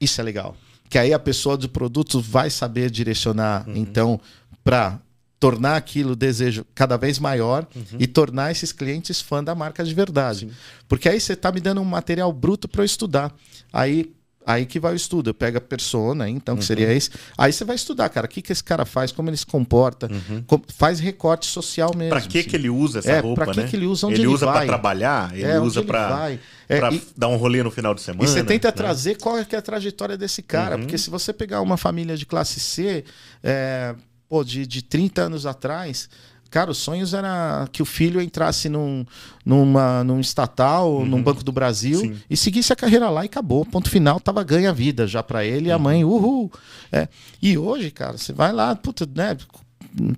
Isso 0.00 0.20
é 0.20 0.24
legal 0.24 0.54
que 0.88 0.98
aí 0.98 1.12
a 1.12 1.18
pessoa 1.18 1.56
do 1.56 1.68
produto 1.68 2.20
vai 2.20 2.50
saber 2.50 2.90
direcionar, 2.90 3.68
uhum. 3.68 3.76
então, 3.76 4.20
para 4.64 4.98
tornar 5.38 5.76
aquilo 5.76 6.16
desejo 6.16 6.64
cada 6.74 6.96
vez 6.96 7.18
maior 7.18 7.66
uhum. 7.74 7.98
e 7.98 8.06
tornar 8.06 8.50
esses 8.50 8.72
clientes 8.72 9.20
fã 9.20 9.42
da 9.42 9.54
marca 9.54 9.84
de 9.84 9.94
verdade. 9.94 10.40
Sim. 10.40 10.50
Porque 10.88 11.08
aí 11.08 11.20
você 11.20 11.34
está 11.34 11.52
me 11.52 11.60
dando 11.60 11.80
um 11.80 11.84
material 11.84 12.32
bruto 12.32 12.66
para 12.68 12.82
eu 12.82 12.86
estudar. 12.86 13.34
Aí 13.72 14.12
Aí 14.48 14.64
que 14.64 14.80
vai 14.80 14.94
o 14.94 14.96
estudo. 14.96 15.28
Eu 15.28 15.34
pego 15.34 15.58
a 15.58 15.60
persona, 15.60 16.26
então, 16.26 16.54
que 16.54 16.62
uhum. 16.62 16.66
seria 16.66 16.90
esse. 16.90 17.10
Aí 17.36 17.52
você 17.52 17.66
vai 17.66 17.76
estudar, 17.76 18.08
cara, 18.08 18.24
o 18.24 18.30
que, 18.30 18.40
que 18.40 18.50
esse 18.50 18.64
cara 18.64 18.86
faz, 18.86 19.12
como 19.12 19.28
ele 19.28 19.36
se 19.36 19.44
comporta, 19.44 20.10
uhum. 20.10 20.42
como, 20.46 20.64
faz 20.74 20.98
recorte 21.00 21.44
social 21.44 21.90
mesmo. 21.94 22.08
Para 22.08 22.22
que, 22.22 22.38
assim. 22.38 22.48
que 22.48 22.56
ele 22.56 22.70
usa 22.70 23.00
essa 23.00 23.12
é, 23.12 23.20
roupa, 23.20 23.44
pra 23.44 23.52
que 23.52 23.60
né? 23.60 23.68
que 23.68 23.76
ele 23.76 23.84
usa 23.84 24.06
onde 24.06 24.14
ele, 24.14 24.22
ele 24.22 24.28
usa 24.28 24.46
para 24.46 24.64
trabalhar, 24.64 25.34
ele 25.34 25.44
é, 25.44 25.60
usa 25.60 25.82
para 25.82 26.30
é, 26.66 26.80
dar 27.14 27.28
um 27.28 27.36
rolê 27.36 27.62
no 27.62 27.70
final 27.70 27.94
de 27.94 28.00
semana. 28.00 28.24
E 28.24 28.26
você 28.26 28.42
tenta 28.42 28.68
né? 28.68 28.72
trazer 28.72 29.18
qual 29.18 29.36
é, 29.36 29.46
é 29.46 29.56
a 29.56 29.60
trajetória 29.60 30.16
desse 30.16 30.40
cara, 30.40 30.76
uhum. 30.76 30.80
porque 30.80 30.96
se 30.96 31.10
você 31.10 31.30
pegar 31.30 31.60
uma 31.60 31.76
família 31.76 32.16
de 32.16 32.24
classe 32.24 32.58
C, 32.58 33.04
é, 33.44 33.94
pô, 34.28 34.44
de, 34.44 34.66
de 34.66 34.82
30 34.82 35.22
anos 35.22 35.46
atrás, 35.46 36.08
Cara, 36.50 36.70
os 36.70 36.78
sonhos 36.78 37.12
era 37.12 37.68
que 37.70 37.82
o 37.82 37.84
filho 37.84 38.22
entrasse 38.22 38.70
num, 38.70 39.04
numa, 39.44 40.02
num 40.02 40.18
estatal, 40.18 40.94
uhum. 40.94 41.04
num 41.04 41.22
Banco 41.22 41.44
do 41.44 41.52
Brasil 41.52 42.00
Sim. 42.00 42.16
e 42.28 42.36
seguisse 42.38 42.72
a 42.72 42.76
carreira 42.76 43.10
lá 43.10 43.22
e 43.22 43.26
acabou. 43.26 43.66
Ponto 43.66 43.90
final, 43.90 44.18
tava 44.18 44.42
ganha 44.42 44.72
vida 44.72 45.06
já 45.06 45.22
para 45.22 45.44
ele 45.44 45.64
uhum. 45.64 45.66
e 45.66 45.72
a 45.72 45.78
mãe, 45.78 46.04
uhul. 46.04 46.50
É. 46.90 47.06
E 47.42 47.58
hoje, 47.58 47.90
cara, 47.90 48.16
você 48.16 48.32
vai 48.32 48.50
lá, 48.52 48.74
puta, 48.74 49.06
né? 49.14 49.36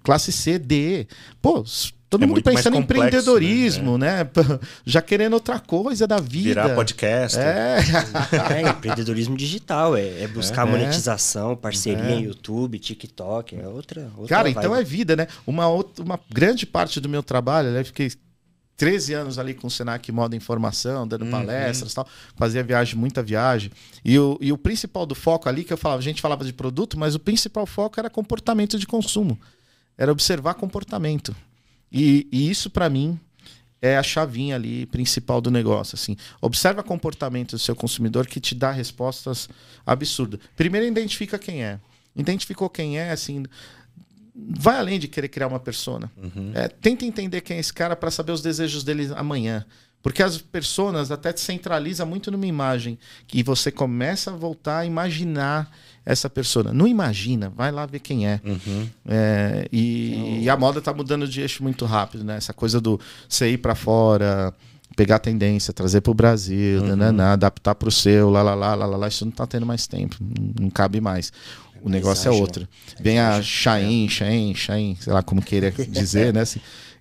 Classe 0.04 0.30
C, 0.30 0.56
D. 0.58 1.08
Pô, 1.42 1.64
Todo 2.10 2.24
é 2.24 2.26
mundo 2.26 2.42
pensando 2.42 2.76
em 2.76 2.80
empreendedorismo, 2.80 3.96
né? 3.96 4.24
né? 4.24 4.30
Já 4.84 5.00
querendo 5.00 5.34
outra 5.34 5.60
coisa 5.60 6.08
da 6.08 6.18
vida. 6.18 6.48
Virar 6.48 6.74
podcast. 6.74 7.38
É. 7.38 7.78
é 8.52 8.68
empreendedorismo 8.68 9.36
digital. 9.36 9.96
É, 9.96 10.24
é 10.24 10.26
buscar 10.28 10.66
é. 10.66 10.70
monetização, 10.72 11.54
parceria 11.54 12.02
é. 12.02 12.16
em 12.16 12.24
YouTube, 12.24 12.80
TikTok. 12.80 13.54
É 13.54 13.68
outra. 13.68 14.10
outra 14.16 14.36
Cara, 14.36 14.50
então 14.50 14.74
é 14.74 14.82
vida, 14.82 15.14
né? 15.14 15.28
Uma, 15.46 15.68
outra, 15.68 16.04
uma 16.04 16.18
grande 16.28 16.66
parte 16.66 16.98
do 16.98 17.08
meu 17.08 17.22
trabalho, 17.22 17.70
né? 17.70 17.84
Fiquei 17.84 18.10
13 18.76 19.14
anos 19.14 19.38
ali 19.38 19.54
com 19.54 19.68
o 19.68 19.70
Senac 19.70 20.10
Moda 20.10 20.34
Informação, 20.34 21.06
dando 21.06 21.26
uhum. 21.26 21.30
palestras 21.30 21.94
tal. 21.94 22.08
Fazia 22.34 22.64
viagem, 22.64 22.98
muita 22.98 23.22
viagem. 23.22 23.70
E 24.04 24.18
o, 24.18 24.36
e 24.40 24.50
o 24.50 24.58
principal 24.58 25.06
do 25.06 25.14
foco 25.14 25.48
ali, 25.48 25.62
que 25.62 25.72
eu 25.72 25.78
falava, 25.78 26.00
a 26.00 26.02
gente 26.02 26.20
falava 26.20 26.44
de 26.44 26.52
produto, 26.52 26.98
mas 26.98 27.14
o 27.14 27.20
principal 27.20 27.66
foco 27.66 28.00
era 28.00 28.10
comportamento 28.10 28.76
de 28.80 28.86
consumo. 28.86 29.38
Era 29.96 30.10
observar 30.10 30.54
comportamento. 30.54 31.32
E, 31.90 32.28
e 32.30 32.50
isso, 32.50 32.70
para 32.70 32.88
mim, 32.88 33.18
é 33.82 33.96
a 33.96 34.02
chavinha 34.02 34.54
ali 34.54 34.86
principal 34.86 35.40
do 35.40 35.50
negócio. 35.50 35.94
Assim. 35.94 36.16
Observa 36.40 36.80
o 36.80 36.84
comportamento 36.84 37.52
do 37.52 37.58
seu 37.58 37.74
consumidor 37.74 38.26
que 38.26 38.40
te 38.40 38.54
dá 38.54 38.70
respostas 38.70 39.48
absurdas. 39.84 40.40
Primeiro, 40.56 40.86
identifica 40.86 41.38
quem 41.38 41.64
é. 41.64 41.80
Identificou 42.14 42.68
quem 42.68 42.98
é, 42.98 43.10
assim. 43.10 43.44
Vai 44.34 44.78
além 44.78 44.98
de 44.98 45.08
querer 45.08 45.28
criar 45.28 45.46
uma 45.46 45.60
persona. 45.60 46.10
Uhum. 46.16 46.52
É, 46.54 46.68
tenta 46.68 47.04
entender 47.04 47.40
quem 47.40 47.56
é 47.56 47.60
esse 47.60 47.72
cara 47.72 47.96
para 47.96 48.10
saber 48.10 48.32
os 48.32 48.42
desejos 48.42 48.84
dele 48.84 49.10
amanhã. 49.16 49.64
Porque 50.02 50.22
as 50.22 50.38
pessoas 50.38 51.10
até 51.10 51.32
te 51.32 51.40
centraliza 51.40 52.06
muito 52.06 52.30
numa 52.30 52.46
imagem 52.46 52.98
que 53.26 53.42
você 53.42 53.70
começa 53.70 54.30
a 54.30 54.34
voltar 54.34 54.78
a 54.78 54.86
imaginar 54.86 55.70
essa 56.04 56.30
pessoa. 56.30 56.72
Não 56.72 56.86
imagina, 56.86 57.50
vai 57.50 57.70
lá 57.70 57.84
ver 57.84 58.00
quem 58.00 58.26
é. 58.26 58.40
Uhum. 58.44 58.88
é 59.06 59.68
e, 59.70 60.42
e, 60.42 60.50
a 60.50 60.56
moda 60.56 60.78
está 60.78 60.92
mudando 60.92 61.28
de 61.28 61.42
eixo 61.42 61.62
muito 61.62 61.84
rápido, 61.84 62.24
né? 62.24 62.36
Essa 62.36 62.54
coisa 62.54 62.80
do 62.80 62.98
você 63.28 63.50
ir 63.50 63.58
para 63.58 63.74
fora, 63.74 64.54
pegar 64.96 65.16
a 65.16 65.18
tendência, 65.18 65.72
trazer 65.72 66.00
para 66.00 66.10
o 66.10 66.14
Brasil, 66.14 66.82
uhum. 66.82 67.20
adaptar 67.20 67.74
para 67.74 67.88
o 67.88 67.92
seu, 67.92 68.30
lá, 68.30 68.42
lá, 68.42 68.54
lá, 68.54 68.74
lá, 68.74 68.86
lá, 68.86 69.08
isso 69.08 69.24
não 69.24 69.30
está 69.30 69.46
tendo 69.46 69.66
mais 69.66 69.86
tempo, 69.86 70.16
não, 70.58 70.70
cabe 70.70 71.00
mais. 71.00 71.32
O 71.82 71.88
negócio 71.88 72.28
é 72.28 72.30
outro. 72.30 72.68
Vem 73.00 73.18
a 73.18 73.40
Shain, 73.40 74.06
Shain, 74.08 74.54
Shain, 74.54 74.96
sei 75.00 75.12
lá 75.12 75.22
como 75.22 75.40
queira 75.40 75.70
dizer, 75.70 76.32
né? 76.32 76.40
Assim, 76.42 76.60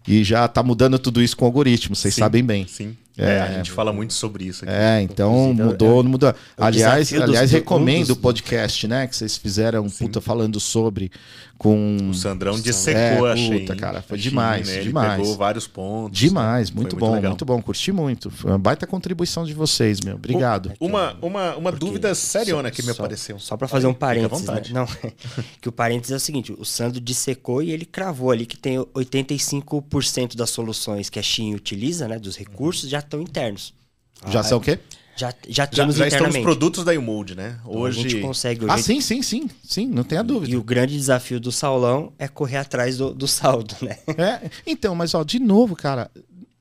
e 0.10 0.24
já 0.24 0.46
está 0.46 0.64
mudando 0.64 0.98
tudo 0.98 1.22
isso 1.22 1.38
com 1.38 1.46
algoritmo, 1.46 1.96
vocês 1.96 2.16
sim, 2.16 2.20
sabem 2.20 2.44
bem. 2.44 2.66
Sim. 2.68 2.98
É, 3.16 3.36
é, 3.36 3.42
a 3.42 3.52
gente 3.58 3.70
fala 3.70 3.94
muito 3.94 4.14
sobre 4.14 4.46
isso 4.46 4.64
aqui. 4.64 4.74
É, 4.74 5.02
então 5.02 5.54
mudou, 5.54 6.02
não 6.02 6.12
mudou. 6.12 6.34
Aliás, 6.58 7.14
aliás 7.14 7.52
recomendo 7.52 8.12
o 8.12 8.16
podcast, 8.16 8.88
né, 8.88 9.06
que 9.06 9.16
vocês 9.16 9.38
fizeram, 9.38 9.88
sim. 9.88 10.06
puta, 10.06 10.20
falando 10.20 10.60
sobre 10.60 11.12
com 11.60 12.10
o 12.10 12.14
Sandrão 12.14 12.58
dissecou, 12.58 13.28
é, 13.28 13.34
achei. 13.34 13.60
Puta, 13.60 13.76
cara, 13.76 14.02
foi 14.02 14.18
demais, 14.18 14.66
né? 14.66 14.80
demais. 14.80 15.14
Ele 15.16 15.24
pegou 15.24 15.38
vários 15.38 15.68
pontos. 15.68 16.18
Demais, 16.18 16.72
muito, 16.72 16.96
muito 16.96 16.96
bom, 16.96 17.14
legal. 17.14 17.32
muito 17.32 17.44
bom, 17.44 17.62
curti 17.62 17.92
muito. 17.92 18.32
Foi 18.32 18.52
uma 18.52 18.58
baita 18.58 18.88
contribuição 18.88 19.44
de 19.44 19.54
vocês, 19.54 20.00
meu. 20.00 20.16
Obrigado. 20.16 20.72
Uma 20.80 21.18
uma, 21.22 21.58
uma 21.58 21.72
dúvida 21.72 22.16
seriona 22.16 22.72
que 22.72 22.82
me 22.82 22.94
só, 22.94 23.04
apareceu. 23.04 23.38
Só 23.40 23.58
para 23.58 23.68
fazer 23.68 23.88
um 23.88 23.94
parênteses, 23.94 24.46
né? 24.46 24.62
Não, 24.72 24.88
que 25.60 25.68
o 25.68 25.72
parênteses 25.72 26.14
é 26.14 26.16
o 26.16 26.20
seguinte, 26.20 26.56
o 26.58 26.64
Sandro 26.64 27.02
dissecou 27.02 27.62
e 27.62 27.72
ele 27.72 27.86
cravou 27.86 28.32
ali 28.32 28.46
que 28.46 28.58
tem 28.58 28.78
85% 28.78 30.38
das 30.38 30.50
soluções 30.52 31.10
que 31.10 31.20
a 31.20 31.22
Shein 31.22 31.56
utiliza, 31.56 32.08
né, 32.08 32.18
dos 32.18 32.38
recursos 32.38 32.90
já 32.90 33.00
estão 33.00 33.22
internos. 33.22 33.74
Já 34.28 34.40
ah, 34.40 34.44
são 34.44 34.60
o 34.60 34.62
quê? 34.62 34.80
Já, 35.20 35.34
já 35.50 35.68
temos 35.68 35.98
já, 35.98 36.08
já 36.08 36.18
estão 36.18 36.30
os 36.30 36.38
produtos 36.38 36.86
da 36.86 36.94
Umold, 36.94 37.36
né? 37.36 37.60
Hoje 37.66 38.00
então, 38.00 38.08
a 38.08 38.10
gente 38.10 38.22
consegue. 38.22 38.66
Ah, 38.70 38.78
sim, 38.78 39.02
sim, 39.02 39.22
sim, 39.22 39.50
sim, 39.62 39.86
não 39.86 40.06
tenha 40.06 40.24
dúvida. 40.24 40.54
E 40.54 40.56
o 40.56 40.64
grande 40.64 40.96
desafio 40.96 41.42
do 41.42 41.52
Saulão 41.52 42.14
é 42.18 42.26
correr 42.26 42.56
atrás 42.56 42.98
do, 42.98 43.14
do 43.14 43.28
saldo, 43.28 43.76
né? 43.82 43.98
É, 44.18 44.50
então, 44.66 44.96
mas 44.96 45.14
ó, 45.14 45.22
de 45.26 45.38
novo, 45.38 45.76
cara, 45.76 46.10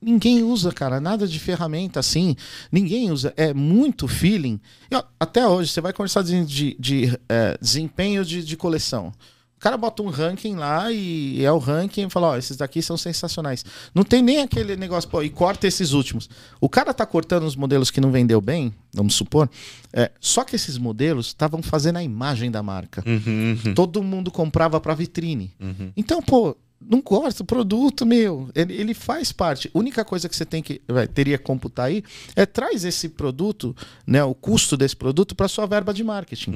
ninguém 0.02 0.42
usa, 0.42 0.72
cara, 0.72 1.00
nada 1.00 1.24
de 1.28 1.38
ferramenta 1.38 2.00
assim. 2.00 2.34
Ninguém 2.72 3.12
usa. 3.12 3.32
É 3.36 3.54
muito 3.54 4.08
feeling. 4.08 4.60
E, 4.90 4.96
ó, 4.96 5.04
até 5.20 5.46
hoje, 5.46 5.70
você 5.70 5.80
vai 5.80 5.92
conversar 5.92 6.24
de, 6.24 6.44
de, 6.44 6.76
de 6.80 7.20
é, 7.28 7.56
desempenho 7.60 8.24
de, 8.24 8.42
de 8.42 8.56
coleção. 8.56 9.12
O 9.58 9.60
cara 9.60 9.76
bota 9.76 10.04
um 10.04 10.08
ranking 10.08 10.54
lá 10.54 10.92
e 10.92 11.44
é 11.44 11.50
o 11.50 11.58
ranking 11.58 12.06
e 12.06 12.10
fala, 12.10 12.28
ó, 12.28 12.36
esses 12.36 12.56
daqui 12.56 12.80
são 12.80 12.96
sensacionais. 12.96 13.64
Não 13.92 14.04
tem 14.04 14.22
nem 14.22 14.40
aquele 14.40 14.76
negócio, 14.76 15.10
pô, 15.10 15.20
e 15.20 15.28
corta 15.28 15.66
esses 15.66 15.90
últimos. 15.92 16.30
O 16.60 16.68
cara 16.68 16.94
tá 16.94 17.04
cortando 17.04 17.42
os 17.42 17.56
modelos 17.56 17.90
que 17.90 18.00
não 18.00 18.12
vendeu 18.12 18.40
bem, 18.40 18.72
vamos 18.94 19.16
supor, 19.16 19.50
é, 19.92 20.12
só 20.20 20.44
que 20.44 20.54
esses 20.54 20.78
modelos 20.78 21.26
estavam 21.26 21.60
fazendo 21.60 21.96
a 21.96 22.02
imagem 22.04 22.52
da 22.52 22.62
marca. 22.62 23.02
Uhum, 23.04 23.74
Todo 23.74 24.00
mundo 24.00 24.30
comprava 24.30 24.80
pra 24.80 24.94
vitrine. 24.94 25.52
Então, 25.96 26.22
pô, 26.22 26.56
não 26.80 27.02
corta 27.02 27.42
o 27.42 27.44
produto, 27.44 28.06
meu. 28.06 28.48
Ele, 28.54 28.74
ele 28.74 28.94
faz 28.94 29.32
parte. 29.32 29.68
A 29.74 29.76
única 29.76 30.04
coisa 30.04 30.28
que 30.28 30.36
você 30.36 30.44
tem 30.46 30.62
que 30.62 30.80
vai, 30.86 31.08
teria 31.08 31.36
que 31.36 31.42
computar 31.42 31.86
aí 31.86 32.04
é 32.36 32.46
traz 32.46 32.84
esse 32.84 33.08
produto, 33.08 33.74
né, 34.06 34.22
o 34.22 34.36
custo 34.36 34.76
desse 34.76 34.94
produto 34.94 35.34
para 35.34 35.48
sua 35.48 35.66
verba 35.66 35.92
de 35.92 36.04
marketing. 36.04 36.52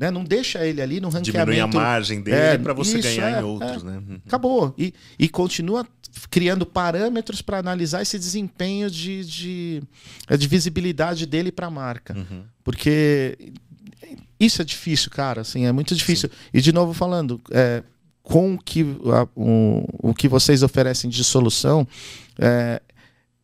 Né? 0.00 0.10
Não 0.10 0.24
deixa 0.24 0.66
ele 0.66 0.80
ali 0.80 0.98
no 0.98 1.10
ranqueamento. 1.10 1.50
Diminui 1.50 1.60
a 1.60 1.66
margem 1.66 2.22
dele 2.22 2.36
É, 2.38 2.56
pra 2.58 2.72
você 2.72 2.98
ganhar 3.02 3.36
é, 3.36 3.40
em 3.40 3.44
outros, 3.44 3.82
é. 3.82 3.86
né? 3.86 3.98
Uhum. 4.08 4.20
Acabou. 4.26 4.74
E, 4.78 4.94
e 5.18 5.28
continua 5.28 5.86
criando 6.30 6.64
parâmetros 6.64 7.42
para 7.42 7.58
analisar 7.58 8.00
esse 8.00 8.18
desempenho 8.18 8.90
de, 8.90 9.24
de, 9.26 9.82
é, 10.26 10.38
de 10.38 10.48
visibilidade 10.48 11.26
dele 11.26 11.52
para 11.52 11.66
a 11.66 11.70
marca. 11.70 12.16
Uhum. 12.16 12.44
Porque 12.64 13.36
isso 14.40 14.62
é 14.62 14.64
difícil, 14.64 15.10
cara. 15.10 15.42
Assim, 15.42 15.66
é 15.66 15.72
muito 15.72 15.94
difícil. 15.94 16.30
E 16.52 16.62
de 16.62 16.72
novo 16.72 16.94
falando, 16.94 17.38
é, 17.50 17.82
com 18.22 18.54
o 18.54 18.58
que, 18.58 18.82
a- 18.82 19.28
o, 19.36 20.10
o 20.10 20.14
que 20.14 20.28
vocês 20.28 20.62
oferecem 20.62 21.10
de 21.10 21.22
solução, 21.22 21.86
é, 22.38 22.80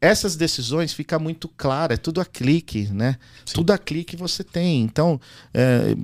essas 0.00 0.36
decisões 0.36 0.92
fica 0.92 1.18
muito 1.18 1.48
clara, 1.48 1.94
é 1.94 1.96
tudo 1.96 2.20
a 2.20 2.24
clique, 2.24 2.88
né? 2.92 3.16
Tudo 3.52 3.70
a 3.72 3.78
clique 3.78 4.16
você 4.16 4.44
tem. 4.44 4.82
Então, 4.82 5.20
é, 5.54 5.96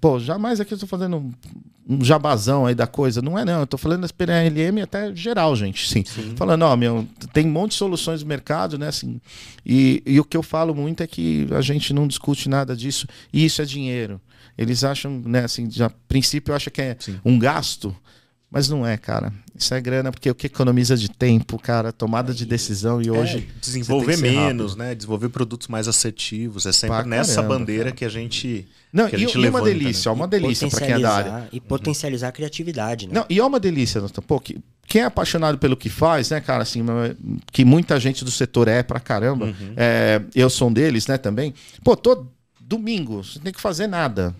pô, 0.00 0.18
jamais 0.18 0.60
aqui 0.60 0.72
eu 0.72 0.76
estou 0.76 0.88
fazendo 0.88 1.32
um, 1.88 2.02
jabazão 2.02 2.64
aí 2.64 2.74
da 2.74 2.86
coisa. 2.86 3.20
Não 3.20 3.38
é, 3.38 3.44
não. 3.44 3.58
Eu 3.58 3.64
estou 3.64 3.78
falando 3.78 4.02
da 4.02 4.08
PNLM 4.08 4.82
até 4.82 5.14
geral, 5.14 5.54
gente. 5.54 5.88
Sim. 5.88 6.04
Falando, 6.36 6.62
ó, 6.62 6.74
meu, 6.74 7.06
tem 7.32 7.46
um 7.46 7.50
monte 7.50 7.72
de 7.72 7.76
soluções 7.76 8.22
no 8.22 8.28
mercado, 8.28 8.78
né? 8.78 8.88
Assim, 8.88 9.20
e, 9.64 10.02
e 10.06 10.18
o 10.18 10.24
que 10.24 10.36
eu 10.36 10.42
falo 10.42 10.74
muito 10.74 11.02
é 11.02 11.06
que 11.06 11.46
a 11.50 11.60
gente 11.60 11.92
não 11.92 12.08
discute 12.08 12.48
nada 12.48 12.74
disso. 12.74 13.06
E 13.32 13.44
isso 13.44 13.60
é 13.60 13.64
dinheiro. 13.66 14.20
Eles 14.56 14.84
acham, 14.84 15.20
né, 15.24 15.44
assim, 15.44 15.66
de 15.66 15.82
a 15.82 15.90
princípio 16.08 16.54
acha 16.54 16.70
que 16.70 16.80
é 16.80 16.96
um 17.24 17.38
gasto. 17.38 17.94
Mas 18.54 18.68
não 18.68 18.86
é, 18.86 18.96
cara. 18.96 19.32
Isso 19.56 19.74
é 19.74 19.80
grana, 19.80 20.12
porque 20.12 20.30
o 20.30 20.34
que 20.34 20.46
economiza 20.46 20.96
de 20.96 21.08
tempo, 21.10 21.58
cara, 21.58 21.92
tomada 21.92 22.32
de 22.32 22.46
decisão 22.46 23.02
e 23.02 23.10
hoje. 23.10 23.38
É, 23.38 23.60
desenvolver 23.60 24.16
menos, 24.16 24.76
né? 24.76 24.94
Desenvolver 24.94 25.28
produtos 25.28 25.66
mais 25.66 25.88
assertivos. 25.88 26.64
É 26.64 26.70
sempre 26.70 26.98
Pra 26.98 27.04
nessa 27.04 27.36
caramba, 27.36 27.58
bandeira 27.58 27.84
cara. 27.86 27.96
que 27.96 28.04
a 28.04 28.08
gente. 28.08 28.68
Não, 28.92 29.08
que 29.08 29.16
a 29.16 29.18
e, 29.18 29.22
gente 29.22 29.34
e 29.34 29.38
uma 29.38 29.44
levanta, 29.44 29.64
delícia, 29.64 30.08
ó, 30.08 30.14
né? 30.14 30.20
uma 30.20 30.28
delícia 30.28 30.68
pra 30.68 30.80
quem 30.80 30.94
é 30.94 30.98
da 31.00 31.12
área. 31.12 31.48
E 31.52 31.60
potencializar 31.60 32.28
a 32.28 32.32
criatividade, 32.32 33.08
né? 33.08 33.14
Não, 33.14 33.26
e 33.28 33.40
é 33.40 33.44
uma 33.44 33.58
delícia. 33.58 34.00
Pô, 34.24 34.38
que, 34.38 34.56
quem 34.86 35.02
é 35.02 35.04
apaixonado 35.04 35.58
pelo 35.58 35.76
que 35.76 35.88
faz, 35.88 36.30
né, 36.30 36.40
cara, 36.40 36.62
assim, 36.62 36.80
que 37.50 37.64
muita 37.64 37.98
gente 37.98 38.24
do 38.24 38.30
setor 38.30 38.68
é 38.68 38.84
pra 38.84 39.00
caramba, 39.00 39.52
é, 39.76 40.22
eu 40.32 40.48
sou 40.48 40.68
um 40.68 40.72
deles, 40.72 41.08
né, 41.08 41.18
também. 41.18 41.52
Pô, 41.82 41.96
todo 41.96 42.30
domingo, 42.60 43.24
você 43.24 43.38
não 43.38 43.44
tem 43.44 43.52
que 43.52 43.60
fazer 43.60 43.88
nada. 43.88 44.32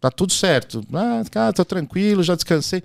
Tá 0.00 0.10
tudo 0.10 0.32
certo. 0.32 0.84
Ah, 0.92 1.22
cara, 1.30 1.52
tô 1.52 1.64
tranquilo, 1.64 2.22
já 2.22 2.34
descansei. 2.34 2.82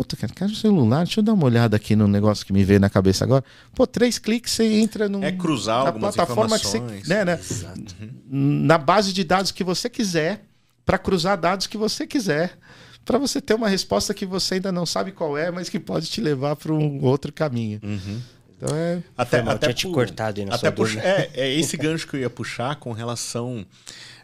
Puta, 0.00 0.16
cara, 0.16 0.32
quero 0.34 0.50
o 0.50 0.54
celular, 0.56 1.04
deixa 1.04 1.20
eu 1.20 1.24
dar 1.24 1.34
uma 1.34 1.44
olhada 1.44 1.76
aqui 1.76 1.94
no 1.94 2.08
negócio 2.08 2.46
que 2.46 2.54
me 2.54 2.64
veio 2.64 2.80
na 2.80 2.88
cabeça 2.88 3.22
agora. 3.22 3.44
Pô, 3.74 3.86
três 3.86 4.18
cliques 4.18 4.50
você 4.54 4.64
entra 4.64 5.10
num, 5.10 5.22
É 5.22 5.30
cruzar 5.30 5.84
na 5.84 5.92
plataforma 5.92 6.58
que 6.58 6.66
você, 6.66 6.80
né, 7.06 7.22
né, 7.22 7.38
na 8.30 8.78
base 8.78 9.12
de 9.12 9.22
dados 9.24 9.50
que 9.50 9.62
você 9.62 9.90
quiser, 9.90 10.42
para 10.86 10.96
cruzar 10.96 11.36
dados 11.38 11.66
que 11.66 11.76
você 11.76 12.06
quiser, 12.06 12.56
para 13.04 13.18
você 13.18 13.42
ter 13.42 13.52
uma 13.52 13.68
resposta 13.68 14.14
que 14.14 14.24
você 14.24 14.54
ainda 14.54 14.72
não 14.72 14.86
sabe 14.86 15.12
qual 15.12 15.36
é, 15.36 15.50
mas 15.50 15.68
que 15.68 15.78
pode 15.78 16.06
te 16.06 16.22
levar 16.22 16.56
para 16.56 16.72
um 16.72 17.04
outro 17.04 17.30
caminho. 17.30 17.78
Então 18.56 18.74
é. 18.74 19.02
Até, 19.18 19.36
Foi 19.36 19.42
mal, 19.44 19.54
até 19.56 19.66
tinha 19.66 19.90
te 19.90 19.94
cortado 19.94 20.40
aí 20.40 20.46
na 20.46 20.54
até 20.54 20.68
sua 20.68 20.72
puxa- 20.72 21.00
é, 21.00 21.30
é 21.34 21.52
esse 21.54 21.76
gancho 21.76 22.06
que 22.08 22.16
eu 22.16 22.20
ia 22.20 22.30
puxar 22.30 22.76
com 22.76 22.92
relação. 22.92 23.66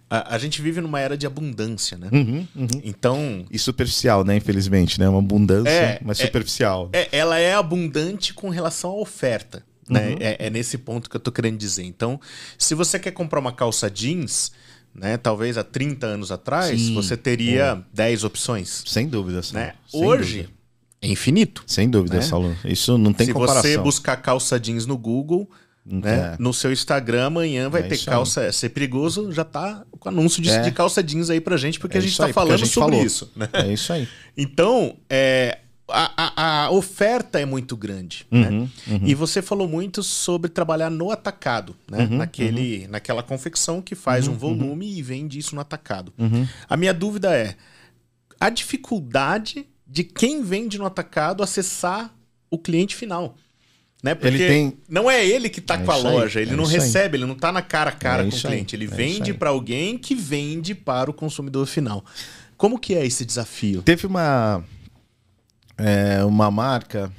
A, 0.08 0.34
a 0.36 0.38
gente 0.38 0.62
vive 0.62 0.80
numa 0.80 1.00
era 1.00 1.16
de 1.18 1.26
abundância, 1.26 1.98
né? 1.98 2.08
Uhum, 2.12 2.46
uhum. 2.54 2.66
Então, 2.84 3.44
E 3.50 3.58
superficial, 3.58 4.24
né? 4.24 4.36
Infelizmente, 4.36 5.00
né? 5.00 5.08
Uma 5.08 5.18
abundância, 5.18 5.68
É, 5.70 6.00
mas 6.04 6.20
é- 6.20 6.26
superficial. 6.26 6.88
é, 6.92 7.08
ela 7.10 7.38
é 7.38 7.54
abundante 7.54 8.32
com 8.32 8.48
relação 8.48 8.90
à 8.90 8.94
oferta. 8.94 9.64
Né? 9.88 10.16
É, 10.18 10.46
é 10.46 10.50
nesse 10.50 10.78
ponto 10.78 11.08
que 11.08 11.14
eu 11.16 11.20
tô 11.20 11.30
querendo 11.30 11.56
dizer. 11.58 11.84
Então, 11.84 12.20
se 12.58 12.74
você 12.74 12.98
quer 12.98 13.12
comprar 13.12 13.38
uma 13.38 13.52
calça 13.52 13.88
jeans, 13.90 14.50
né? 14.94 15.16
Talvez 15.16 15.56
há 15.58 15.62
30 15.62 16.06
anos 16.06 16.32
atrás, 16.32 16.80
Sim. 16.80 16.94
você 16.94 17.16
teria 17.16 17.84
10 17.92 18.24
opções. 18.24 18.82
Sem 18.86 19.06
dúvida, 19.08 19.42
Saulo. 19.42 19.64
Né? 19.66 19.74
Sem 19.88 20.04
Hoje, 20.04 20.36
dúvida. 20.42 20.54
é 21.02 21.08
infinito. 21.08 21.62
Sem 21.68 21.88
dúvida, 21.88 22.16
né? 22.16 22.22
Saulo. 22.22 22.56
Isso 22.64 22.96
não 22.98 23.12
tem 23.12 23.26
se 23.28 23.32
comparação. 23.32 23.62
você 23.70 23.78
buscar 23.78 24.16
calça 24.16 24.58
jeans 24.58 24.86
no 24.86 24.96
Google, 24.98 25.48
né? 25.88 26.34
É. 26.34 26.36
No 26.38 26.52
seu 26.52 26.72
Instagram 26.72 27.26
amanhã 27.26 27.68
vai 27.70 27.82
É 27.82 27.84
ter 27.88 27.94
isso 27.94 28.10
aí. 28.10 28.14
calça. 28.16 28.42
é, 28.42 28.50
Ser 28.52 28.70
perigoso 28.70 29.30
já 29.32 29.44
tá 29.44 29.84
com 29.98 30.08
anúncio 30.08 30.42
de, 30.42 30.50
É. 30.50 30.60
de 30.60 30.72
calça 30.72 31.02
jeans 31.02 31.30
aí 31.30 31.40
pra 31.40 31.56
gente, 31.56 31.78
porque 31.78 31.96
É 31.96 32.00
a 32.00 32.02
gente 32.02 32.16
tá 32.16 32.26
a 32.26 32.32
falando 32.32 32.58
gente 32.58 32.70
sobre 32.70 32.90
falou. 32.92 33.06
isso. 33.06 33.30
Né? 33.36 33.48
É 33.52 33.72
isso 33.72 33.92
aí. 33.92 34.08
Então, 34.36 34.96
é, 35.08 35.60
a, 35.88 36.10
a- 36.16 36.64
a 36.64 36.70
oferta 36.72 37.38
é 37.40 37.44
muito 37.46 37.76
grande. 37.76 38.26
né? 38.30 38.68
E 39.02 39.14
você 39.14 39.40
falou 39.40 39.68
muito 39.68 40.02
sobre 40.02 40.50
trabalhar 40.50 40.90
no 40.90 41.10
atacado, 41.12 41.76
né? 41.90 42.06
Naquele, 42.10 42.86
Naquela 42.88 43.22
confecção 43.22 43.80
que 43.80 43.94
faz 43.94 44.26
um 44.28 44.34
volume 44.36 44.98
e 44.98 45.00
vende 45.02 45.38
isso 45.38 45.54
no 45.54 45.60
atacado. 45.60 46.12
A 46.68 46.76
minha 46.76 46.92
dúvida 46.92 47.32
é 47.34 47.54
a 48.38 48.50
dificuldade 48.50 49.66
de 49.86 50.04
quem 50.04 50.42
vende 50.42 50.76
no 50.78 50.84
atacado 50.84 51.42
acessar 51.42 52.12
o 52.50 52.58
cliente 52.58 52.94
final. 52.94 53.36
Né? 54.06 54.14
Porque 54.14 54.28
Ele 54.28 54.46
tem- 54.46 54.78
não 54.88 55.10
é 55.10 55.26
ele 55.26 55.48
que 55.48 55.58
está 55.58 55.74
É 55.74 55.78
com 55.78 55.90
a 55.90 55.98
isso 55.98 56.06
aí, 56.06 56.12
loja, 56.14 56.40
ele 56.40 56.52
é 56.52 56.56
não 56.56 56.62
isso 56.62 56.74
aí. 56.74 56.78
recebe, 56.80 57.16
ele 57.18 57.26
não 57.26 57.32
está 57.34 57.50
na 57.50 57.60
cara 57.60 57.90
a 57.90 57.92
cara 57.92 58.22
É 58.24 58.30
com 58.30 58.36
o 58.36 58.40
cliente, 58.40 58.76
ele 58.76 58.84
é 58.84 58.88
vende 58.88 59.34
para 59.34 59.50
alguém 59.50 59.98
que 59.98 60.14
vende 60.14 60.76
para 60.76 61.10
o 61.10 61.12
consumidor 61.12 61.66
final. 61.66 62.04
Como 62.56 62.78
que 62.78 62.94
é 62.94 63.04
esse 63.04 63.24
desafio? 63.24 63.82
Teve 63.82 64.06
uma 64.06 64.62
é, 65.76 66.24
uma 66.24 66.52
marca 66.52 67.10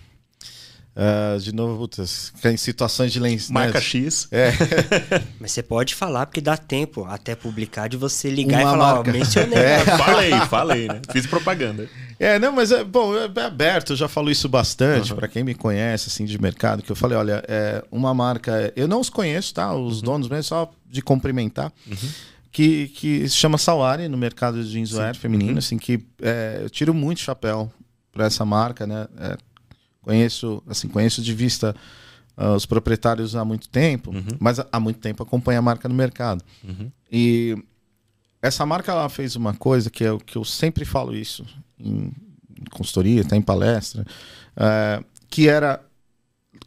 ah, 0.99 1.37
de 1.39 1.53
novo, 1.53 1.77
putz, 1.77 2.33
em 2.43 2.57
situações 2.57 3.13
de 3.13 3.19
lenço. 3.19 3.53
Marca 3.53 3.79
X. 3.79 4.27
É, 4.31 4.51
Mas 5.39 5.51
você 5.51 5.61
pode 5.61 5.93
falar, 5.93 6.25
porque 6.25 6.41
dá 6.41 6.57
tempo 6.57 7.05
até 7.05 7.35
publicar 7.35 7.87
de 7.87 7.95
você 7.95 8.31
ligar 8.31 8.61
Uma 8.61 8.69
e 8.69 8.71
falar, 8.71 8.95
marca. 8.95 9.09
ó, 9.11 9.13
mencionei. 9.13 9.59
É. 9.59 9.77
né? 9.77 9.85
falei, 9.97 10.31
falei, 10.49 10.87
né? 10.87 11.01
Fiz 11.11 11.27
propaganda. 11.27 11.87
É, 12.19 12.39
não, 12.39 12.51
mas 12.51 12.71
é 12.71 12.83
bom, 12.83 13.13
é 13.15 13.25
aberto, 13.43 13.93
eu 13.93 13.95
já 13.95 14.07
falo 14.07 14.31
isso 14.31 14.49
bastante 14.49 15.13
pra 15.13 15.27
quem 15.27 15.43
me 15.43 15.53
conhece 15.53 16.09
assim 16.09 16.25
de 16.25 16.41
mercado, 16.41 16.81
que 16.81 16.91
eu 16.91 16.95
falei, 16.95 17.15
olha, 17.15 17.43
é 17.47 17.83
uma 17.91 18.11
marca, 18.11 18.73
eu 18.75 18.87
não 18.87 18.99
os 18.99 19.07
conheço, 19.07 19.53
tá? 19.53 19.71
Os 19.75 20.01
donos 20.01 20.27
mesmo 20.27 20.45
só 20.45 20.71
de 20.89 21.03
cumprimentar. 21.03 21.71
Que, 22.51 22.87
que 22.87 23.29
se 23.29 23.35
chama 23.35 23.59
Sawari 23.59 24.07
no 24.07 24.17
mercado 24.17 24.63
de 24.63 24.71
jeanswear 24.71 25.15
feminino, 25.15 25.59
assim 25.59 25.77
que 25.77 26.03
é, 26.19 26.61
eu 26.63 26.71
tiro 26.71 26.91
muito 26.91 27.21
chapéu 27.21 27.71
para 28.11 28.25
essa 28.25 28.43
marca, 28.43 28.87
né? 28.87 29.07
É, 29.19 29.37
conheço, 30.07 30.63
assim, 30.67 30.87
conheço 30.87 31.21
de 31.21 31.33
vista 31.33 31.75
ah, 32.35 32.53
os 32.53 32.65
proprietários 32.65 33.35
há 33.35 33.43
muito 33.43 33.67
tempo, 33.67 34.11
mas 34.39 34.59
há- 34.59 34.79
muito 34.79 34.99
tempo 34.99 35.21
acompanho 35.21 35.59
a 35.59 35.61
marca 35.61 35.89
no 35.89 35.93
mercado. 35.95 36.43
E 37.11 37.55
essa 38.41 38.65
marca 38.65 38.91
ela 38.91 39.09
fez 39.09 39.35
uma 39.35 39.53
coisa 39.53 39.89
que 39.89 40.03
eu, 40.03 40.17
que 40.19 40.37
eu 40.37 40.45
sempre 40.45 40.85
falo 40.85 41.15
isso 41.15 41.45
em 41.79 42.11
consultoria, 42.71 43.21
até 43.21 43.35
em 43.35 43.41
palestra, 43.41 44.05
é, 44.55 45.03
que 45.29 45.47
era 45.49 45.81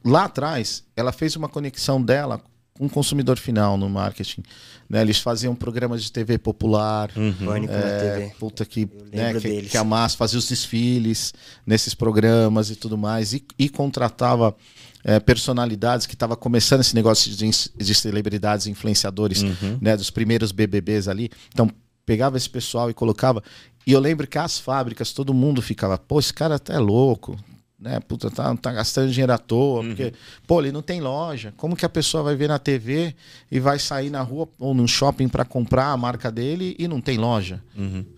lá 0.04 0.24
atrás 0.24 0.84
ela 0.94 1.12
fez 1.12 1.34
uma 1.36 1.48
conexão 1.48 2.00
dela 2.02 2.40
o 2.86 2.88
consumidor 2.88 3.38
final 3.38 3.76
no 3.76 3.88
marketing. 3.88 4.42
né? 4.88 5.02
Eles 5.02 5.18
faziam 5.18 5.54
programas 5.54 6.02
de 6.02 6.10
TV 6.10 6.38
popular. 6.38 7.10
Pânico 7.12 7.72
na 7.72 7.78
É, 7.78 7.98
TV. 8.20 8.34
puta 8.38 8.64
que, 8.64 8.88
né, 9.12 9.34
que, 9.38 9.62
que 9.62 9.76
a 9.76 9.84
Massa 9.84 10.16
fazia 10.16 10.38
os 10.38 10.48
desfiles 10.48 11.32
nesses 11.66 11.94
programas 11.94 12.70
e 12.70 12.76
tudo 12.76 12.96
mais 12.96 13.32
e, 13.32 13.44
e 13.58 13.68
contratava 13.68 14.56
é, 15.04 15.20
personalidades 15.20 16.06
que 16.06 16.14
estava 16.14 16.36
começando 16.36 16.80
esse 16.80 16.94
negócio 16.94 17.30
de, 17.30 17.48
de 17.76 17.94
celebridades 17.94 18.66
influenciadores, 18.66 19.42
né, 19.80 19.96
dos 19.96 20.10
primeiros 20.10 20.50
BBBs 20.52 21.06
ali. 21.08 21.30
Então 21.52 21.70
pegava 22.06 22.36
esse 22.36 22.48
pessoal 22.50 22.90
e 22.90 22.94
colocava. 22.94 23.42
E 23.86 23.92
eu 23.92 24.00
lembro 24.00 24.26
que 24.26 24.36
as 24.38 24.58
fábricas 24.58 25.12
todo 25.12 25.32
mundo 25.32 25.62
ficava, 25.62 25.96
pô, 25.96 26.18
esse 26.18 26.34
cara 26.34 26.56
até 26.56 26.74
é 26.74 26.78
louco. 26.78 27.36
Né, 27.80 27.98
puta, 28.00 28.30
tá, 28.30 28.54
tá 28.56 28.72
gastando 28.72 29.10
dinheiro 29.10 29.32
à 29.32 29.38
toa, 29.38 29.82
porque, 29.82 30.12
pô, 30.46 30.60
ele 30.60 30.70
não 30.70 30.82
tem 30.82 31.00
loja. 31.00 31.54
Como 31.56 31.74
que 31.74 31.86
a 31.86 31.88
pessoa 31.88 32.22
vai 32.22 32.36
ver 32.36 32.46
na 32.48 32.58
TV 32.58 33.14
e 33.50 33.58
vai 33.58 33.78
sair 33.78 34.10
na 34.10 34.20
rua 34.20 34.46
ou 34.58 34.74
num 34.74 34.86
shopping 34.86 35.28
para 35.28 35.46
comprar 35.46 35.86
a 35.86 35.96
marca 35.96 36.30
dele 36.30 36.76
e 36.78 36.86
não 36.86 37.00
tem 37.00 37.16
loja? 37.16 37.62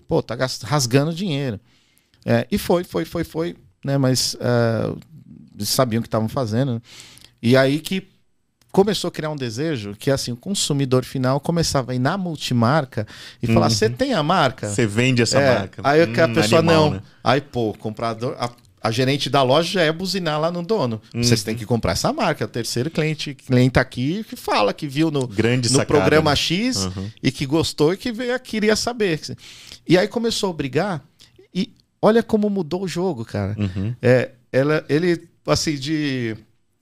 Pô, 0.08 0.20
tá 0.20 0.36
rasgando 0.64 1.14
dinheiro. 1.14 1.60
É, 2.24 2.44
e 2.50 2.58
foi, 2.58 2.82
foi, 2.82 3.04
foi, 3.04 3.22
foi, 3.22 3.56
né? 3.84 3.96
Mas 3.98 4.36
é, 4.40 4.92
eles 5.54 5.68
sabiam 5.68 6.00
o 6.00 6.02
que 6.02 6.08
estavam 6.08 6.28
fazendo. 6.28 6.74
né? 6.74 6.82
E 7.40 7.56
aí 7.56 7.78
que 7.78 8.08
começou 8.72 9.08
a 9.08 9.12
criar 9.12 9.30
um 9.30 9.36
desejo 9.36 9.94
que 9.96 10.10
assim 10.10 10.32
o 10.32 10.36
consumidor 10.36 11.04
final 11.04 11.38
começava 11.38 11.92
a 11.92 11.94
ir 11.94 11.98
na 12.00 12.16
multimarca 12.18 13.06
e 13.40 13.46
falar: 13.46 13.68
você 13.68 13.88
tem 13.88 14.12
a 14.12 14.22
marca? 14.24 14.68
Você 14.68 14.86
vende 14.86 15.22
essa 15.22 15.38
É, 15.38 15.54
marca. 15.58 15.82
Aí 15.84 16.02
a 16.02 16.06
Hum, 16.06 16.32
pessoa 16.34 16.58
animal, 16.58 16.84
não. 16.84 16.90
né? 16.96 17.02
Aí, 17.22 17.40
pô, 17.40 17.70
o 17.70 17.78
comprador. 17.78 18.34
A, 18.40 18.50
a 18.82 18.90
gerente 18.90 19.30
da 19.30 19.42
loja 19.42 19.72
já 19.72 19.82
é 19.82 19.92
buzinar 19.92 20.40
lá 20.40 20.50
no 20.50 20.62
dono. 20.62 21.00
Uhum. 21.14 21.22
Vocês 21.22 21.42
têm 21.42 21.54
que 21.54 21.64
comprar 21.64 21.92
essa 21.92 22.12
marca. 22.12 22.44
O 22.44 22.48
terceiro 22.48 22.90
cliente, 22.90 23.34
cliente 23.34 23.78
aqui 23.78 24.24
que 24.24 24.34
fala 24.36 24.72
que 24.74 24.86
viu 24.88 25.10
no, 25.10 25.26
Grande 25.26 25.68
no 25.70 25.76
sacada, 25.78 25.86
programa 26.00 26.30
né? 26.30 26.36
X 26.36 26.84
Uhum. 26.86 27.10
e 27.22 27.30
que 27.30 27.46
gostou 27.46 27.92
e 27.92 27.96
que 27.96 28.10
veio, 28.10 28.38
queria 28.40 28.74
saber. 28.76 29.20
E 29.88 29.96
aí 29.96 30.08
começou 30.08 30.50
a 30.50 30.52
brigar 30.52 31.02
e 31.54 31.72
olha 32.00 32.22
como 32.22 32.50
mudou 32.50 32.82
o 32.84 32.88
jogo, 32.88 33.24
cara. 33.24 33.54
Uhum. 33.58 33.94
É, 34.02 34.30
ela, 34.52 34.84
ele, 34.88 35.28
assim, 35.46 35.76
de. 35.76 36.36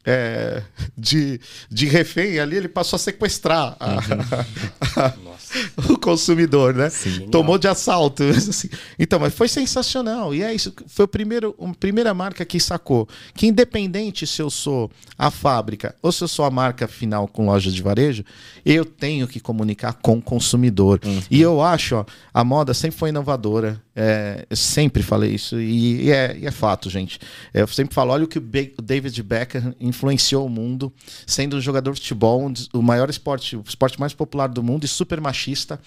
é, 0.05 0.63
de, 0.97 1.39
de 1.71 1.87
refém 1.87 2.39
ali, 2.41 2.57
ele 2.57 2.69
passou 2.69 2.97
a 2.97 3.01
sequestrar 3.01 3.77
a- 3.79 3.97
Nossa. 5.23 5.40
o 5.89 5.99
consumidor, 5.99 6.75
né? 6.75 6.91
Sim. 6.91 7.29
Tomou 7.29 7.59
de 7.59 7.69
assalto. 7.69 8.23
assim. 8.31 8.69
Então, 8.99 9.19
mas 9.19 9.35
foi 9.35 9.49
sensacional. 9.49 10.35
E 10.35 10.43
é 10.43 10.55
isso. 10.55 10.73
Foi 10.87 11.05
o 11.05 11.09
primeiro, 11.09 11.55
a 11.61 11.75
primeira 11.75 12.15
marca 12.15 12.45
que 12.45 12.61
sacou 12.61 13.09
que, 13.35 13.47
independente 13.47 14.27
se 14.27 14.43
eu 14.43 14.51
sou 14.51 14.91
a 15.19 15.31
fábrica 15.31 15.95
ou 16.03 16.13
se 16.13 16.23
eu 16.25 16.29
sou 16.29 16.45
a 16.45 16.51
marca 16.51 16.87
final 16.87 17.27
com 17.29 17.47
loja 17.47 17.71
de 17.71 17.83
varejo, 17.83 18.25
eu 18.65 18.85
tenho 18.85 19.27
que 19.27 19.41
comunicar 19.41 19.95
com 19.95 20.19
o 20.19 20.23
consumidor. 20.23 21.01
E 21.31 21.41
eu 21.41 21.63
acho, 21.63 21.97
ó, 21.97 22.05
a 22.33 22.45
moda 22.45 22.75
sempre 22.75 22.99
foi 22.99 23.09
inovadora. 23.11 23.81
É, 23.95 24.47
eu 24.49 24.57
sempre 24.57 25.03
falei 25.03 25.35
isso. 25.35 25.61
E, 25.61 26.05
e 26.07 26.11
é, 26.13 26.37
e 26.39 26.47
é 26.47 26.51
fato, 26.51 26.89
gente. 26.89 27.19
Eu 27.53 27.67
sempre 27.67 27.95
falo: 27.95 28.13
olha 28.13 28.25
o 28.25 28.29
que 28.29 28.39
o 28.39 28.41
Be- 28.41 28.73
David 28.83 29.23
Beckham 29.23 29.75
influenciou 29.81 30.47
o 30.47 30.49
mundo, 30.49 30.93
sendo 31.27 31.57
um 31.57 31.61
jogador 31.61 31.93
de 31.95 32.01
futebol, 32.01 32.53
o 32.73 32.83
maior 32.83 33.11
esporte, 33.11 33.57
o 33.57 33.65
esporte 33.67 33.99
mais 33.99 34.15
popular 34.15 34.47
do 34.49 34.63
mundo 34.63 34.85
e 34.85 34.89
super 34.89 35.21
machista. 35.21 35.81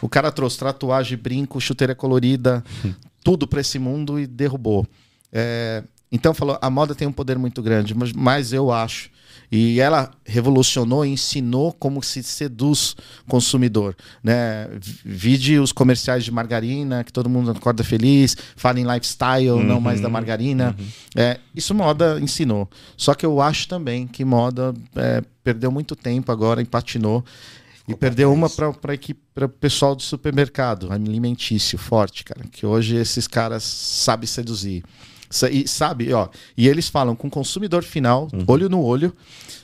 O 0.00 0.08
cara 0.08 0.30
trouxe 0.30 0.58
tatuagem, 0.58 1.18
brinco, 1.18 1.60
chuteira 1.60 1.94
colorida, 1.94 2.62
tudo 3.24 3.46
para 3.46 3.60
esse 3.60 3.78
mundo 3.78 4.18
e 4.18 4.26
derrubou. 4.26 4.86
É, 5.32 5.82
então 6.12 6.32
falou, 6.34 6.58
a 6.60 6.70
moda 6.70 6.94
tem 6.94 7.06
um 7.06 7.12
poder 7.12 7.38
muito 7.38 7.62
grande, 7.62 7.94
mas, 7.94 8.12
mas 8.12 8.52
eu 8.52 8.70
acho. 8.72 9.10
E 9.52 9.80
ela 9.80 10.12
revolucionou 10.24 11.04
e 11.04 11.10
ensinou 11.10 11.72
como 11.72 12.02
se 12.02 12.22
seduz 12.22 12.94
consumidor. 13.26 13.96
Né? 14.22 14.68
Vide 15.04 15.58
os 15.58 15.72
comerciais 15.72 16.24
de 16.24 16.30
margarina, 16.30 17.02
que 17.02 17.12
todo 17.12 17.28
mundo 17.28 17.50
acorda 17.50 17.82
feliz, 17.82 18.36
fala 18.54 18.78
em 18.78 18.84
lifestyle, 18.84 19.62
não 19.64 19.80
mais 19.80 20.00
da 20.00 20.08
margarina. 20.08 20.76
É, 21.16 21.40
isso 21.54 21.74
moda 21.74 22.20
ensinou. 22.20 22.68
Só 22.96 23.12
que 23.12 23.26
eu 23.26 23.40
acho 23.40 23.66
também 23.66 24.06
que 24.06 24.24
moda 24.24 24.72
é, 24.94 25.22
perdeu 25.42 25.72
muito 25.72 25.96
tempo 25.96 26.30
agora, 26.30 26.62
empatinou. 26.62 27.24
E 27.88 27.94
perdeu 27.96 28.32
uma 28.32 28.48
para 28.48 28.70
o 29.46 29.48
pessoal 29.48 29.96
do 29.96 30.02
supermercado, 30.02 30.92
alimentício, 30.92 31.76
forte, 31.76 32.22
cara. 32.22 32.44
Que 32.52 32.64
hoje 32.64 32.94
esses 32.94 33.26
caras 33.26 33.64
sabem 33.64 34.28
seduzir. 34.28 34.84
E 35.50 35.68
sabe, 35.68 36.12
ó, 36.12 36.28
e 36.56 36.66
eles 36.68 36.88
falam 36.88 37.14
com 37.14 37.28
o 37.28 37.30
consumidor 37.30 37.82
final, 37.84 38.28
olho 38.46 38.68
no 38.68 38.82
olho, 38.82 39.14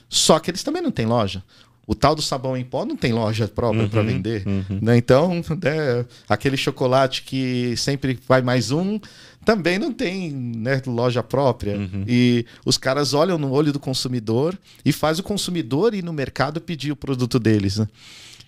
só 0.09 0.39
que 0.39 0.49
eles 0.51 0.63
também 0.63 0.81
não 0.81 0.91
têm 0.91 1.05
loja. 1.05 1.43
O 1.85 1.95
tal 1.95 2.13
do 2.15 2.21
sabão 2.21 2.57
em 2.57 2.65
pó 2.65 2.83
não 2.85 2.97
tem 2.97 3.13
loja 3.13 3.47
própria 3.47 3.87
para 3.87 4.01
vender. 4.01 4.43
Né? 4.81 4.97
Então, 4.97 5.35
né, 5.35 6.05
aquele 6.27 6.57
chocolate 6.57 7.23
que 7.23 7.75
sempre 7.77 8.19
vai 8.27 8.41
mais 8.41 8.71
um, 8.71 8.99
também 9.45 9.79
não 9.79 9.93
tem 9.93 10.31
né, 10.31 10.81
loja 10.85 11.23
própria. 11.23 11.77
E 12.05 12.45
os 12.65 12.77
caras 12.77 13.13
olham 13.13 13.37
no 13.37 13.51
olho 13.51 13.71
do 13.71 13.79
consumidor 13.79 14.57
e 14.83 14.91
faz 14.91 15.17
o 15.17 15.23
consumidor 15.23 15.93
ir 15.93 16.03
no 16.03 16.11
mercado 16.11 16.59
pedir 16.59 16.91
o 16.91 16.95
produto 16.95 17.39
deles. 17.39 17.77
Né? 17.77 17.87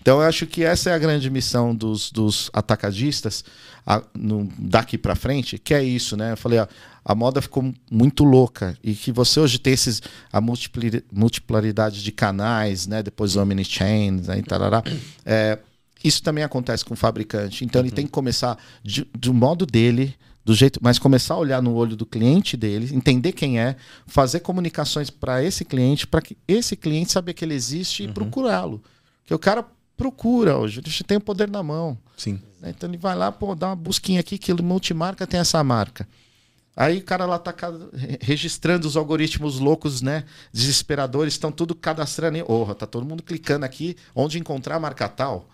Então, 0.02 0.20
eu 0.20 0.26
acho 0.28 0.46
que 0.46 0.62
essa 0.62 0.90
é 0.90 0.94
a 0.94 0.98
grande 0.98 1.30
missão 1.30 1.74
dos, 1.74 2.10
dos 2.12 2.50
atacadistas 2.52 3.42
a- 3.86 4.02
no- 4.14 4.50
daqui 4.58 4.98
para 4.98 5.14
frente, 5.14 5.58
que 5.58 5.72
é 5.74 5.82
isso, 5.82 6.14
né? 6.16 6.32
Eu 6.32 6.36
falei, 6.36 6.58
ó, 6.58 6.66
a 7.04 7.14
moda 7.14 7.40
ficou 7.40 7.72
muito 7.90 8.24
louca 8.24 8.76
e 8.82 8.94
que 8.94 9.10
você 9.12 9.40
hoje 9.40 9.58
tem 9.58 9.72
esses, 9.72 10.02
a 10.32 10.40
multipli- 10.40 11.04
multiplaridade 11.12 12.02
de 12.02 12.12
canais, 12.12 12.86
né? 12.86 13.02
Depois 13.02 13.36
o 13.36 13.42
omnichain, 13.42 14.10
né? 14.12 14.42
tarará. 14.42 14.82
É, 15.24 15.58
isso 16.04 16.22
também 16.22 16.44
acontece 16.44 16.84
com 16.84 16.94
o 16.94 16.96
fabricante. 16.96 17.64
Então, 17.64 17.80
ele 17.80 17.90
tem 17.90 18.06
que 18.06 18.12
começar 18.12 18.58
de- 18.82 19.06
do 19.18 19.32
modo 19.34 19.66
dele, 19.66 20.14
do 20.44 20.54
jeito, 20.54 20.80
mas 20.82 20.98
começar 20.98 21.34
a 21.34 21.38
olhar 21.38 21.62
no 21.62 21.74
olho 21.74 21.94
do 21.94 22.06
cliente 22.06 22.56
dele, 22.56 22.94
entender 22.94 23.32
quem 23.32 23.60
é, 23.60 23.76
fazer 24.06 24.40
comunicações 24.40 25.10
para 25.10 25.42
esse 25.44 25.64
cliente, 25.64 26.06
para 26.06 26.22
que 26.22 26.36
esse 26.48 26.74
cliente 26.76 27.12
saber 27.12 27.34
que 27.34 27.44
ele 27.44 27.54
existe 27.54 28.04
e 28.04 28.08
procurá-lo. 28.08 28.82
Porque 29.22 29.34
o 29.34 29.38
cara 29.38 29.64
procura 29.96 30.56
hoje, 30.56 30.80
ele 30.80 30.90
tem 31.06 31.18
o 31.18 31.20
poder 31.20 31.48
na 31.50 31.62
mão. 31.62 31.96
Sim. 32.16 32.40
né? 32.60 32.70
Então 32.70 32.88
ele 32.88 32.96
vai 32.96 33.14
lá, 33.14 33.30
pô, 33.30 33.54
dá 33.54 33.68
uma 33.68 33.76
busquinha 33.76 34.20
aqui 34.20 34.38
que 34.38 34.50
ele 34.50 34.62
multimarca 34.62 35.26
tem 35.26 35.38
essa 35.40 35.62
marca. 35.62 36.08
Aí 36.76 36.98
o 36.98 37.04
cara 37.04 37.26
lá 37.26 37.38
tá 37.38 37.54
registrando 38.20 38.86
os 38.86 38.96
algoritmos 38.96 39.58
loucos, 39.58 40.00
né? 40.00 40.24
Desesperadores, 40.52 41.34
estão 41.34 41.50
tudo 41.52 41.74
cadastrando. 41.74 42.38
em- 42.38 42.44
Orra, 42.46 42.74
tá 42.74 42.86
todo 42.86 43.04
mundo 43.04 43.22
clicando 43.22 43.64
aqui 43.64 43.96
onde 44.14 44.38
encontrar 44.38 44.76
a 44.76 44.80
marca 44.80 45.08
tal. 45.08 45.48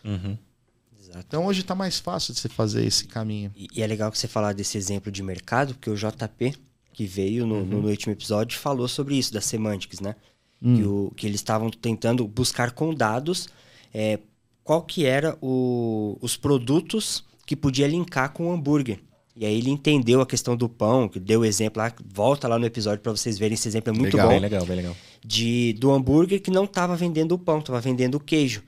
Exato. 1.00 1.24
Então 1.26 1.46
hoje 1.46 1.62
tá 1.62 1.74
mais 1.74 1.98
fácil 1.98 2.34
de 2.34 2.40
você 2.40 2.48
fazer 2.48 2.84
esse 2.84 3.06
caminho. 3.06 3.50
E, 3.56 3.66
e 3.74 3.82
é 3.82 3.86
legal 3.86 4.10
que 4.12 4.18
você 4.18 4.28
falar 4.28 4.52
desse 4.52 4.76
exemplo 4.76 5.10
de 5.10 5.22
mercado, 5.22 5.74
porque 5.74 5.88
o 5.90 5.96
JP, 5.96 6.54
que 6.92 7.06
veio 7.06 7.46
no, 7.46 7.64
no- 7.64 7.82
no 7.82 7.88
último 7.88 8.12
episódio, 8.12 8.58
falou 8.58 8.86
sobre 8.88 9.16
isso, 9.16 9.32
das 9.32 9.44
semantics, 9.46 10.00
né? 10.00 10.14
Que, 10.62 10.82
o- 10.84 11.12
que 11.16 11.26
eles 11.26 11.40
estavam 11.40 11.70
tentando 11.70 12.26
buscar 12.26 12.70
com 12.72 12.94
dados 12.94 13.48
é, 13.92 14.18
qual 14.64 14.82
que 14.82 15.04
era 15.06 15.36
o- 15.40 16.18
os 16.20 16.36
produtos 16.36 17.24
que 17.46 17.54
podia 17.56 17.86
linkar 17.86 18.32
com 18.32 18.48
o 18.48 18.52
hambúrguer. 18.52 19.00
E 19.36 19.44
aí 19.44 19.58
ele 19.58 19.70
entendeu 19.70 20.20
a 20.22 20.26
questão 20.26 20.56
do 20.56 20.68
pão, 20.68 21.08
que 21.08 21.20
deu 21.20 21.40
o 21.40 21.44
exemplo 21.44 21.82
lá, 21.82 21.92
volta 22.04 22.48
lá 22.48 22.58
no 22.58 22.64
episódio 22.66 23.00
para 23.02 23.12
vocês 23.12 23.38
verem, 23.38 23.54
esse 23.54 23.68
exemplo 23.68 23.92
é 23.92 23.96
muito 23.96 24.16
Legal, 24.16 24.28
bom 24.28 24.30
Bem 24.30 24.40
legal, 24.40 24.64
bem 24.64 24.76
legal. 24.76 24.96
de, 25.24 25.74
do 25.74 25.92
hambúrguer 25.92 26.40
que 26.40 26.50
não 26.50 26.64
estava 26.64 26.96
vendendo 26.96 27.32
o 27.32 27.38
pão, 27.38 27.58
estava 27.58 27.80
vendendo 27.80 28.14
o 28.16 28.20
queijo. 28.20 28.62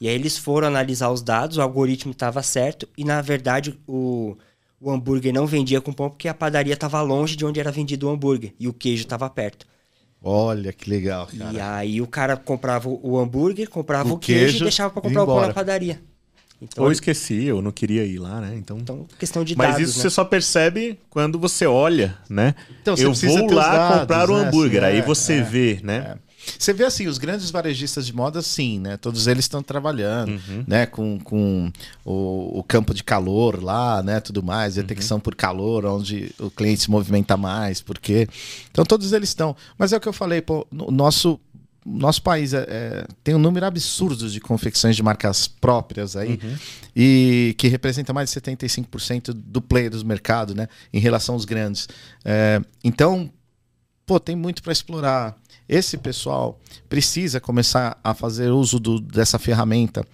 E 0.00 0.08
aí 0.08 0.14
eles 0.14 0.36
foram 0.38 0.66
analisar 0.68 1.10
os 1.10 1.22
dados, 1.22 1.56
o 1.58 1.62
algoritmo 1.62 2.12
estava 2.12 2.42
certo 2.42 2.88
e 2.96 3.04
na 3.04 3.20
verdade 3.22 3.78
o, 3.86 4.36
o 4.80 4.90
hambúrguer 4.90 5.32
não 5.32 5.46
vendia 5.46 5.80
com 5.80 5.92
pão 5.92 6.08
porque 6.10 6.26
a 6.28 6.34
padaria 6.34 6.74
estava 6.74 7.00
longe 7.02 7.36
de 7.36 7.44
onde 7.44 7.60
era 7.60 7.70
vendido 7.70 8.06
o 8.08 8.10
hambúrguer 8.10 8.54
e 8.58 8.66
o 8.66 8.72
queijo 8.72 9.02
estava 9.04 9.28
perto. 9.30 9.66
Olha 10.22 10.72
que 10.72 10.88
legal, 10.88 11.28
E 11.32 11.36
cara. 11.38 11.76
aí 11.76 12.00
o 12.00 12.06
cara 12.06 12.36
comprava 12.36 12.88
o 12.88 13.18
hambúrguer, 13.18 13.68
comprava 13.68 14.10
O 14.10 14.14
o, 14.14 14.18
queijo, 14.18 14.40
queijo 14.44 14.58
e 14.58 14.62
deixava 14.62 14.90
para 14.90 15.00
e 15.00 15.02
comprar 15.02 15.22
o 15.24 15.26
pão 15.26 15.40
na 15.42 15.52
padaria. 15.52 16.02
Então, 16.64 16.84
Ou 16.84 16.92
esqueci, 16.92 17.44
eu 17.44 17.62
não 17.62 17.70
queria 17.70 18.04
ir 18.04 18.18
lá, 18.18 18.40
né? 18.40 18.54
Então. 18.56 18.78
então 18.78 19.06
questão 19.18 19.44
de 19.44 19.56
Mas 19.56 19.74
dados, 19.74 19.88
isso 19.88 19.98
né? 19.98 20.02
você 20.02 20.10
só 20.10 20.24
percebe 20.24 20.98
quando 21.10 21.38
você 21.38 21.66
olha, 21.66 22.16
né? 22.28 22.54
Então, 22.82 22.96
você 22.96 23.04
eu 23.06 23.12
vou 23.14 23.52
lá 23.52 23.76
dados, 23.76 24.00
comprar 24.00 24.30
o 24.30 24.38
né? 24.38 24.48
hambúrguer, 24.48 24.82
Assim, 24.82 24.92
aí 24.92 24.98
é, 24.98 25.02
você 25.02 25.32
é, 25.34 25.42
vê, 25.42 25.80
né? 25.82 26.16
Você 26.58 26.72
vê 26.72 26.84
assim, 26.84 27.06
os 27.06 27.18
grandes 27.18 27.50
varejistas 27.50 28.06
de 28.06 28.14
moda, 28.14 28.42
sim, 28.42 28.78
né? 28.78 28.96
Todos 28.96 29.26
eles 29.26 29.44
estão 29.44 29.62
trabalhando, 29.62 30.40
né? 30.66 30.86
Com, 30.86 31.18
com 31.18 31.72
o, 32.04 32.58
o 32.58 32.62
campo 32.62 32.92
de 32.92 33.02
calor 33.02 33.62
lá, 33.62 34.02
né? 34.02 34.20
Tudo 34.20 34.42
mais, 34.42 34.74
detecção 34.74 35.18
por 35.18 35.34
calor, 35.34 35.86
onde 35.86 36.34
o 36.38 36.50
cliente 36.50 36.82
se 36.82 36.90
movimenta 36.90 37.36
mais, 37.36 37.80
porque. 37.80 38.28
Então 38.70 38.84
todos 38.84 39.12
eles 39.12 39.30
estão. 39.30 39.56
Mas 39.78 39.92
é 39.92 39.96
o 39.96 40.00
que 40.00 40.08
eu 40.08 40.12
falei, 40.12 40.40
pô, 40.40 40.66
o 40.72 40.90
nosso. 40.90 41.38
Nosso 41.86 42.22
país 42.22 42.54
é- 42.54 42.66
é- 42.68 43.06
tem 43.22 43.34
um 43.34 43.38
número 43.38 43.66
absurdo 43.66 44.28
de 44.30 44.40
confecções 44.40 44.96
de 44.96 45.02
marcas 45.02 45.46
próprias 45.46 46.16
aí 46.16 46.38
e 46.96 47.54
que 47.58 47.68
representa 47.68 48.12
mais 48.12 48.30
de 48.30 48.34
75% 48.40 49.32
do 49.34 49.60
player 49.60 49.90
do 49.90 50.04
mercado, 50.04 50.54
né? 50.54 50.66
Em 50.92 50.98
relação 50.98 51.34
aos 51.34 51.44
grandes. 51.44 51.86
É, 52.24 52.60
então, 52.82 53.30
pô, 54.06 54.18
tem 54.18 54.34
muito 54.34 54.62
para 54.62 54.72
explorar. 54.72 55.36
Esse 55.68 55.96
pessoal 55.98 56.58
precisa 56.88 57.40
começar 57.40 57.98
a 58.02 58.14
fazer 58.14 58.50
uso 58.50 58.78
do- 58.78 59.00
dessa 59.00 59.38
ferramenta 59.38 60.06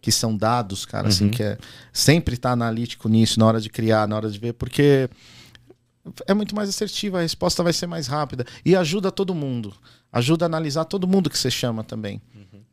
que 0.00 0.10
são 0.10 0.36
dados, 0.36 0.84
cara, 0.84 1.06
assim, 1.08 1.28
que 1.28 1.42
é 1.42 1.56
sempre 1.92 2.34
estar 2.34 2.50
analítico 2.50 3.08
nisso 3.08 3.38
na 3.38 3.46
hora 3.46 3.60
de 3.60 3.68
criar, 3.68 4.08
na 4.08 4.16
hora 4.16 4.28
de 4.28 4.38
ver, 4.38 4.52
porque 4.54 5.08
é 6.26 6.34
muito 6.34 6.54
mais 6.54 6.68
assertiva, 6.68 7.18
a 7.18 7.22
resposta 7.22 7.62
vai 7.62 7.72
ser 7.72 7.86
mais 7.86 8.06
rápida 8.06 8.44
e 8.64 8.74
ajuda 8.74 9.10
todo 9.10 9.34
mundo. 9.34 9.72
Ajuda 10.12 10.44
a 10.44 10.46
analisar 10.46 10.84
todo 10.84 11.06
mundo 11.06 11.30
que 11.30 11.38
você 11.38 11.50
chama 11.50 11.84
também. 11.84 12.20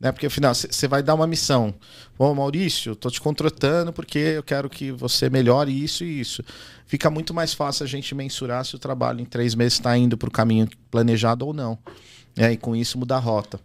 Né? 0.00 0.10
Porque 0.10 0.26
afinal, 0.26 0.54
você 0.54 0.88
vai 0.88 1.02
dar 1.02 1.14
uma 1.14 1.26
missão. 1.26 1.74
Ô 2.18 2.34
Maurício, 2.34 2.96
tô 2.96 3.10
te 3.10 3.20
contratando 3.20 3.92
porque 3.92 4.18
eu 4.18 4.42
quero 4.42 4.68
que 4.70 4.90
você 4.90 5.28
melhore 5.28 5.70
isso 5.70 6.02
e 6.02 6.20
isso. 6.20 6.42
Fica 6.86 7.10
muito 7.10 7.34
mais 7.34 7.52
fácil 7.52 7.84
a 7.84 7.86
gente 7.86 8.14
mensurar 8.14 8.64
se 8.64 8.74
o 8.74 8.78
trabalho 8.78 9.20
em 9.20 9.26
três 9.26 9.54
meses 9.54 9.74
está 9.74 9.96
indo 9.96 10.16
para 10.16 10.28
o 10.28 10.32
caminho 10.32 10.66
planejado 10.90 11.46
ou 11.46 11.52
não. 11.52 11.78
É, 12.34 12.50
e 12.50 12.56
com 12.56 12.74
isso 12.74 12.98
mudar 12.98 13.16
a 13.16 13.20
rota. 13.20 13.60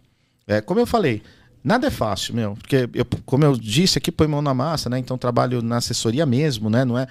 É, 0.46 0.60
como 0.60 0.78
eu 0.78 0.86
falei, 0.86 1.22
nada 1.64 1.86
é 1.86 1.90
fácil, 1.90 2.34
meu. 2.34 2.54
Porque, 2.54 2.88
eu, 2.92 3.06
como 3.24 3.44
eu 3.44 3.56
disse 3.56 3.96
aqui, 3.96 4.12
põe 4.12 4.26
mão 4.26 4.42
na 4.42 4.52
massa, 4.52 4.90
né? 4.90 4.98
Então 4.98 5.16
trabalho 5.16 5.62
na 5.62 5.78
assessoria 5.78 6.26
mesmo, 6.26 6.68
né? 6.68 6.84
Não 6.84 6.98
é 6.98 7.06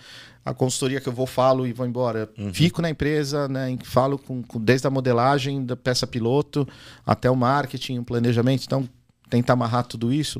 a 0.45 0.53
consultoria 0.53 1.01
que 1.01 1.09
eu 1.09 1.13
vou, 1.13 1.25
falo 1.25 1.65
e 1.65 1.73
vou 1.73 1.87
embora. 1.87 2.29
Uhum. 2.37 2.53
Fico 2.53 2.79
na 2.79 2.89
empresa, 2.89 3.47
né, 3.47 3.75
falo 3.83 4.17
com, 4.19 4.43
com- 4.43 4.59
desde 4.61 4.85
a 4.85 4.91
modelagem, 4.91 5.65
da 5.65 5.75
peça 5.75 6.05
piloto, 6.05 6.67
até 7.03 7.29
o 7.31 7.35
marketing, 7.35 7.97
o 7.97 8.03
planejamento. 8.03 8.63
Então, 8.63 8.87
tentar 9.27 9.53
amarrar 9.53 9.85
tudo 9.85 10.13
isso. 10.13 10.39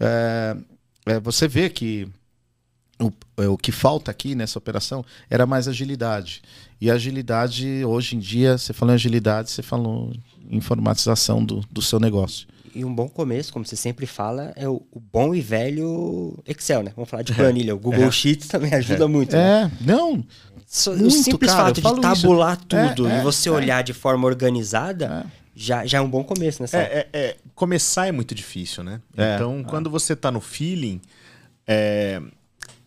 É, 0.00 0.56
é, 1.04 1.18
você 1.20 1.48
vê 1.48 1.68
que 1.68 2.06
o, 3.00 3.10
é, 3.38 3.48
o 3.48 3.56
que 3.58 3.72
falta 3.72 4.10
aqui 4.10 4.36
nessa 4.36 4.58
operação 4.58 5.04
era 5.28 5.44
mais 5.46 5.66
agilidade. 5.66 6.42
E 6.80 6.88
agilidade, 6.90 7.84
hoje 7.84 8.14
em 8.14 8.20
dia, 8.20 8.56
você 8.56 8.72
falou 8.72 8.92
em 8.92 8.94
agilidade, 8.94 9.50
você 9.50 9.62
falou 9.62 10.12
em 10.48 10.56
informatização 10.56 11.44
do, 11.44 11.60
do 11.70 11.82
seu 11.82 11.98
negócio. 11.98 12.46
E 12.74 12.84
um 12.84 12.94
bom 12.94 13.08
começo, 13.08 13.52
como 13.52 13.64
você 13.64 13.76
sempre 13.76 14.06
fala, 14.06 14.52
é 14.56 14.68
o, 14.68 14.82
o 14.90 15.00
bom 15.00 15.34
e 15.34 15.40
velho 15.40 16.38
Excel, 16.46 16.82
né? 16.82 16.92
Vamos 16.94 17.10
falar 17.10 17.22
de 17.22 17.32
planilha. 17.34 17.74
O 17.74 17.78
Google 17.78 18.10
Sheets 18.10 18.48
também 18.48 18.72
ajuda 18.74 19.08
muito. 19.08 19.34
né? 19.36 19.70
É, 19.80 19.84
não. 19.84 20.24
Só- 20.66 20.92
o 20.92 20.98
muito, 20.98 21.10
simples 21.10 21.50
cara, 21.50 21.64
fato 21.66 21.80
de 21.80 21.86
isso. 21.86 22.00
tabular 22.00 22.52
É, 22.54 22.88
tudo 22.88 23.08
é, 23.08 23.18
e 23.18 23.22
você 23.22 23.48
é. 23.48 23.52
olhar 23.52 23.82
de 23.82 23.92
forma 23.92 24.26
organizada 24.26 25.26
já, 25.54 25.84
já 25.84 25.98
é 25.98 26.00
um 26.00 26.08
bom 26.08 26.22
começo, 26.22 26.62
né? 26.62 26.68
É, 26.72 26.78
é, 26.78 27.08
é, 27.12 27.36
começar 27.54 28.06
é 28.06 28.12
muito 28.12 28.34
difícil, 28.34 28.84
né? 28.84 29.00
É, 29.16 29.34
então, 29.34 29.64
quando 29.64 29.90
você 29.90 30.14
tá 30.14 30.30
no 30.30 30.40
feeling, 30.40 31.00
é, 31.66 32.22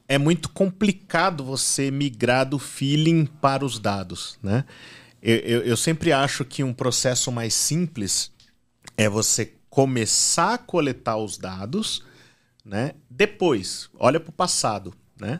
é 0.07 0.17
muito 0.17 0.49
complicado 0.49 1.43
você 1.43 1.91
migrar 1.91 2.47
do 2.47 2.57
feeling 2.57 3.25
para 3.25 3.65
os 3.65 3.79
dados, 3.79 4.37
né? 4.41 4.63
Eu, 5.21 5.37
eu, 5.37 5.61
eu 5.61 5.77
sempre 5.77 6.11
acho 6.11 6.43
que 6.43 6.63
um 6.63 6.73
processo 6.73 7.31
mais 7.31 7.53
simples 7.53 8.31
é 8.97 9.07
você 9.07 9.53
começar 9.73 10.53
a 10.53 10.57
coletar 10.59 11.17
os 11.17 11.35
dados, 11.35 12.03
né? 12.63 12.91
Depois, 13.09 13.89
olha 13.97 14.19
para 14.19 14.29
o 14.29 14.31
passado, 14.33 14.93
né? 15.19 15.39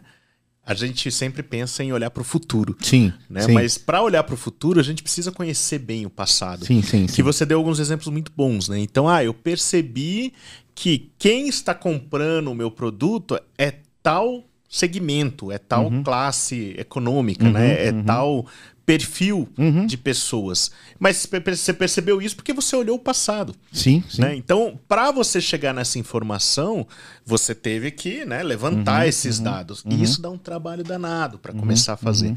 A 0.66 0.74
gente 0.74 1.12
sempre 1.12 1.44
pensa 1.44 1.84
em 1.84 1.94
olhar 1.94 2.10
para 2.10 2.22
o 2.22 2.24
futuro, 2.24 2.76
Sim, 2.82 3.14
né? 3.30 3.44
sim. 3.44 3.52
Mas 3.52 3.78
para 3.78 4.02
olhar 4.02 4.24
para 4.24 4.34
o 4.34 4.38
futuro, 4.38 4.80
a 4.80 4.84
gente 4.84 5.04
precisa 5.04 5.32
conhecer 5.32 5.78
bem 5.78 6.08
o 6.08 6.10
passado. 6.10 6.66
Sim, 6.66 6.82
sim, 6.82 7.06
Que 7.06 7.12
sim. 7.12 7.22
você 7.22 7.46
deu 7.46 7.60
alguns 7.60 7.78
exemplos 7.78 8.08
muito 8.08 8.32
bons, 8.36 8.68
né? 8.70 8.80
Então, 8.80 9.08
ah, 9.08 9.24
eu 9.24 9.36
percebi 9.36 10.34
que 10.74 11.12
quem 11.20 11.48
está 11.48 11.76
comprando 11.76 12.48
o 12.48 12.56
meu 12.56 12.72
produto 12.72 13.40
é 13.56 13.82
tal 14.02 14.44
segmento, 14.78 15.52
é 15.52 15.58
tal 15.60 15.86
Uhum. 15.86 16.02
classe 16.04 16.74
econômica, 16.78 17.48
né? 17.50 17.88
É 17.88 17.92
tal 18.04 18.46
perfil 18.86 19.48
Uhum. 19.58 19.86
de 19.86 19.96
pessoas. 19.96 20.72
Mas 21.00 21.26
você 21.46 21.72
percebeu 21.74 22.22
isso 22.22 22.36
porque 22.36 22.52
você 22.52 22.76
olhou 22.76 22.98
o 22.98 23.00
passado. 23.00 23.56
Sim, 23.72 24.04
sim. 24.10 24.22
Né? 24.22 24.36
Então, 24.36 24.78
para 24.90 25.10
você 25.12 25.40
chegar 25.40 25.74
nessa 25.74 25.98
informação, 26.00 26.86
você 27.26 27.56
teve 27.56 27.92
que 27.92 28.26
né, 28.26 28.44
levantar 28.44 29.08
esses 29.08 29.40
dados. 29.40 29.84
E 29.90 30.02
isso 30.04 30.22
dá 30.22 30.30
um 30.30 30.38
trabalho 30.38 30.84
danado 30.84 31.38
para 31.40 31.54
começar 31.54 31.94
a 31.94 31.98
fazer. 31.98 32.36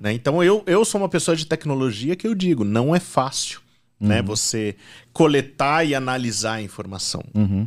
né? 0.00 0.12
Então, 0.12 0.44
eu, 0.44 0.62
eu 0.66 0.84
sou 0.84 1.00
uma 1.00 1.08
pessoa 1.08 1.36
de 1.36 1.46
tecnologia 1.46 2.14
que 2.14 2.28
eu 2.28 2.34
digo, 2.34 2.62
não 2.64 2.94
é 2.94 3.00
fácil. 3.00 3.60
Né, 4.00 4.22
você 4.22 4.76
coletar 5.12 5.84
e 5.84 5.92
analisar 5.92 6.54
a 6.54 6.62
informação. 6.62 7.22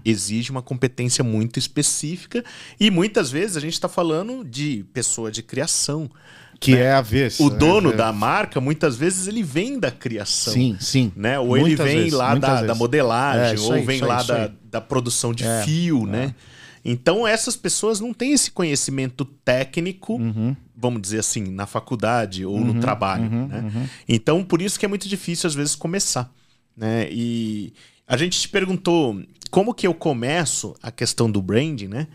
Exige 0.05 0.49
uma 0.49 0.61
competência 0.61 1.23
muito 1.23 1.59
específica 1.59 2.41
e 2.79 2.89
muitas 2.89 3.29
vezes 3.29 3.57
a 3.57 3.59
gente 3.59 3.73
está 3.73 3.89
falando 3.89 4.45
de 4.45 4.85
pessoa 4.93 5.29
de 5.29 5.43
criação. 5.43 6.09
Que 6.57 6.77
é 6.77 6.93
a 6.93 7.01
vez. 7.01 7.39
O 7.39 7.49
dono 7.49 7.91
é, 7.91 7.95
da 7.95 8.13
marca, 8.13 8.61
muitas 8.61 8.95
vezes, 8.95 9.27
ele 9.27 9.41
vem 9.41 9.79
da 9.79 9.89
criação 9.89 10.53
Sim, 10.53 10.77
sim. 10.79 11.11
né? 11.15 11.39
Ou 11.39 11.57
ele 11.57 11.69
Muitas 11.69 11.85
vem 11.87 11.97
vezes, 11.97 12.13
lá 12.13 12.35
da, 12.35 12.61
da 12.61 12.75
modelagem, 12.75 13.57
É, 13.57 13.59
ou 13.59 13.73
aí, 13.73 13.83
vem 13.83 13.99
lá 13.99 14.21
da, 14.21 14.51
da 14.69 14.79
produção 14.79 15.33
de 15.33 15.43
É, 15.43 15.63
fio, 15.63 16.05
né? 16.05 16.35
Então 16.83 17.27
essas 17.27 17.55
pessoas 17.55 17.99
não 17.99 18.13
têm 18.13 18.33
esse 18.33 18.51
conhecimento 18.51 19.23
técnico, 19.23 20.15
Uhum. 20.15 20.55
vamos 20.75 21.01
dizer 21.01 21.19
assim, 21.19 21.43
na 21.51 21.65
faculdade 21.67 22.45
ou 22.45 22.59
no 22.59 22.79
trabalho, 22.79 23.23
uhum, 23.31 23.47
né? 23.47 23.89
Então 24.09 24.43
por 24.43 24.61
isso 24.61 24.79
que 24.79 24.85
é 24.85 24.89
muito 24.89 25.07
difícil 25.07 25.47
às 25.47 25.53
vezes 25.53 25.75
começar, 25.75 26.31
né? 26.75 27.07
E 27.11 27.71
a 28.07 28.17
gente 28.17 28.39
te 28.39 28.49
perguntou 28.49 29.21
como 29.49 29.73
que 29.73 29.85
eu 29.85 29.93
começo 29.93 30.75
a 30.81 30.91
questão 30.91 31.29
do 31.29 31.41
branding, 31.41 31.87
né? 31.87 32.07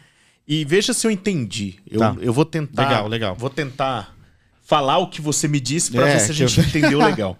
E 0.49 0.65
veja 0.65 0.93
se 0.93 1.07
eu 1.07 1.11
entendi. 1.11 1.77
Eu, 1.89 1.99
Tá. 2.01 2.17
eu 2.21 2.33
vou 2.33 2.45
tentar. 2.45 2.89
Legal, 2.89 3.09
legal. 3.09 3.35
Vou 3.37 3.51
tentar 3.51 4.15
falar 4.63 4.99
o 4.99 5.09
que 5.09 5.21
você 5.21 5.47
me 5.47 5.61
disse 5.61 5.91
para 5.93 6.09
É, 6.09 6.13
ver 6.15 6.21
se 6.21 6.33
a 6.33 6.35
que 6.35 6.43
eu- 6.43 6.49
gente 6.49 6.69
entendeu 6.69 6.99
legal. 7.05 7.39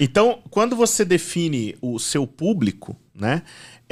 Então, 0.00 0.40
quando 0.50 0.74
você 0.76 1.04
define 1.04 1.76
o 1.80 1.98
seu 2.00 2.26
público, 2.26 2.96
né? 3.14 3.42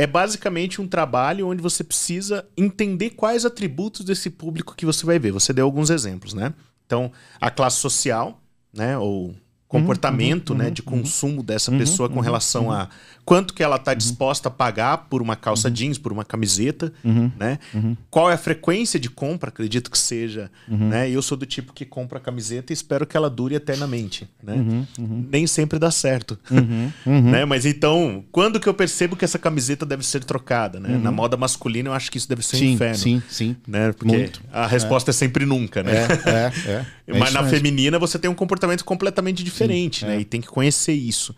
É 0.02 0.06
basicamente 0.06 0.80
um 0.80 0.88
trabalho 0.88 1.46
onde 1.46 1.62
você 1.62 1.84
precisa 1.84 2.44
entender 2.56 3.10
quais 3.10 3.44
atributos 3.44 4.04
desse 4.04 4.28
público 4.28 4.74
que 4.74 4.84
você 4.84 5.06
vai 5.06 5.16
ver. 5.16 5.30
Você 5.30 5.52
deu 5.52 5.64
alguns 5.64 5.90
exemplos, 5.90 6.34
né? 6.34 6.52
Então, 6.84 7.12
a 7.40 7.52
classe 7.52 7.76
social, 7.76 8.42
né? 8.74 8.98
Ou 8.98 9.32
comportamento 9.68 10.56
né, 10.56 10.70
de 10.70 10.82
consumo 10.82 11.40
dessa 11.40 11.70
pessoa 11.70 12.08
com 12.08 12.18
relação 12.18 12.68
a 12.68 12.88
quanto 13.24 13.54
que 13.54 13.62
ela 13.62 13.76
está 13.76 13.94
disposta 13.94 14.48
a 14.48 14.50
pagar 14.50 15.06
por 15.08 15.22
uma 15.22 15.36
calça 15.36 15.70
jeans, 15.70 15.98
por 15.98 16.12
uma 16.12 16.24
camiseta, 16.24 16.92
né? 17.04 17.58
Qual 18.10 18.30
é 18.30 18.34
a 18.34 18.38
frequência 18.38 18.98
de 18.98 19.08
compra, 19.08 19.48
acredito 19.48 19.90
que 19.90 19.98
seja, 19.98 20.50
né? 20.68 21.08
Eu 21.10 21.22
sou 21.22 21.36
do 21.36 21.46
tipo 21.46 21.72
que 21.72 21.84
compra 21.84 22.18
a 22.18 22.20
camiseta 22.20 22.72
e 22.72 22.74
espero 22.74 23.06
que 23.06 23.16
ela 23.16 23.30
dure 23.30 23.54
eternamente, 23.54 24.28
né? 24.42 24.84
Nem 24.98 25.46
sempre 25.46 25.78
dá 25.78 25.90
certo, 25.90 26.38
né? 27.06 27.44
Mas 27.44 27.64
então, 27.64 28.24
quando 28.32 28.58
que 28.58 28.68
eu 28.68 28.74
percebo 28.74 29.16
que 29.16 29.24
essa 29.24 29.38
camiseta 29.38 29.86
deve 29.86 30.04
ser 30.04 30.24
trocada, 30.24 30.80
né? 30.80 30.98
Na 30.98 31.12
moda 31.12 31.36
masculina 31.36 31.88
eu 31.88 31.92
acho 31.92 32.10
que 32.10 32.18
isso 32.18 32.28
deve 32.28 32.42
ser 32.42 32.56
um 32.56 32.58
Sim, 32.58 32.72
inferno, 32.72 32.96
sim, 32.96 33.22
sim. 33.28 33.56
né? 33.66 33.92
Porque 33.92 34.16
Muito. 34.16 34.42
a 34.52 34.66
resposta 34.66 35.10
é. 35.10 35.12
sempre 35.12 35.46
nunca, 35.46 35.82
né? 35.82 35.92
É, 36.26 36.30
é, 36.30 36.72
é. 36.72 36.86
É 37.04 37.18
Mas 37.18 37.32
na 37.32 37.42
mesmo. 37.42 37.56
feminina 37.56 37.98
você 37.98 38.18
tem 38.18 38.30
um 38.30 38.34
comportamento 38.34 38.84
completamente 38.84 39.42
diferente, 39.42 40.04
né? 40.04 40.20
E 40.20 40.24
tem 40.24 40.40
que 40.40 40.46
conhecer 40.46 40.92
isso, 40.92 41.34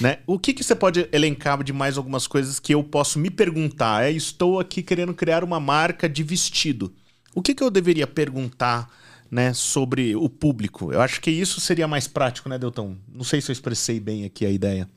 né? 0.00 0.18
O 0.26 0.38
que, 0.38 0.52
que 0.52 0.62
você 0.62 0.74
pode 0.74 1.08
elencar 1.28 1.62
de 1.62 1.72
mais 1.72 1.96
algumas 1.96 2.26
coisas 2.26 2.58
que 2.58 2.74
eu 2.74 2.82
posso 2.82 3.18
me 3.18 3.30
perguntar? 3.30 4.04
É, 4.04 4.10
estou 4.10 4.58
aqui 4.58 4.82
querendo 4.82 5.14
criar 5.14 5.44
uma 5.44 5.60
marca 5.60 6.08
de 6.08 6.22
vestido. 6.22 6.92
O 7.34 7.42
que, 7.42 7.54
que 7.54 7.62
eu 7.62 7.70
deveria 7.70 8.06
perguntar, 8.06 8.88
né, 9.30 9.52
sobre 9.52 10.16
o 10.16 10.28
público? 10.28 10.92
Eu 10.92 11.00
acho 11.00 11.20
que 11.20 11.30
isso 11.30 11.60
seria 11.60 11.86
mais 11.86 12.08
prático, 12.08 12.48
né, 12.48 12.58
Deltão? 12.58 12.96
Não 13.12 13.24
sei 13.24 13.40
se 13.40 13.50
eu 13.50 13.52
expressei 13.52 14.00
bem 14.00 14.24
aqui 14.24 14.44
a 14.46 14.50
ideia. 14.50 14.88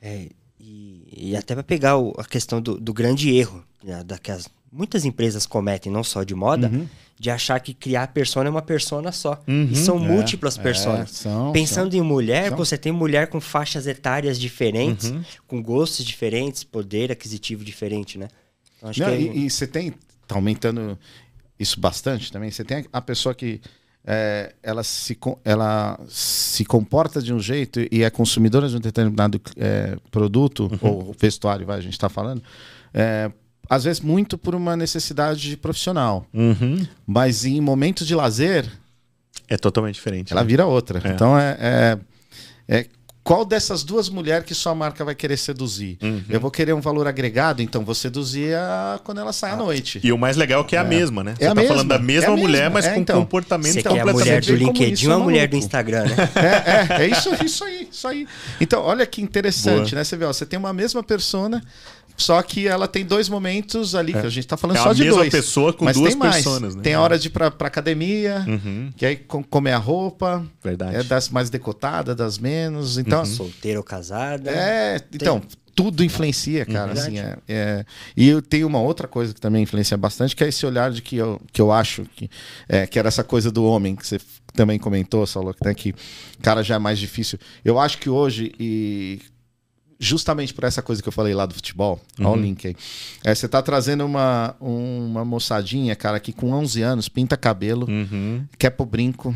É, 0.00 0.28
e, 0.60 1.30
e 1.30 1.36
até 1.36 1.54
para 1.54 1.64
pegar 1.64 1.96
o- 1.96 2.12
a 2.18 2.24
questão 2.24 2.60
do, 2.60 2.78
do 2.78 2.92
grande 2.92 3.30
erro 3.34 3.64
né, 3.82 4.04
da 4.04 4.18
que 4.18 4.30
as, 4.30 4.48
muitas 4.72 5.04
empresas 5.04 5.46
cometem, 5.46 5.90
não 5.90 6.02
só 6.04 6.22
de 6.22 6.34
moda, 6.34 6.68
Uhum. 6.68 6.86
de 7.18 7.30
achar 7.30 7.58
que 7.60 7.74
criar 7.74 8.08
persona 8.08 8.48
é 8.48 8.50
uma 8.50 8.62
persona 8.62 9.10
só. 9.12 9.42
E 9.46 9.74
são 9.76 9.98
múltiplas 9.98 10.56
personas. 10.56 11.10
é, 11.10 11.12
são, 11.30 11.52
Pensando 11.52 11.94
em 11.94 12.00
mulher, 12.00 12.48
são. 12.50 12.56
você 12.56 12.76
tem 12.78 12.92
mulher 12.92 13.26
com 13.28 13.40
faixas 13.40 13.86
etárias 13.86 14.38
diferentes, 14.38 15.10
Uhum. 15.10 15.22
com 15.46 15.62
gostos 15.62 16.04
diferentes, 16.04 16.62
poder 16.64 17.10
aquisitivo 17.10 17.64
diferente, 17.64 18.18
né? 18.18 18.28
Então, 18.78 18.90
Não, 19.06 19.12
é- 19.12 19.20
e, 19.20 19.46
e 19.46 19.50
você 19.50 19.66
tem, 19.66 19.92
tá 20.26 20.34
aumentando 20.36 20.96
isso 21.58 21.80
bastante 21.80 22.30
também. 22.30 22.50
Você 22.50 22.62
tem 22.64 22.84
a 22.92 23.00
pessoa 23.00 23.34
que 23.34 23.60
é, 24.10 24.54
ela, 24.62 24.82
se, 24.84 25.18
ela 25.44 25.98
se 26.08 26.64
comporta 26.64 27.20
de 27.20 27.34
um 27.34 27.38
jeito 27.40 27.80
e 27.92 28.02
é 28.04 28.08
consumidora 28.08 28.66
de 28.68 28.76
um 28.76 28.80
determinado 28.80 29.38
é, 29.56 29.96
produto, 30.10 30.70
ou 30.80 31.14
vestuário, 31.18 31.66
vai, 31.66 31.76
a 31.78 31.80
gente 31.82 31.92
está 31.92 32.08
falando, 32.08 32.42
é, 32.94 33.30
às 33.68 33.84
vezes 33.84 34.00
muito 34.00 34.36
por 34.38 34.54
uma 34.54 34.76
necessidade 34.76 35.56
profissional. 35.56 36.26
Mas 37.06 37.44
em 37.44 37.60
momentos 37.60 38.06
de 38.06 38.14
lazer, 38.14 38.66
É 39.48 39.56
totalmente 39.56 39.94
diferente. 39.94 40.32
ela 40.32 40.42
né? 40.42 40.46
vira 40.48 40.66
outra. 40.66 41.00
É. 41.06 41.12
Então 41.12 41.38
é, 41.38 41.56
é- 41.60 41.98
é 42.80 42.86
qual 43.22 43.44
dessas 43.44 43.82
duas 43.84 44.08
mulheres 44.08 44.46
que 44.46 44.54
sua 44.54 44.74
marca 44.74 45.04
vai 45.04 45.14
querer 45.14 45.36
seduzir? 45.36 45.98
Uhum. 46.02 46.22
Eu 46.30 46.40
vou 46.40 46.50
querer 46.50 46.72
um 46.72 46.80
valor 46.80 47.06
agregado, 47.06 47.60
então 47.60 47.84
vou 47.84 47.94
seduzir 47.94 48.54
a- 48.54 48.98
quando 49.04 49.20
ela 49.20 49.34
sai 49.34 49.50
à 49.50 49.56
noite. 49.56 50.00
E 50.02 50.10
o 50.10 50.16
mais 50.16 50.34
legal 50.38 50.62
é 50.62 50.64
que 50.64 50.74
é 50.74 50.78
a 50.78 50.84
mesma, 50.84 51.22
né? 51.22 51.34
É 51.38 51.44
a 51.46 51.48
você 51.50 51.54
tá 51.54 51.54
mesma, 51.54 51.68
falando 51.74 51.88
da 51.88 51.94
é 51.96 51.98
mesma 51.98 52.32
a 52.32 52.36
mulher, 52.38 52.58
mesma. 52.62 52.70
mas 52.74 52.86
É, 52.86 52.94
com 52.94 53.00
então. 53.00 53.20
comportamento 53.20 53.72
Você 53.74 53.82
quer 53.82 53.88
a 53.88 53.90
completamente 54.06 54.14
mulher 54.14 54.40
do 54.40 54.54
LinkedIn 54.54 55.06
ou 55.08 55.12
a 55.12 55.16
é 55.16 55.22
mulher 55.22 55.46
do. 55.48 55.56
Instagram, 55.56 56.04
né? 56.06 56.16
É, 56.98 57.02
é, 57.02 57.02
é 57.02 57.06
isso, 57.10 57.28
isso 57.44 57.64
aí, 57.64 57.88
isso 57.92 58.08
aí. 58.08 58.26
Então, 58.62 58.80
olha 58.82 59.04
que 59.04 59.20
interessante, 59.20 59.94
né? 59.94 60.04
Você 60.04 60.16
vê, 60.16 60.24
ó, 60.24 60.32
você 60.32 60.46
tem 60.46 60.58
uma 60.58 60.72
mesma 60.72 61.02
persona, 61.02 61.62
só 62.18 62.42
que 62.42 62.66
ela 62.66 62.86
tem 62.88 63.04
dois 63.06 63.28
momentos 63.28 63.94
ali, 63.94 64.12
que 64.12 64.18
a 64.18 64.28
gente 64.28 64.46
tá 64.46 64.56
falando 64.56 64.76
É 64.76 64.82
só 64.82 64.90
a 64.90 64.92
de 64.92 65.04
mesma 65.04 65.18
dois. 65.18 65.30
pessoa 65.30 65.72
com 65.72 65.84
mas 65.84 65.96
duas 65.96 66.10
tem 66.10 66.18
mais. 66.18 66.34
personas, 66.34 66.74
né? 66.74 66.82
Tem 66.82 66.92
a 66.94 67.00
hora 67.00 67.18
de 67.18 67.28
ir 67.28 67.30
pra, 67.30 67.50
pra 67.50 67.68
academia, 67.68 68.44
que 68.96 69.06
aí 69.06 69.16
com- 69.16 69.42
comer 69.42 69.72
a 69.72 69.78
roupa. 69.78 70.44
Verdade. 70.62 70.96
É 70.96 71.02
das 71.04 71.28
mais 71.30 71.48
decotadas, 71.48 72.14
das 72.16 72.38
menos. 72.38 72.98
Então, 72.98 73.24
Solteira 73.24 73.78
ou 73.78 73.84
casada. 73.84 74.50
É, 74.50 75.00
então, 75.14 75.40
tudo 75.74 76.02
influencia, 76.02 76.66
cara. 76.66 76.92
Uhum. 76.92 76.98
assim, 77.00 77.18
é, 77.20 77.38
é. 77.48 77.84
E 78.16 78.28
eu 78.28 78.42
tenho 78.42 78.66
uma 78.66 78.80
outra 78.80 79.06
coisa 79.06 79.32
que 79.32 79.40
também 79.40 79.62
influencia 79.62 79.96
bastante, 79.96 80.34
que 80.34 80.42
é 80.42 80.48
esse 80.48 80.66
olhar 80.66 80.90
de 80.90 81.00
que 81.00 81.16
eu, 81.16 81.40
que 81.52 81.60
eu 81.62 81.70
acho 81.70 82.04
que, 82.16 82.28
é, 82.68 82.84
que 82.84 82.98
era 82.98 83.06
essa 83.06 83.22
coisa 83.22 83.48
do 83.52 83.62
homem, 83.64 83.94
que 83.94 84.04
você 84.04 84.18
também 84.54 84.76
comentou, 84.76 85.24
Saulo, 85.24 85.54
que, 85.54 85.64
né, 85.64 85.72
que 85.72 85.94
cara 86.42 86.64
já 86.64 86.74
é 86.74 86.78
mais 86.80 86.98
difícil. 86.98 87.38
Eu 87.64 87.78
acho 87.78 87.96
que 87.98 88.10
hoje, 88.10 88.52
e 88.58 89.20
justamente 89.98 90.54
por 90.54 90.64
essa 90.64 90.80
coisa 90.80 91.02
que 91.02 91.08
eu 91.08 91.12
falei 91.12 91.34
lá 91.34 91.44
do 91.46 91.54
futebol, 91.54 92.00
Uhum. 92.18 92.26
olha 92.26 92.38
o 92.38 92.42
link 92.42 92.66
aí. 92.68 92.76
É, 93.24 93.34
você 93.34 93.48
tá 93.48 93.60
trazendo 93.60 94.04
uma, 94.06 94.54
uma 94.60 95.24
moçadinha, 95.24 95.96
cara, 95.96 96.20
que 96.20 96.32
com 96.32 96.52
11 96.52 96.82
anos 96.82 97.08
pinta 97.08 97.36
cabelo, 97.36 97.86
Uhum. 97.88 98.44
quer 98.58 98.70
pôr 98.70 98.86
brinco, 98.86 99.34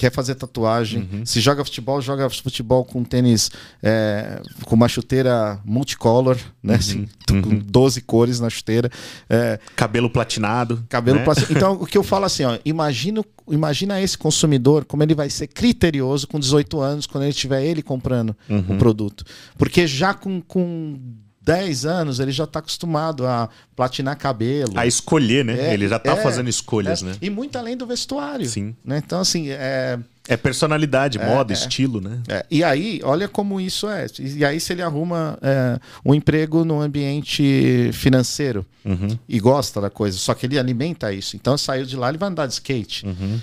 quer 0.00 0.10
fazer 0.10 0.34
tatuagem. 0.34 1.06
Se 1.26 1.40
joga 1.40 1.62
futebol, 1.62 2.00
joga 2.00 2.30
futebol 2.30 2.86
com 2.86 3.04
tênis, 3.04 3.50
é, 3.82 4.40
com 4.64 4.74
uma 4.74 4.88
chuteira 4.88 5.60
multicolor, 5.62 6.38
né? 6.62 6.76
Assim, 6.76 7.06
com 7.28 7.58
12 7.58 8.00
cores 8.00 8.40
na 8.40 8.48
chuteira. 8.48 8.90
É, 9.28 9.60
Cabelo 9.76 10.08
platinado. 10.08 10.82
Cabelo 10.88 11.18
né? 11.18 11.24
plástico. 11.24 11.52
Então, 11.52 11.74
o 11.82 11.84
que 11.84 11.98
eu 11.98 12.02
falo 12.02 12.24
assim, 12.24 12.44
ó, 12.44 12.58
imagina, 12.64 13.22
imagina 13.46 14.00
esse 14.00 14.16
consumidor 14.16 14.86
como 14.86 15.02
ele 15.02 15.14
vai 15.14 15.28
ser 15.28 15.48
criterioso 15.48 16.26
com 16.26 16.40
18 16.40 16.80
anos, 16.80 17.06
quando 17.06 17.24
ele 17.24 17.34
tiver 17.34 17.62
ele 17.62 17.82
comprando 17.82 18.34
o 18.48 18.78
produto. 18.78 19.22
Porque 19.58 19.86
já 19.86 20.14
com, 20.14 20.40
com 20.40 20.98
10 21.42 21.86
anos, 21.86 22.20
ele 22.20 22.32
já 22.32 22.44
está 22.44 22.58
acostumado 22.58 23.26
a 23.26 23.48
platinar 23.74 24.16
cabelo. 24.18 24.72
A 24.76 24.86
escolher, 24.86 25.44
né? 25.44 25.70
É, 25.70 25.74
Ele 25.74 25.88
já 25.88 25.98
tá 25.98 26.12
é, 26.12 26.16
fazendo 26.16 26.50
escolhas, 26.50 27.02
é, 27.02 27.06
né? 27.06 27.12
E 27.20 27.30
muito 27.30 27.56
além 27.56 27.76
do 27.76 27.86
vestuário. 27.86 28.46
Sim. 28.46 28.76
Né? 28.84 29.00
Então, 29.04 29.20
assim, 29.20 29.48
é, 29.48 29.98
É 30.28 30.36
personalidade, 30.36 31.18
moda, 31.18 31.52
é. 31.52 31.56
estilo, 31.56 31.98
né? 32.00 32.20
é, 32.28 32.44
E 32.50 32.62
aí, 32.62 33.00
olha 33.02 33.26
como 33.26 33.58
isso 33.58 33.88
é. 33.88 34.06
E 34.18 34.44
aí, 34.44 34.60
se 34.60 34.74
ele 34.74 34.82
arruma 34.82 35.38
é, 35.40 35.78
um 36.04 36.14
emprego 36.14 36.62
no 36.64 36.80
ambiente 36.80 37.90
financeiro 37.94 38.64
Uhum. 38.84 39.18
e 39.28 39.38
gosta 39.40 39.80
da 39.80 39.90
coisa, 39.90 40.16
só 40.18 40.34
que 40.34 40.46
ele 40.46 40.58
alimenta 40.58 41.12
isso. 41.12 41.36
Então, 41.36 41.56
saiu 41.58 41.84
de 41.86 41.96
lá, 41.96 42.08
ele 42.10 42.18
vai 42.18 42.28
andar 42.28 42.46
de 42.46 42.52
skate. 42.54 43.06
Uhum. 43.06 43.40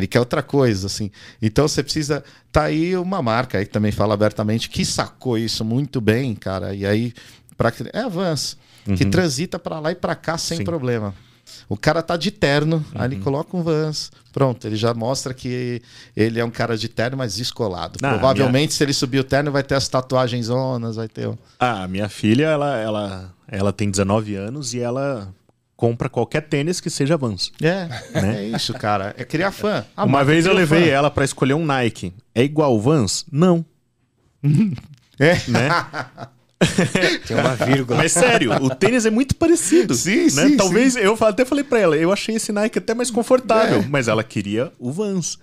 Ele 0.00 0.06
quer 0.06 0.18
outra 0.20 0.42
coisa, 0.42 0.86
assim. 0.86 1.10
Então 1.40 1.68
você 1.68 1.82
precisa. 1.82 2.24
Tá 2.50 2.64
aí 2.64 2.96
uma 2.96 3.22
marca 3.22 3.58
aí 3.58 3.64
que 3.66 3.70
também 3.72 3.92
fala 3.92 4.14
abertamente 4.14 4.68
que 4.68 4.84
sacou 4.84 5.38
isso 5.38 5.64
muito 5.64 6.00
bem, 6.00 6.34
cara. 6.34 6.74
E 6.74 6.84
aí, 6.84 7.12
pra... 7.56 7.72
é 7.92 8.00
a 8.00 8.08
Vans, 8.08 8.56
que 8.96 9.04
transita 9.04 9.58
pra 9.58 9.78
lá 9.78 9.92
e 9.92 9.94
pra 9.94 10.14
cá 10.14 10.36
sem 10.38 10.56
Uhum. 10.56 10.60
Sim. 10.60 10.64
problema. 10.64 11.14
O 11.68 11.76
cara 11.76 12.00
tá 12.02 12.16
de 12.16 12.30
terno, 12.30 12.84
aí 12.94 12.98
Uhum. 13.00 13.04
ele 13.06 13.16
coloca 13.16 13.56
um 13.56 13.62
Vans. 13.62 14.10
Pronto, 14.32 14.66
ele 14.66 14.76
já 14.76 14.94
mostra 14.94 15.34
que 15.34 15.82
ele 16.16 16.38
é 16.38 16.44
um 16.44 16.50
cara 16.50 16.76
de 16.76 16.88
terno, 16.88 17.16
mas 17.16 17.34
descolado. 17.34 17.98
Ah, 18.02 18.10
Provavelmente, 18.10 18.72
se 18.74 18.82
ele 18.84 18.92
subir 18.92 19.18
o 19.18 19.24
terno, 19.24 19.50
vai 19.50 19.62
ter 19.64 19.74
as 19.74 19.88
tatuagens 19.88 20.46
zonas, 20.46 20.94
vai 20.96 21.08
ter. 21.08 21.28
Ah, 21.58 21.86
minha 21.88 22.08
filha, 22.08 22.46
ela, 22.46 22.76
ela, 22.78 23.34
ela 23.48 23.72
tem 23.72 23.90
19 23.90 24.34
anos 24.36 24.74
e 24.74 24.80
ela 24.80 25.32
compra 25.80 26.10
qualquer 26.10 26.42
tênis 26.42 26.78
que 26.78 26.90
seja 26.90 27.16
Vans. 27.16 27.50
É, 27.62 27.88
é 28.12 28.44
isso, 28.54 28.74
cara. 28.74 29.14
É 29.16 29.24
criar 29.24 29.50
fã. 29.50 29.82
A 29.96 30.02
Uma 30.04 30.18
marca 30.18 30.26
vez 30.26 30.44
eu 30.44 30.52
levei 30.52 30.84
fã. 30.84 30.88
ela 30.90 31.10
pra 31.10 31.24
escolher 31.24 31.54
um 31.54 31.64
Nike. 31.64 32.12
É 32.34 32.42
igual 32.44 32.76
o 32.76 32.80
Vans? 32.80 33.24
Não, 33.32 33.64
É. 35.18 35.34
né? 35.48 35.68
Tem 37.26 37.34
uma 37.36 37.54
vírgula. 37.56 37.96
Mas 37.96 38.12
sério, 38.12 38.52
o 38.62 38.68
tênis 38.74 39.06
é 39.06 39.10
muito 39.10 39.34
parecido. 39.34 39.94
Sim, 39.94 40.24
né? 40.24 40.48
sim, 40.48 40.56
Talvez 40.58 40.96
eu 40.96 41.16
fa- 41.16 41.30
até 41.30 41.46
falei 41.46 41.64
pra 41.64 41.78
ela, 41.78 41.96
eu 41.96 42.12
achei 42.12 42.34
esse 42.34 42.52
Nike 42.52 42.78
até 42.78 42.92
mais 42.92 43.10
confortável, 43.10 43.78
É. 43.80 43.86
mas 43.88 44.06
ela 44.08 44.22
queria 44.22 44.70
o 44.78 44.92
Vans. 44.92 45.38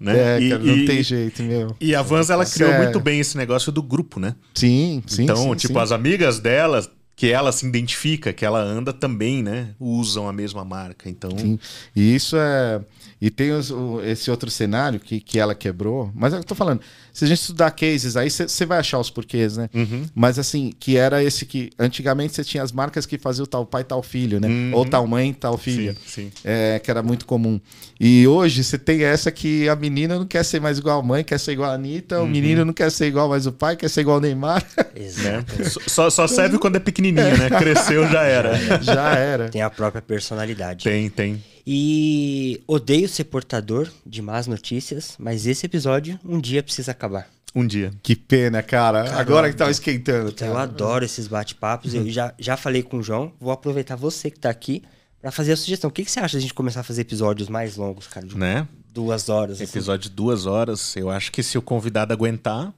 Né? 0.00 0.18
É, 0.18 0.40
E- 0.40 0.50
cara, 0.50 0.62
não 0.64 0.76
e- 0.76 0.84
tem 0.84 1.02
jeito, 1.04 1.42
meu. 1.44 1.76
E 1.80 1.94
a 1.94 2.02
Vans 2.02 2.28
ela 2.30 2.44
criou 2.44 2.68
Sério. 2.70 2.84
muito 2.84 2.98
bem 3.00 3.20
esse 3.20 3.36
negócio 3.36 3.70
do 3.70 3.80
grupo, 3.82 4.18
né? 4.18 4.34
Sim, 4.54 5.02
sim. 5.06 5.22
então, 5.22 5.36
sim, 5.36 5.54
tipo, 5.54 5.74
sim. 5.74 5.80
as 5.80 5.92
amigas 5.92 6.40
dela, 6.40 6.84
que 7.16 7.32
ela 7.32 7.50
se 7.50 7.66
identifica, 7.66 8.30
que 8.32 8.44
ela 8.44 8.60
anda 8.60 8.92
também, 8.92 9.42
né? 9.42 9.70
Usam 9.80 10.28
a 10.28 10.32
mesma 10.34 10.64
marca. 10.66 11.08
Então, 11.08 11.30
Sim. 11.36 11.58
E 11.96 12.14
isso 12.14 12.36
é. 12.36 12.80
E 13.18 13.30
tem 13.30 13.52
os- 13.52 13.70
o- 13.70 14.02
esse 14.02 14.30
outro 14.30 14.50
cenário 14.50 15.00
que, 15.00 15.18
que 15.18 15.38
ela 15.38 15.54
quebrou. 15.54 16.12
Mas 16.14 16.34
eu 16.34 16.44
tô 16.44 16.54
falando, 16.54 16.82
se 17.16 17.24
a 17.24 17.28
gente 17.28 17.40
estudar 17.40 17.70
cases 17.70 18.14
aí, 18.14 18.28
você 18.28 18.66
vai 18.66 18.78
achar 18.78 18.98
os 18.98 19.08
porquês, 19.08 19.56
né? 19.56 19.70
Uhum. 19.74 20.04
Mas 20.14 20.38
assim, 20.38 20.70
que 20.78 20.98
era 20.98 21.24
esse 21.24 21.46
que. 21.46 21.70
Antigamente 21.78 22.34
você 22.34 22.44
tinha 22.44 22.62
as 22.62 22.70
marcas 22.72 23.06
que 23.06 23.16
faziam 23.16 23.46
tal 23.46 23.64
pai, 23.64 23.84
tal 23.84 24.02
filho, 24.02 24.38
né? 24.38 24.46
Uhum. 24.48 24.70
Ou 24.74 24.84
tal 24.84 25.06
mãe, 25.06 25.32
tal 25.32 25.56
filha. 25.56 25.96
sim, 26.06 26.30
sim. 26.30 26.32
É, 26.44 26.78
que 26.78 26.90
era 26.90 27.02
muito 27.02 27.24
comum. 27.24 27.58
E 27.98 28.26
hoje 28.28 28.62
você 28.62 28.76
tem 28.76 29.02
essa 29.02 29.32
que 29.32 29.66
a 29.66 29.74
menina 29.74 30.18
não 30.18 30.26
quer 30.26 30.44
ser 30.44 30.60
mais 30.60 30.76
igual 30.76 31.00
a 31.00 31.02
mãe, 31.02 31.24
quer 31.24 31.38
ser 31.40 31.52
igual 31.52 31.70
a 31.70 31.74
Anitta, 31.74 32.18
Uhum. 32.18 32.24
o 32.26 32.28
menino 32.28 32.66
não 32.66 32.74
quer 32.74 32.90
ser 32.90 33.06
igual 33.06 33.30
mais 33.30 33.46
o 33.46 33.52
pai, 33.52 33.76
quer 33.76 33.88
ser 33.88 34.02
igual 34.02 34.18
o 34.18 34.20
Neymar. 34.20 34.62
Né? 34.76 34.84
Exato. 35.02 35.80
Só, 35.88 36.10
só 36.10 36.26
serve 36.26 36.58
quando 36.58 36.76
é 36.76 36.80
pequenininho, 36.80 37.34
né? 37.38 37.48
Cresceu, 37.58 38.06
já 38.10 38.24
era. 38.24 38.82
Já 38.82 39.14
era. 39.14 39.48
Tem 39.48 39.62
a 39.62 39.70
própria 39.70 40.02
personalidade. 40.02 40.84
Tem, 40.84 41.08
tem. 41.08 41.42
E 41.66 42.62
odeio 42.66 43.08
ser 43.08 43.24
portador 43.24 43.88
de 44.06 44.22
más 44.22 44.46
notícias, 44.46 45.16
mas 45.18 45.46
esse 45.46 45.66
episódio 45.66 46.18
um 46.24 46.40
dia 46.40 46.62
precisa 46.62 46.92
acabar. 46.92 47.28
Um 47.54 47.66
dia. 47.66 47.90
Que 48.02 48.14
pena, 48.14 48.62
cara. 48.62 49.18
Agora 49.18 49.50
que 49.50 49.56
tava 49.56 49.70
esquentando. 49.70 50.28
Então, 50.30 50.46
eu 50.48 50.54
cara. 50.54 50.64
adoro 50.64 51.04
esses 51.04 51.26
bate-papos. 51.26 51.92
Eu 51.94 52.08
já, 52.10 52.32
já 52.38 52.56
falei 52.56 52.82
com 52.82 52.98
o 52.98 53.02
João. 53.02 53.32
Vou 53.40 53.50
aproveitar 53.50 53.96
você 53.96 54.30
que 54.30 54.38
tá 54.38 54.50
aqui 54.50 54.82
pra 55.22 55.32
fazer 55.32 55.52
a 55.52 55.56
sugestão. 55.56 55.88
O 55.88 55.92
que, 55.92 56.04
que 56.04 56.10
você 56.10 56.20
acha 56.20 56.36
da 56.36 56.40
gente 56.40 56.52
começar 56.54 56.80
a 56.80 56.84
fazer 56.84 57.00
episódios 57.00 57.48
mais 57.48 57.76
longos, 57.76 58.06
cara? 58.06 58.26
De 58.26 58.36
Né? 58.36 58.68
duas 58.92 59.28
horas. 59.28 59.60
assim? 59.60 59.64
Episódio 59.64 60.08
de 60.10 60.14
duas 60.16 60.46
horas. 60.46 60.94
Eu 60.96 61.10
acho 61.10 61.32
que 61.32 61.42
se 61.42 61.56
o 61.58 61.62
convidado 61.62 62.12
aguentar. 62.12 62.72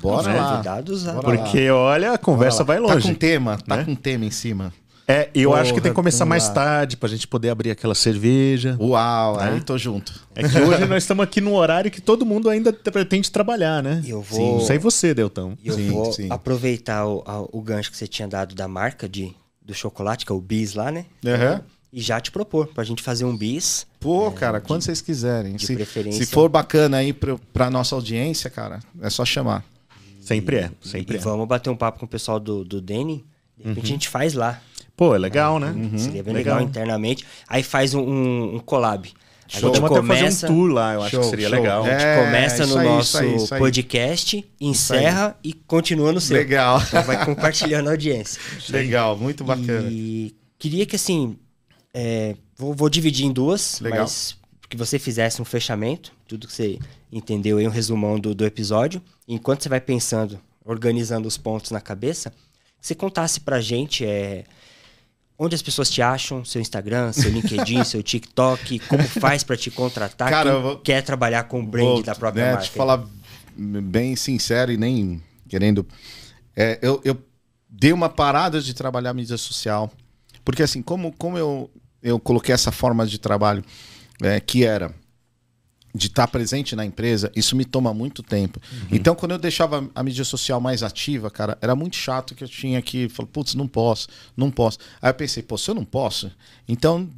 Bora 0.00 0.30
Os 0.30 0.36
lá. 0.36 0.50
convidados, 0.52 1.06
ah. 1.08 1.20
Porque, 1.20 1.68
olha, 1.70 2.12
a 2.12 2.18
conversa 2.18 2.64
vai 2.64 2.78
Tá 2.78 2.82
longe. 2.94 3.08
com 3.08 3.14
tema, 3.14 3.58
tá 3.58 3.76
né? 3.78 3.84
com 3.84 3.94
tema 3.94 4.24
em 4.24 4.30
cima. 4.30 4.72
É, 5.06 5.28
eu 5.34 5.50
Porra, 5.50 5.62
acho 5.62 5.74
que 5.74 5.80
tem 5.80 5.90
que 5.90 5.96
começar 5.96 6.24
mais 6.24 6.46
lá. 6.48 6.54
tarde 6.54 6.96
pra 6.96 7.08
gente 7.08 7.26
poder 7.26 7.50
abrir 7.50 7.70
aquela 7.70 7.94
cerveja. 7.94 8.76
Uau, 8.80 9.36
Né? 9.36 9.50
aí 9.54 9.60
tô 9.60 9.76
junto. 9.76 10.12
É 10.34 10.48
que 10.48 10.58
hoje 10.58 10.84
nós 10.86 11.02
estamos 11.02 11.24
aqui 11.24 11.40
num 11.40 11.54
horário 11.54 11.90
que 11.90 12.00
todo 12.00 12.24
mundo 12.24 12.48
ainda 12.48 12.72
pretende 12.72 13.30
trabalhar, 13.30 13.82
né? 13.82 14.00
Eu 14.06 14.22
vou- 14.22 14.60
Sim, 14.60 14.66
sei 14.66 14.78
você, 14.78 15.12
Deltão. 15.12 15.58
E 15.62 15.68
eu 15.68 15.74
Sim, 15.74 15.90
vou 15.90 16.12
sim. 16.12 16.28
aproveitar 16.30 17.04
o, 17.06 17.22
a- 17.26 17.40
o 17.52 17.60
gancho 17.60 17.90
que 17.90 17.96
você 17.96 18.06
tinha 18.06 18.28
dado 18.28 18.54
da 18.54 18.68
marca 18.68 19.08
de, 19.08 19.34
do 19.60 19.74
chocolate, 19.74 20.24
que 20.24 20.30
é 20.32 20.34
o 20.34 20.40
Bis 20.40 20.74
lá, 20.74 20.90
né? 20.92 21.04
Aham. 21.26 21.62
E 21.92 22.00
já 22.00 22.18
te 22.20 22.30
propor 22.30 22.68
pra 22.68 22.84
gente 22.84 23.02
fazer 23.02 23.24
um 23.26 23.36
Bis. 23.36 23.86
Pô, 24.00 24.30
cara, 24.30 24.60
quando 24.60 24.82
vocês 24.82 25.02
quiserem. 25.02 25.56
de 25.56 25.66
Se, 25.66 25.74
preferência. 25.74 26.24
se 26.24 26.30
for 26.32 26.48
bacana 26.48 26.96
aí 26.98 27.12
pro, 27.12 27.38
pra 27.52 27.68
nossa 27.68 27.94
audiência, 27.94 28.48
cara, 28.48 28.80
é 29.00 29.10
só 29.10 29.24
chamar. 29.26 29.62
Sempre 30.20 30.56
é, 30.56 30.70
sempre 30.80 31.16
e 31.16 31.18
é. 31.18 31.20
vamos 31.20 31.46
bater 31.48 31.68
um 31.68 31.76
papo 31.76 31.98
com 31.98 32.06
o 32.06 32.08
pessoal 32.08 32.38
do, 32.40 32.64
do 32.64 32.80
Deni. 32.80 33.24
De 33.58 33.68
repente 33.68 33.84
a 33.84 33.88
gente 33.88 34.08
faz 34.08 34.32
lá. 34.34 34.60
Pô, 34.96 35.14
é 35.14 35.18
legal, 35.18 35.58
né? 35.58 35.74
Seria 35.98 36.22
bem 36.22 36.34
legal. 36.34 36.60
internamente. 36.60 37.24
Aí 37.48 37.62
faz 37.62 37.94
um, 37.94 38.54
um, 38.56 38.58
collab. 38.58 39.08
A 39.46 39.58
Show. 39.58 39.68
gente 39.74 39.80
Vamos 39.82 39.98
começa, 39.98 40.22
fazer 40.40 40.46
um 40.46 40.56
tour 40.56 40.70
lá, 40.72 40.94
eu 40.94 41.02
acho 41.02 41.10
Show, 41.10 41.20
que 41.20 41.26
seria 41.30 41.48
show. 41.48 41.58
legal. 41.58 41.84
a 41.84 41.90
gente 41.90 42.02
É, 42.02 42.24
começa 42.24 42.66
no 42.66 42.78
aí, 42.78 42.84
nosso 42.88 43.08
isso 43.08 43.18
aí, 43.18 43.36
isso 43.36 43.54
aí. 43.54 43.60
podcast, 43.60 44.44
encerra 44.60 45.36
e 45.44 45.52
continua 45.52 46.12
no 46.12 46.20
seu. 46.20 46.36
Legal. 46.36 46.80
Então 46.80 47.02
vai 47.02 47.24
compartilhando 47.24 47.88
a 47.88 47.90
audiência. 47.90 48.40
Legal, 48.70 49.16
muito 49.16 49.44
bacana. 49.44 49.88
E 49.90 50.34
queria 50.58 50.86
que 50.86 50.96
assim. 50.96 51.36
é, 51.92 52.34
vou, 52.56 52.72
vou 52.74 52.88
dividir 52.88 53.26
em 53.26 53.32
duas, 53.32 53.78
Legal. 53.80 54.00
mas 54.02 54.36
que 54.70 54.76
você 54.76 54.98
fizesse 54.98 55.42
um 55.42 55.44
fechamento, 55.44 56.12
tudo 56.26 56.46
que 56.46 56.52
você 56.54 56.78
entendeu 57.12 57.58
aí, 57.58 57.66
um 57.66 57.70
resumão 57.70 58.18
do, 58.18 58.34
do 58.34 58.46
episódio. 58.46 59.02
Enquanto 59.28 59.62
você 59.62 59.68
vai 59.68 59.80
pensando, 59.82 60.40
organizando 60.64 61.28
os 61.28 61.36
pontos 61.36 61.70
na 61.72 61.80
cabeça, 61.80 62.32
você 62.80 62.94
contasse 62.94 63.38
pra 63.38 63.60
gente 63.60 64.02
é, 64.06 64.44
onde 65.38 65.54
as 65.54 65.62
pessoas 65.62 65.90
te 65.90 66.00
acham, 66.02 66.44
seu 66.44 66.60
Instagram, 66.60 67.12
seu 67.12 67.30
LinkedIn, 67.30 67.82
seu 67.84 68.02
TikTok, 68.02 68.78
como 68.80 69.02
faz 69.02 69.42
pra 69.42 69.56
te 69.56 69.70
contratar, 69.70 70.30
Cara, 70.30 70.58
vou- 70.58 70.76
quer 70.78 71.02
trabalhar 71.02 71.44
com 71.44 71.60
o 71.60 71.66
brand 71.66 71.84
Vou, 71.86 72.02
da 72.02 72.14
própria 72.14 72.44
né, 72.44 72.52
marca. 72.52 72.66
Te 72.66 72.70
falar 72.72 73.04
bem 73.56 74.14
sincero 74.16 74.70
e 74.72 74.76
nem 74.76 75.22
querendo. 75.48 75.86
é, 76.56 76.78
eu, 76.82 77.00
eu 77.04 77.18
dei 77.68 77.92
uma 77.92 78.08
parada 78.08 78.60
de 78.60 78.72
trabalhar 78.74 79.12
mídia 79.14 79.36
social. 79.36 79.90
Porque 80.44 80.62
assim, 80.62 80.82
como, 80.82 81.12
como 81.16 81.38
eu, 81.38 81.70
eu 82.02 82.18
coloquei 82.18 82.54
essa 82.54 82.72
forma 82.72 83.06
de 83.06 83.18
trabalho 83.18 83.64
é, 84.22 84.40
que 84.40 84.64
era 84.64 84.94
de 85.94 86.06
estar 86.06 86.26
presente 86.26 86.74
na 86.74 86.84
empresa, 86.84 87.30
isso 87.36 87.54
me 87.54 87.64
toma 87.64 87.92
muito 87.92 88.22
tempo. 88.22 88.60
Então, 88.90 89.14
quando 89.14 89.32
eu 89.32 89.38
deixava 89.38 89.88
a 89.94 90.02
mídia 90.02 90.24
social 90.24 90.60
mais 90.60 90.82
ativa, 90.82 91.30
cara, 91.30 91.58
era 91.60 91.76
muito 91.76 91.96
chato 91.96 92.34
que 92.34 92.42
eu 92.42 92.48
tinha 92.48 92.80
que 92.80 93.08
falar, 93.08 93.28
putz, 93.28 93.54
não 93.54 93.68
posso, 93.68 94.08
não 94.36 94.50
posso. 94.50 94.78
Aí 95.00 95.10
eu 95.10 95.14
pensei, 95.14 95.42
pô, 95.42 95.58
se 95.58 95.70
eu 95.70 95.74
não 95.74 95.84
posso, 95.84 96.32
então 96.66 97.08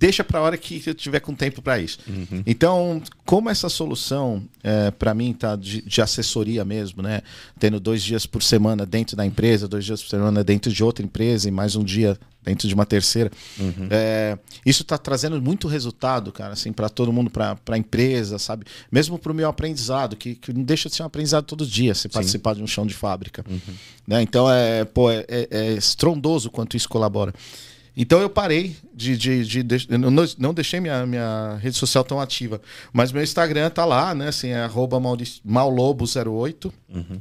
deixa 0.00 0.24
para 0.24 0.38
a 0.38 0.42
hora 0.42 0.56
que 0.56 0.82
eu 0.86 0.94
tiver 0.94 1.20
com 1.20 1.34
tempo 1.34 1.60
para 1.60 1.78
isso. 1.78 1.98
Então, 2.46 3.02
como 3.26 3.50
essa 3.50 3.68
solução 3.68 4.42
é, 4.62 4.90
para 4.90 5.12
mim 5.12 5.34
tá 5.34 5.56
de, 5.56 5.82
de 5.82 6.00
assessoria 6.00 6.64
mesmo, 6.64 7.02
né? 7.02 7.20
Tendo 7.58 7.78
dois 7.78 8.02
dias 8.02 8.24
por 8.24 8.42
semana 8.42 8.86
dentro 8.86 9.14
da 9.14 9.26
empresa, 9.26 9.68
dois 9.68 9.84
dias 9.84 10.02
por 10.02 10.08
semana 10.08 10.42
dentro 10.42 10.72
de 10.72 10.82
outra 10.82 11.04
empresa 11.04 11.48
e 11.48 11.50
mais 11.50 11.76
um 11.76 11.84
dia 11.84 12.18
dentro 12.42 12.66
de 12.66 12.74
uma 12.74 12.86
terceira, 12.86 13.30
é, 13.90 14.38
isso 14.64 14.82
está 14.82 14.96
trazendo 14.96 15.40
muito 15.42 15.68
resultado, 15.68 16.32
cara, 16.32 16.54
assim, 16.54 16.72
para 16.72 16.88
todo 16.88 17.12
mundo, 17.12 17.30
para 17.30 17.56
a 17.68 17.76
empresa, 17.78 18.38
sabe? 18.38 18.64
Mesmo 18.90 19.18
para 19.18 19.30
o 19.30 19.34
meu 19.34 19.48
aprendizado, 19.48 20.16
que, 20.16 20.34
que 20.34 20.52
não 20.52 20.62
deixa 20.62 20.88
de 20.88 20.94
ser 20.96 21.02
um 21.02 21.06
aprendizado 21.06 21.44
todo 21.44 21.66
dia, 21.66 21.94
se 21.94 22.08
participar 22.08 22.54
de 22.54 22.62
um 22.62 22.66
chão 22.66 22.86
de 22.86 22.94
fábrica, 22.94 23.44
né? 24.06 24.22
Então 24.22 24.50
é, 24.50 24.84
pô, 24.84 25.10
é, 25.10 25.24
é- 25.28 25.48
é 25.50 25.72
estrondoso 25.74 26.50
quanto 26.50 26.76
isso 26.76 26.88
colabora. 26.88 27.34
Então 28.02 28.18
eu 28.20 28.30
parei 28.30 28.74
de. 28.94 29.14
de, 29.16 29.44
de, 29.44 29.62
de 29.62 29.86
eu 29.90 29.98
não, 29.98 30.24
não 30.38 30.54
deixei 30.54 30.80
minha, 30.80 31.04
minha 31.04 31.58
rede 31.60 31.76
social 31.76 32.02
tão 32.02 32.18
ativa. 32.18 32.58
Mas 32.94 33.12
meu 33.12 33.22
Instagram 33.22 33.68
tá 33.68 33.84
lá, 33.84 34.14
né? 34.14 34.28
Assim, 34.28 34.48
é 34.48 34.62
arroba 34.62 34.98
Mauric- 34.98 35.40
Maulobo08. 35.46 36.72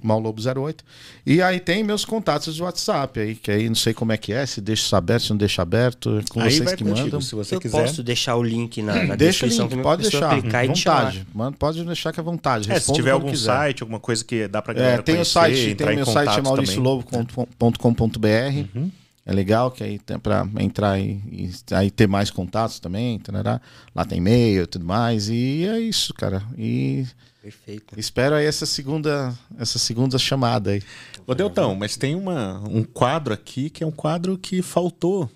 Maulobo08. 0.04 0.78
E 1.26 1.42
aí 1.42 1.60
tem 1.60 1.84
meus 1.84 2.06
contatos 2.06 2.56
de 2.56 2.64
WhatsApp 2.64 3.20
aí, 3.20 3.36
que 3.36 3.52
aí 3.52 3.68
não 3.68 3.76
sei 3.76 3.94
como 3.94 4.14
é 4.14 4.18
que 4.18 4.32
é, 4.32 4.46
se 4.46 4.62
deixa 4.62 4.84
isso 4.86 4.96
aberto, 4.96 5.24
se 5.24 5.30
não 5.32 5.38
deixa 5.38 5.62
aberto. 5.62 6.20
É 6.20 6.24
com 6.32 6.40
Aí 6.40 6.50
vocês 6.52 6.64
vai 6.64 6.76
que 6.78 6.84
contigo, 6.84 7.06
mandam. 7.06 7.22
se 7.22 7.36
você 7.36 7.56
eu 7.56 7.60
quiser. 7.62 7.82
posso 7.86 8.02
deixar 8.02 8.36
o 8.38 8.44
link 8.44 8.82
na, 8.82 9.04
na 9.04 9.16
Deixa 9.16 9.46
o 9.46 9.50
descrição 9.50 9.68
link, 9.68 9.84
pode 9.84 10.04
deixar. 10.10 10.40
clicar 10.42 10.64
e 10.64 10.68
vontade. 10.70 11.28
Mano, 11.34 11.56
pode 11.58 11.84
deixar 11.84 12.14
que 12.14 12.20
é 12.20 12.24
vontade. 12.24 12.72
É, 12.72 12.80
se 12.80 12.94
tiver 12.94 13.12
algum 13.12 13.30
quiser. 13.30 13.46
site, 13.46 13.84
alguma 13.84 14.00
coisa 14.00 14.24
que 14.24 14.48
dá 14.48 14.62
pra 14.62 14.74
galera 14.74 15.00
É, 15.00 15.02
tem 15.02 15.16
o 15.16 15.18
conhecer, 15.18 15.32
site, 15.34 15.76
tem 15.76 15.88
o 15.88 15.96
meu 15.96 16.06
site 16.06 16.40
é 16.40 16.42
mauriciolobo.com.br. 16.42 18.90
É 19.30 19.34
legal, 19.34 19.70
que 19.70 19.84
aí 19.84 20.00
tem 20.00 20.18
pra 20.18 20.48
entrar 20.60 21.00
e, 21.00 21.22
e 21.32 21.52
aí 21.72 21.92
ter 21.92 22.08
mais 22.08 22.32
contatos 22.32 22.80
também, 22.80 23.20
tarará. 23.20 23.62
lá 23.94 24.04
tem 24.04 24.18
e-mail 24.18 24.64
e 24.64 24.66
tudo 24.66 24.84
mais. 24.86 25.30
E 25.30 25.68
é 25.68 25.80
isso, 25.80 26.16
cara. 26.16 26.42
E 26.58 27.06
Perfeito. 27.44 27.94
espero 28.00 28.34
aí 28.34 28.46
essa 28.48 28.66
segunda, 28.66 29.32
essa 29.60 29.78
segunda 29.78 30.18
chamada 30.18 30.72
aí. 30.72 30.82
Ô, 31.28 31.36
Deltão, 31.36 31.76
mas 31.76 31.96
tem 31.96 32.16
uma, 32.16 32.60
um 32.68 32.84
quadro 32.84 33.32
aqui 33.32 33.70
que 33.70 33.84
é 33.84 33.88
um 33.88 33.92
quadro 33.92 34.36
que 34.36 34.64
faltou. 34.64 35.30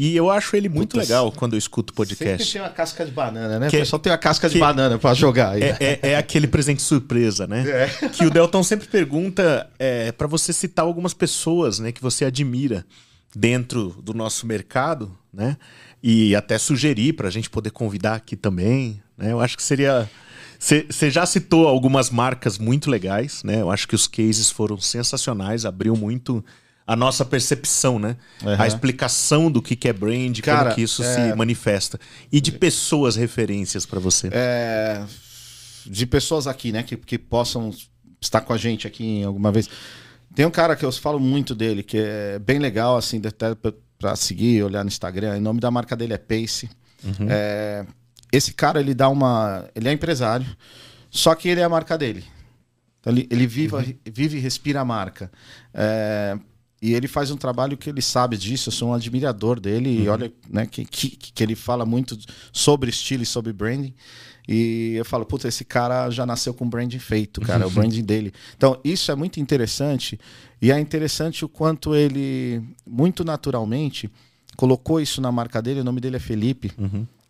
E 0.00 0.14
eu 0.14 0.30
acho 0.30 0.54
ele 0.54 0.68
muito 0.68 0.90
Putas. 0.90 1.08
legal 1.08 1.32
quando 1.32 1.54
eu 1.54 1.58
escuto 1.58 1.92
Sempre 1.92 2.14
podcast. 2.14 2.52
tem 2.52 2.62
uma 2.62 2.68
casca 2.70 3.04
de 3.04 3.10
banana, 3.10 3.58
né? 3.58 3.68
Que- 3.68 3.78
o 3.78 3.80
pessoal 3.80 3.98
tem 3.98 4.12
uma 4.12 4.18
casca 4.18 4.48
de 4.48 4.56
banana 4.56 4.96
pra 4.96 5.12
jogar 5.12 5.54
aí. 5.54 5.62
É, 5.64 5.76
é- 5.80 5.98
é 6.10 6.16
aquele 6.16 6.46
presente 6.46 6.80
surpresa, 6.82 7.48
né? 7.48 7.64
Que 8.16 8.24
o 8.24 8.30
Deltão 8.30 8.62
sempre 8.62 8.86
pergunta 8.86 9.68
é, 9.76 10.12
para 10.12 10.28
você 10.28 10.52
citar 10.52 10.84
algumas 10.84 11.12
pessoas 11.12 11.80
né, 11.80 11.90
que 11.90 12.00
você 12.00 12.24
admira 12.24 12.86
dentro 13.34 13.96
do 14.02 14.14
nosso 14.14 14.46
mercado, 14.46 15.16
né? 15.32 15.56
E 16.02 16.34
até 16.34 16.58
sugerir 16.58 17.14
para 17.14 17.28
a 17.28 17.30
gente 17.30 17.50
poder 17.50 17.70
convidar 17.70 18.14
aqui 18.14 18.36
também. 18.36 19.02
Né? 19.16 19.32
Eu 19.32 19.40
acho 19.40 19.56
que 19.56 19.62
seria. 19.62 20.08
Você 20.58 21.10
já 21.10 21.24
citou 21.24 21.68
algumas 21.68 22.10
marcas 22.10 22.58
muito 22.58 22.90
legais, 22.90 23.42
né? 23.44 23.60
Eu 23.60 23.70
acho 23.70 23.86
que 23.86 23.94
os 23.94 24.08
cases 24.08 24.50
foram 24.50 24.78
sensacionais, 24.78 25.64
abriu 25.64 25.94
muito 25.96 26.44
a 26.84 26.96
nossa 26.96 27.24
percepção, 27.24 27.98
né? 27.98 28.16
Aham. 28.42 28.62
A 28.62 28.66
explicação 28.66 29.50
do 29.50 29.60
que 29.60 29.76
que 29.76 29.88
é 29.88 29.92
brand, 29.92 30.40
Cara, 30.40 30.62
como 30.64 30.74
que 30.74 30.82
isso 30.82 31.02
é- 31.02 31.14
se 31.30 31.36
manifesta. 31.36 32.00
E 32.32 32.40
de 32.40 32.50
pessoas 32.50 33.14
referências 33.14 33.84
para 33.86 34.00
você. 34.00 34.30
É, 34.32 35.04
de 35.84 36.06
pessoas 36.06 36.46
aqui, 36.46 36.72
né, 36.72 36.82
que, 36.82 36.96
que 36.96 37.18
possam 37.18 37.72
estar 38.20 38.40
com 38.40 38.52
a 38.52 38.56
gente 38.56 38.86
aqui 38.86 39.04
em 39.04 39.24
alguma 39.24 39.52
vez. 39.52 39.68
Tem 40.34 40.46
um 40.46 40.50
cara 40.50 40.76
que 40.76 40.84
eu 40.84 40.92
falo 40.92 41.18
muito 41.18 41.54
dele, 41.54 41.82
que 41.82 41.98
é 41.98 42.38
bem 42.38 42.58
legal, 42.58 42.96
assim, 42.96 43.20
até 43.24 43.54
pra- 43.54 43.72
pra 43.98 44.14
seguir, 44.16 44.62
olhar 44.62 44.84
no 44.84 44.88
Instagram. 44.88 45.36
O 45.36 45.40
nome 45.40 45.58
da 45.60 45.70
marca 45.70 45.96
dele 45.96 46.12
é 46.14 46.18
Pace. 46.18 46.68
É, 47.28 47.84
esse 48.32 48.52
cara, 48.52 48.80
ele 48.80 48.94
dá 48.94 49.08
uma. 49.08 49.64
Ele 49.74 49.88
é 49.88 49.92
empresário, 49.92 50.46
só 51.10 51.34
que 51.34 51.48
ele 51.48 51.60
é 51.60 51.64
a 51.64 51.68
marca 51.68 51.96
dele. 51.98 52.24
Então, 53.00 53.12
ele, 53.12 53.26
ele 53.30 53.46
vive, 53.46 53.98
vive 54.12 54.36
e 54.38 54.40
respira 54.40 54.80
a 54.80 54.84
marca. 54.84 55.30
É, 55.72 56.36
e 56.80 56.94
ele 56.94 57.08
faz 57.08 57.30
um 57.30 57.36
trabalho 57.36 57.76
que 57.76 57.90
ele 57.90 58.00
sabe 58.00 58.36
disso. 58.36 58.68
Eu 58.68 58.72
sou 58.72 58.88
um 58.90 58.94
admirador 58.94 59.58
dele. 59.58 60.02
E 60.02 60.08
olha, 60.08 60.32
né, 60.48 60.64
que, 60.66 60.84
que, 60.84 61.08
que 61.16 61.42
ele 61.42 61.56
fala 61.56 61.84
muito 61.84 62.16
sobre 62.52 62.88
estilo 62.88 63.22
e 63.22 63.26
sobre 63.26 63.52
branding. 63.52 63.94
E 64.48 64.94
eu 64.94 65.04
falo, 65.04 65.26
puta, 65.26 65.46
esse 65.46 65.64
cara 65.64 66.08
já 66.08 66.24
nasceu 66.24 66.54
com 66.54 66.66
branding 66.68 66.98
feito, 66.98 67.40
cara, 67.42 67.64
é 67.64 67.66
o 67.66 67.70
branding 67.70 68.02
dele. 68.02 68.32
Então, 68.56 68.80
isso 68.82 69.12
é 69.12 69.14
muito 69.14 69.38
interessante. 69.38 70.18
E 70.62 70.72
é 70.72 70.80
interessante 70.80 71.44
o 71.44 71.48
quanto 71.48 71.94
ele, 71.94 72.62
muito 72.86 73.24
naturalmente, 73.24 74.10
colocou 74.56 75.00
isso 75.00 75.20
na 75.20 75.30
marca 75.30 75.60
dele. 75.60 75.80
O 75.80 75.84
nome 75.84 76.00
dele 76.00 76.16
é 76.16 76.20
Felipe. 76.20 76.72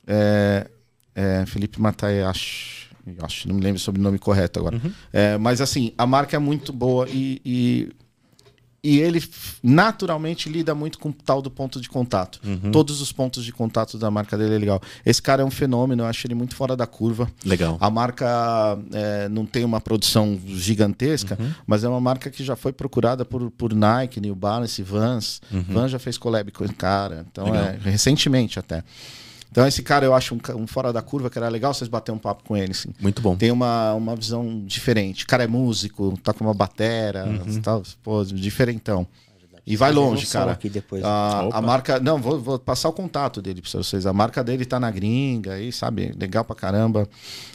É, 0.06 0.70
é, 1.14 1.44
Felipe 1.46 1.80
Matayashi. 1.80 2.88
Acho, 3.22 3.48
não 3.48 3.54
me 3.54 3.62
lembro 3.62 3.80
sobre 3.80 4.00
o 4.00 4.04
nome 4.04 4.18
correto 4.18 4.60
agora. 4.60 4.80
É, 5.12 5.38
mas 5.38 5.60
assim, 5.62 5.92
a 5.96 6.06
marca 6.06 6.36
é 6.36 6.38
muito 6.38 6.72
boa 6.72 7.08
e, 7.08 7.40
e, 7.44 7.92
e 8.82 9.00
ele 9.00 9.22
naturalmente 9.62 10.48
lida 10.48 10.74
muito 10.74 10.98
com 10.98 11.08
o 11.08 11.12
tal 11.12 11.42
do 11.42 11.50
ponto 11.50 11.80
de 11.80 11.88
contato. 11.88 12.40
Todos 12.72 13.00
os 13.00 13.10
pontos 13.10 13.44
de 13.44 13.52
contato 13.52 13.98
da 13.98 14.10
marca 14.10 14.38
dele 14.38 14.54
é 14.54 14.58
legal. 14.58 14.80
Esse 15.04 15.20
cara 15.20 15.42
é 15.42 15.44
um 15.44 15.50
fenômeno, 15.50 16.02
eu 16.02 16.06
acho 16.06 16.26
ele 16.26 16.34
muito 16.34 16.54
fora 16.54 16.76
da 16.76 16.86
curva. 16.86 17.30
Legal. 17.44 17.76
A 17.80 17.90
marca 17.90 18.78
é, 18.92 19.28
não 19.28 19.44
tem 19.44 19.64
uma 19.64 19.80
produção 19.80 20.38
gigantesca, 20.46 21.38
mas 21.66 21.82
é 21.84 21.88
uma 21.88 22.00
marca 22.00 22.30
que 22.30 22.44
já 22.44 22.54
foi 22.54 22.72
procurada 22.72 23.24
por, 23.24 23.50
por 23.50 23.74
Nike, 23.74 24.20
New 24.20 24.34
Balance, 24.34 24.82
Vans. 24.82 25.40
Vans 25.50 25.90
já 25.90 25.98
fez 25.98 26.16
collab 26.16 26.50
com 26.52 26.64
o 26.64 26.74
cara. 26.74 27.26
Então, 27.30 27.54
é, 27.54 27.78
recentemente 27.82 28.58
até. 28.58 28.84
Então, 29.50 29.66
esse 29.66 29.82
cara 29.82 30.04
eu 30.04 30.14
acho 30.14 30.34
um, 30.34 30.38
um 30.56 30.66
fora 30.66 30.92
da 30.92 31.02
curva 31.02 31.30
que 31.30 31.38
era 31.38 31.48
legal 31.48 31.72
vocês 31.72 31.88
bater 31.88 32.12
um 32.12 32.18
papo 32.18 32.44
com 32.44 32.56
ele. 32.56 32.72
Assim. 32.72 32.90
Muito 33.00 33.22
bom. 33.22 33.36
Tem 33.36 33.50
uma, 33.50 33.94
uma 33.94 34.14
visão 34.14 34.62
diferente. 34.64 35.24
O 35.24 35.26
cara 35.26 35.44
é 35.44 35.46
músico, 35.46 36.14
toca 36.22 36.42
uma 36.44 36.54
batera, 36.54 37.26
tal, 37.62 37.82
pô, 38.02 38.24
diferentão. 38.24 39.06
E 39.68 39.76
vai 39.76 39.92
longe, 39.92 40.26
cara. 40.26 40.52
aqui 40.52 40.70
depois. 40.70 41.04
A, 41.04 41.40
a 41.52 41.60
marca. 41.60 42.00
Não, 42.00 42.18
vou, 42.18 42.40
vou 42.40 42.58
passar 42.58 42.88
o 42.88 42.92
contato 42.92 43.42
dele 43.42 43.60
pra 43.60 43.70
vocês. 43.70 44.06
A 44.06 44.14
marca 44.14 44.42
dele 44.42 44.64
tá 44.64 44.80
na 44.80 44.90
gringa 44.90 45.52
aí, 45.54 45.70
sabe? 45.70 46.14
Legal 46.18 46.42
pra 46.42 46.56
caramba. 46.56 47.06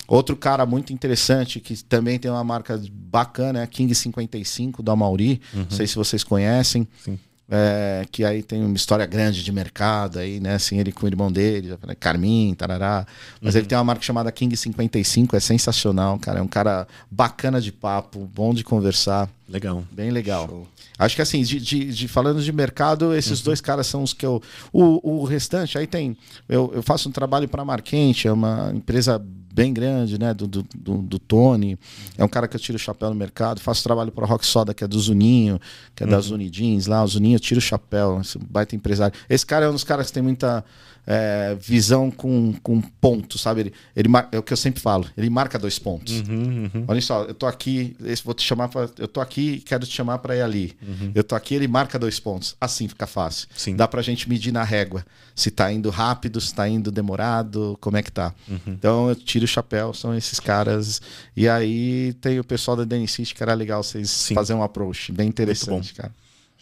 Outro 0.08 0.36
cara 0.36 0.64
muito 0.64 0.94
interessante 0.94 1.60
que 1.60 1.84
também 1.84 2.20
tem 2.20 2.30
uma 2.30 2.44
marca 2.44 2.80
bacana 2.92 3.62
é 3.62 3.64
a 3.64 3.68
King 3.68 3.96
55 3.96 4.84
da 4.84 4.96
Mauri. 4.96 5.42
Não 5.52 5.68
sei 5.72 5.88
se 5.88 5.96
vocês 5.96 6.24
conhecem. 6.24 6.88
Sim. 7.04 7.18
É, 7.50 8.06
que 8.10 8.24
aí 8.24 8.42
tem 8.42 8.64
uma 8.64 8.76
história 8.76 9.06
grande 9.06 9.44
de 9.44 9.52
mercado 9.52 10.18
aí, 10.18 10.40
né? 10.40 10.56
Assim, 10.56 10.80
ele 10.80 10.92
com 10.94 11.06
o 11.06 11.10
irmão 11.10 11.30
dele, 11.32 11.78
Carmin, 12.00 12.56
tarará. 12.58 13.06
Mas 13.42 13.54
ele 13.54 13.68
tem 13.68 13.78
uma 13.78 13.84
marca 13.84 14.02
chamada 14.02 14.32
King 14.32 14.56
55, 14.56 15.36
é 15.36 15.40
sensacional, 15.42 16.18
cara. 16.18 16.40
É 16.40 16.42
um 16.42 16.48
cara 16.48 16.88
bacana 17.12 17.60
de 17.60 17.72
papo, 17.72 18.26
bom 18.34 18.54
de 18.54 18.64
conversar, 18.64 19.30
Legal. 19.48 19.84
bem 19.92 20.10
legal. 20.10 20.48
Show. 20.48 20.68
Acho 20.98 21.16
que 21.18 21.22
assim, 21.22 21.44
de, 21.44 21.60
de- 21.60 21.94
de- 21.94 22.08
falando 22.08 22.42
de 22.42 22.52
mercado, 22.52 23.14
esses 23.14 23.40
Uhum. 23.40 23.46
dois 23.46 23.60
caras 23.62 23.88
são 23.88 24.04
os 24.04 24.14
que 24.14 24.26
eu. 24.26 24.42
O, 24.72 25.22
o 25.22 25.24
restante, 25.26 25.78
aí 25.78 25.86
tem. 25.86 26.16
Eu, 26.48 26.72
eu 26.74 26.82
faço 26.82 27.10
um 27.10 27.12
trabalho 27.12 27.48
para 27.50 27.62
a 27.62 27.66
Marquente, 27.66 28.28
é 28.28 28.32
uma 28.32 28.72
empresa 28.74 29.22
bem 29.54 29.72
grande, 29.72 30.18
né? 30.18 30.34
Do, 30.34 30.48
do, 30.48 30.64
do, 30.64 31.20
Tony. 31.20 31.78
É 32.18 32.26
um 32.26 32.28
cara 32.28 32.48
que 32.48 32.56
eu 32.56 32.60
tiro 32.60 32.76
o 32.76 32.80
chapéu 32.80 33.10
no 33.10 33.16
mercado. 33.16 33.62
Faço 33.62 33.84
trabalho 33.84 34.12
para 34.12 34.26
Rock 34.26 34.46
Soda, 34.46 34.74
que 34.74 34.84
é 34.84 34.88
do 34.88 35.00
Zuninho, 35.00 35.60
que 35.96 36.04
é 36.04 36.08
da 36.08 36.20
Zuni 36.20 36.50
Jeans 36.50 36.88
lá. 36.88 37.04
O 37.04 37.08
Zuninho 37.08 37.36
eu 37.36 37.40
tiro 37.40 37.60
o 37.60 37.62
chapéu, 37.62 38.20
esse 38.20 38.40
baita 38.40 38.76
empresário. 38.76 39.16
Esse 39.30 39.46
cara 39.46 39.66
é 39.66 39.70
um 39.70 39.74
dos 39.74 39.84
caras 39.84 40.08
que 40.08 40.14
tem 40.14 40.24
muita 40.24 40.66
é, 41.06 41.56
visão 41.60 42.10
com, 42.10 42.54
com 42.64 42.80
pontos, 42.82 43.42
sabe? 43.42 43.62
Ele, 43.62 43.74
ele 43.96 44.08
mar- 44.08 44.30
é 44.32 44.38
o 44.40 44.44
que 44.44 44.54
eu 44.54 44.58
sempre 44.58 44.82
falo, 44.82 45.06
ele 45.18 45.30
marca 45.30 45.60
dois 45.60 45.78
pontos. 45.80 46.22
Uhum, 46.28 46.86
Olha 46.88 47.02
só, 47.02 47.24
eu 47.24 47.34
tô 47.34 47.46
aqui, 47.46 47.96
vou 48.24 48.34
te 48.34 48.44
chamar 48.44 48.70
para, 48.70 48.90
eu 48.98 49.08
tô 49.08 49.20
aqui, 49.20 49.60
quero 49.66 49.86
te 49.86 49.94
chamar 49.94 50.20
para 50.20 50.36
ir 50.36 50.42
ali. 50.42 50.74
Eu 51.14 51.24
tô 51.24 51.36
aqui, 51.36 51.56
ele 51.56 51.68
marca 51.68 51.98
dois 52.00 52.20
pontos. 52.20 52.56
Assim 52.60 52.88
fica 52.88 53.06
fácil. 53.06 53.48
Sim. 53.56 53.76
Dá 53.76 53.88
pra 53.88 54.02
gente 54.02 54.30
medir 54.30 54.52
na 54.54 54.64
régua 54.64 55.06
se 55.36 55.50
tá 55.52 55.72
indo 55.72 55.90
rápido, 55.90 56.40
se 56.40 56.54
tá 56.54 56.68
indo 56.70 56.92
demorado, 56.92 57.78
como 57.82 57.98
é 57.98 58.04
que 58.04 58.12
tá. 58.12 58.34
Então 58.68 59.10
eu 59.10 59.16
tiro 59.16 59.46
o 59.46 59.48
chapéu, 59.48 59.94
são 59.94 60.16
esses 60.16 60.40
caras. 60.40 61.02
E 61.36 61.48
aí 61.50 62.14
tem 62.22 62.40
o 62.40 62.44
pessoal 62.44 62.78
da 62.78 62.84
Denicist 62.84 63.34
que 63.36 63.42
era 63.44 63.54
legal 63.54 63.84
vocês 63.84 64.10
Sim. 64.10 64.36
fazerem 64.36 64.62
um 64.62 64.64
approach 64.64 65.12
bem 65.12 65.28
interessante, 65.28 65.94
cara. 65.94 66.12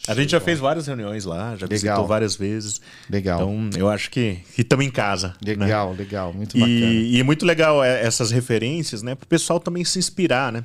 A 0.08 0.14
gente 0.14 0.30
já 0.30 0.40
fez 0.40 0.58
várias 0.58 0.88
reuniões 0.88 1.24
lá, 1.24 1.54
já 1.56 1.66
visitou 1.66 1.92
Legal. 1.94 2.06
várias 2.06 2.34
vezes. 2.34 2.80
Legal. 3.08 3.40
Então, 3.40 3.70
eu 3.80 3.88
acho 3.88 4.10
que 4.10 4.38
estamos 4.58 4.84
em 4.84 4.90
casa. 4.90 5.34
né? 5.56 5.66
legal, 5.66 5.92
legal, 5.92 6.32
muito 6.32 6.58
bacana. 6.58 6.70
E, 6.70 7.14
e 7.14 7.20
é 7.20 7.22
muito 7.22 7.46
legal 7.46 7.84
é, 7.84 8.04
essas 8.04 8.32
referências, 8.32 9.00
né? 9.00 9.14
Para 9.14 9.24
o 9.24 9.28
pessoal 9.28 9.60
também 9.60 9.84
se 9.84 10.00
inspirar, 10.00 10.50
né? 10.50 10.64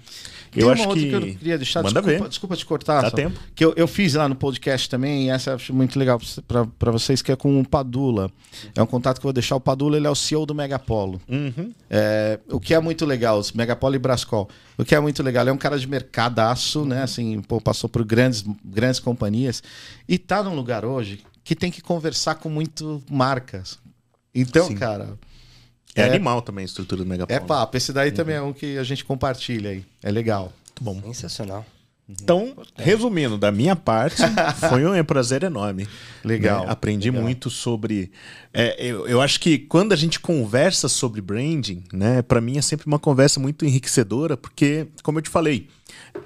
Tem 0.57 0.63
eu 0.63 0.69
uma 0.69 0.73
acho 0.73 0.89
outra 0.89 1.03
que... 1.03 1.09
que... 1.09 1.15
eu 1.15 1.21
queria 1.21 1.57
deixar, 1.57 1.83
Manda 1.83 2.01
desculpa, 2.01 2.23
ver. 2.23 2.29
desculpa 2.29 2.55
te 2.55 2.65
cortar. 2.65 3.01
Dá 3.03 3.09
só. 3.11 3.15
tempo. 3.15 3.39
Que 3.53 3.63
eu, 3.63 3.73
eu 3.77 3.87
fiz 3.87 4.15
lá 4.15 4.27
no 4.27 4.35
podcast 4.35 4.89
também, 4.89 5.27
e 5.27 5.29
essa 5.29 5.51
eu 5.51 5.55
acho 5.55 5.71
muito 5.71 5.99
legal 5.99 6.19
para 6.79 6.91
vocês, 6.91 7.21
que 7.21 7.31
é 7.31 7.35
com 7.35 7.59
o 7.59 7.67
Padula. 7.67 8.31
É 8.73 8.81
um 8.81 8.87
contato 8.87 9.19
que 9.19 9.25
eu 9.25 9.29
vou 9.29 9.33
deixar. 9.33 9.55
O 9.55 9.59
Padula 9.59 9.97
ele 9.97 10.07
é 10.07 10.09
o 10.09 10.15
CEO 10.15 10.47
do 10.47 10.55
Megapolo. 10.55 11.21
Uhum. 11.29 11.71
É, 11.87 12.39
o 12.49 12.59
que 12.59 12.73
é 12.73 12.79
muito 12.79 13.05
legal, 13.05 13.39
Megapolo 13.53 13.93
e 13.93 13.99
Brascol. 13.99 14.49
O 14.79 14.83
que 14.83 14.95
é 14.95 14.99
muito 14.99 15.21
legal, 15.21 15.43
ele 15.43 15.51
é 15.51 15.53
um 15.53 15.57
cara 15.57 15.77
de 15.77 15.87
mercadaço, 15.87 16.85
né? 16.85 17.03
Assim, 17.03 17.39
pô, 17.41 17.61
passou 17.61 17.87
por 17.87 18.03
grandes, 18.03 18.43
grandes 18.65 18.99
companhias 18.99 19.61
e 20.09 20.17
tá 20.17 20.41
num 20.41 20.55
lugar 20.55 20.83
hoje 20.83 21.19
que 21.43 21.55
tem 21.55 21.69
que 21.69 21.81
conversar 21.81 22.35
com 22.35 22.49
muito 22.49 23.03
marcas. 23.09 23.77
Então, 24.33 24.67
Sim. 24.67 24.75
cara, 24.75 25.17
É, 25.97 26.07
É. 26.07 26.09
animal 26.09 26.41
também 26.41 26.63
a 26.63 26.65
estrutura 26.65 27.03
do 27.03 27.07
Megapolo. 27.09 27.35
é 27.35 27.39
papo. 27.39 27.75
Esse 27.77 27.91
daí 27.93 28.11
também 28.11 28.35
é 28.35 28.41
um 28.41 28.53
que 28.53 28.77
a 28.77 28.83
gente 28.83 29.03
compartilha 29.05 29.71
aí. 29.71 29.83
É 30.03 30.11
legal. 30.11 30.53
Muito 30.81 30.83
bom. 31.03 31.13
Sensacional. 31.13 31.65
Então, 32.09 32.55
resumindo, 32.77 33.37
da 33.37 33.51
minha 33.51 33.75
parte, 33.75 34.21
foi 34.69 34.85
um 34.85 35.03
prazer 35.03 35.43
enorme. 35.43 35.85
Legal, 36.23 36.65
né? 36.65 36.71
Aprendi 36.71 37.09
legal. 37.09 37.21
muito 37.23 37.49
sobre. 37.49 38.09
é, 38.53 38.77
eu, 38.85 39.05
eu 39.07 39.21
acho 39.21 39.37
que 39.41 39.57
quando 39.57 39.91
a 39.91 39.95
gente 39.97 40.17
conversa 40.17 40.87
sobre 40.87 41.19
branding, 41.19 41.83
né, 41.91 42.21
para 42.21 42.39
mim 42.39 42.57
é 42.57 42.61
sempre 42.61 42.87
uma 42.87 42.97
conversa 42.97 43.41
muito 43.41 43.65
enriquecedora, 43.65 44.37
porque, 44.37 44.87
como 45.03 45.17
eu 45.17 45.21
te 45.21 45.29
falei, 45.29 45.67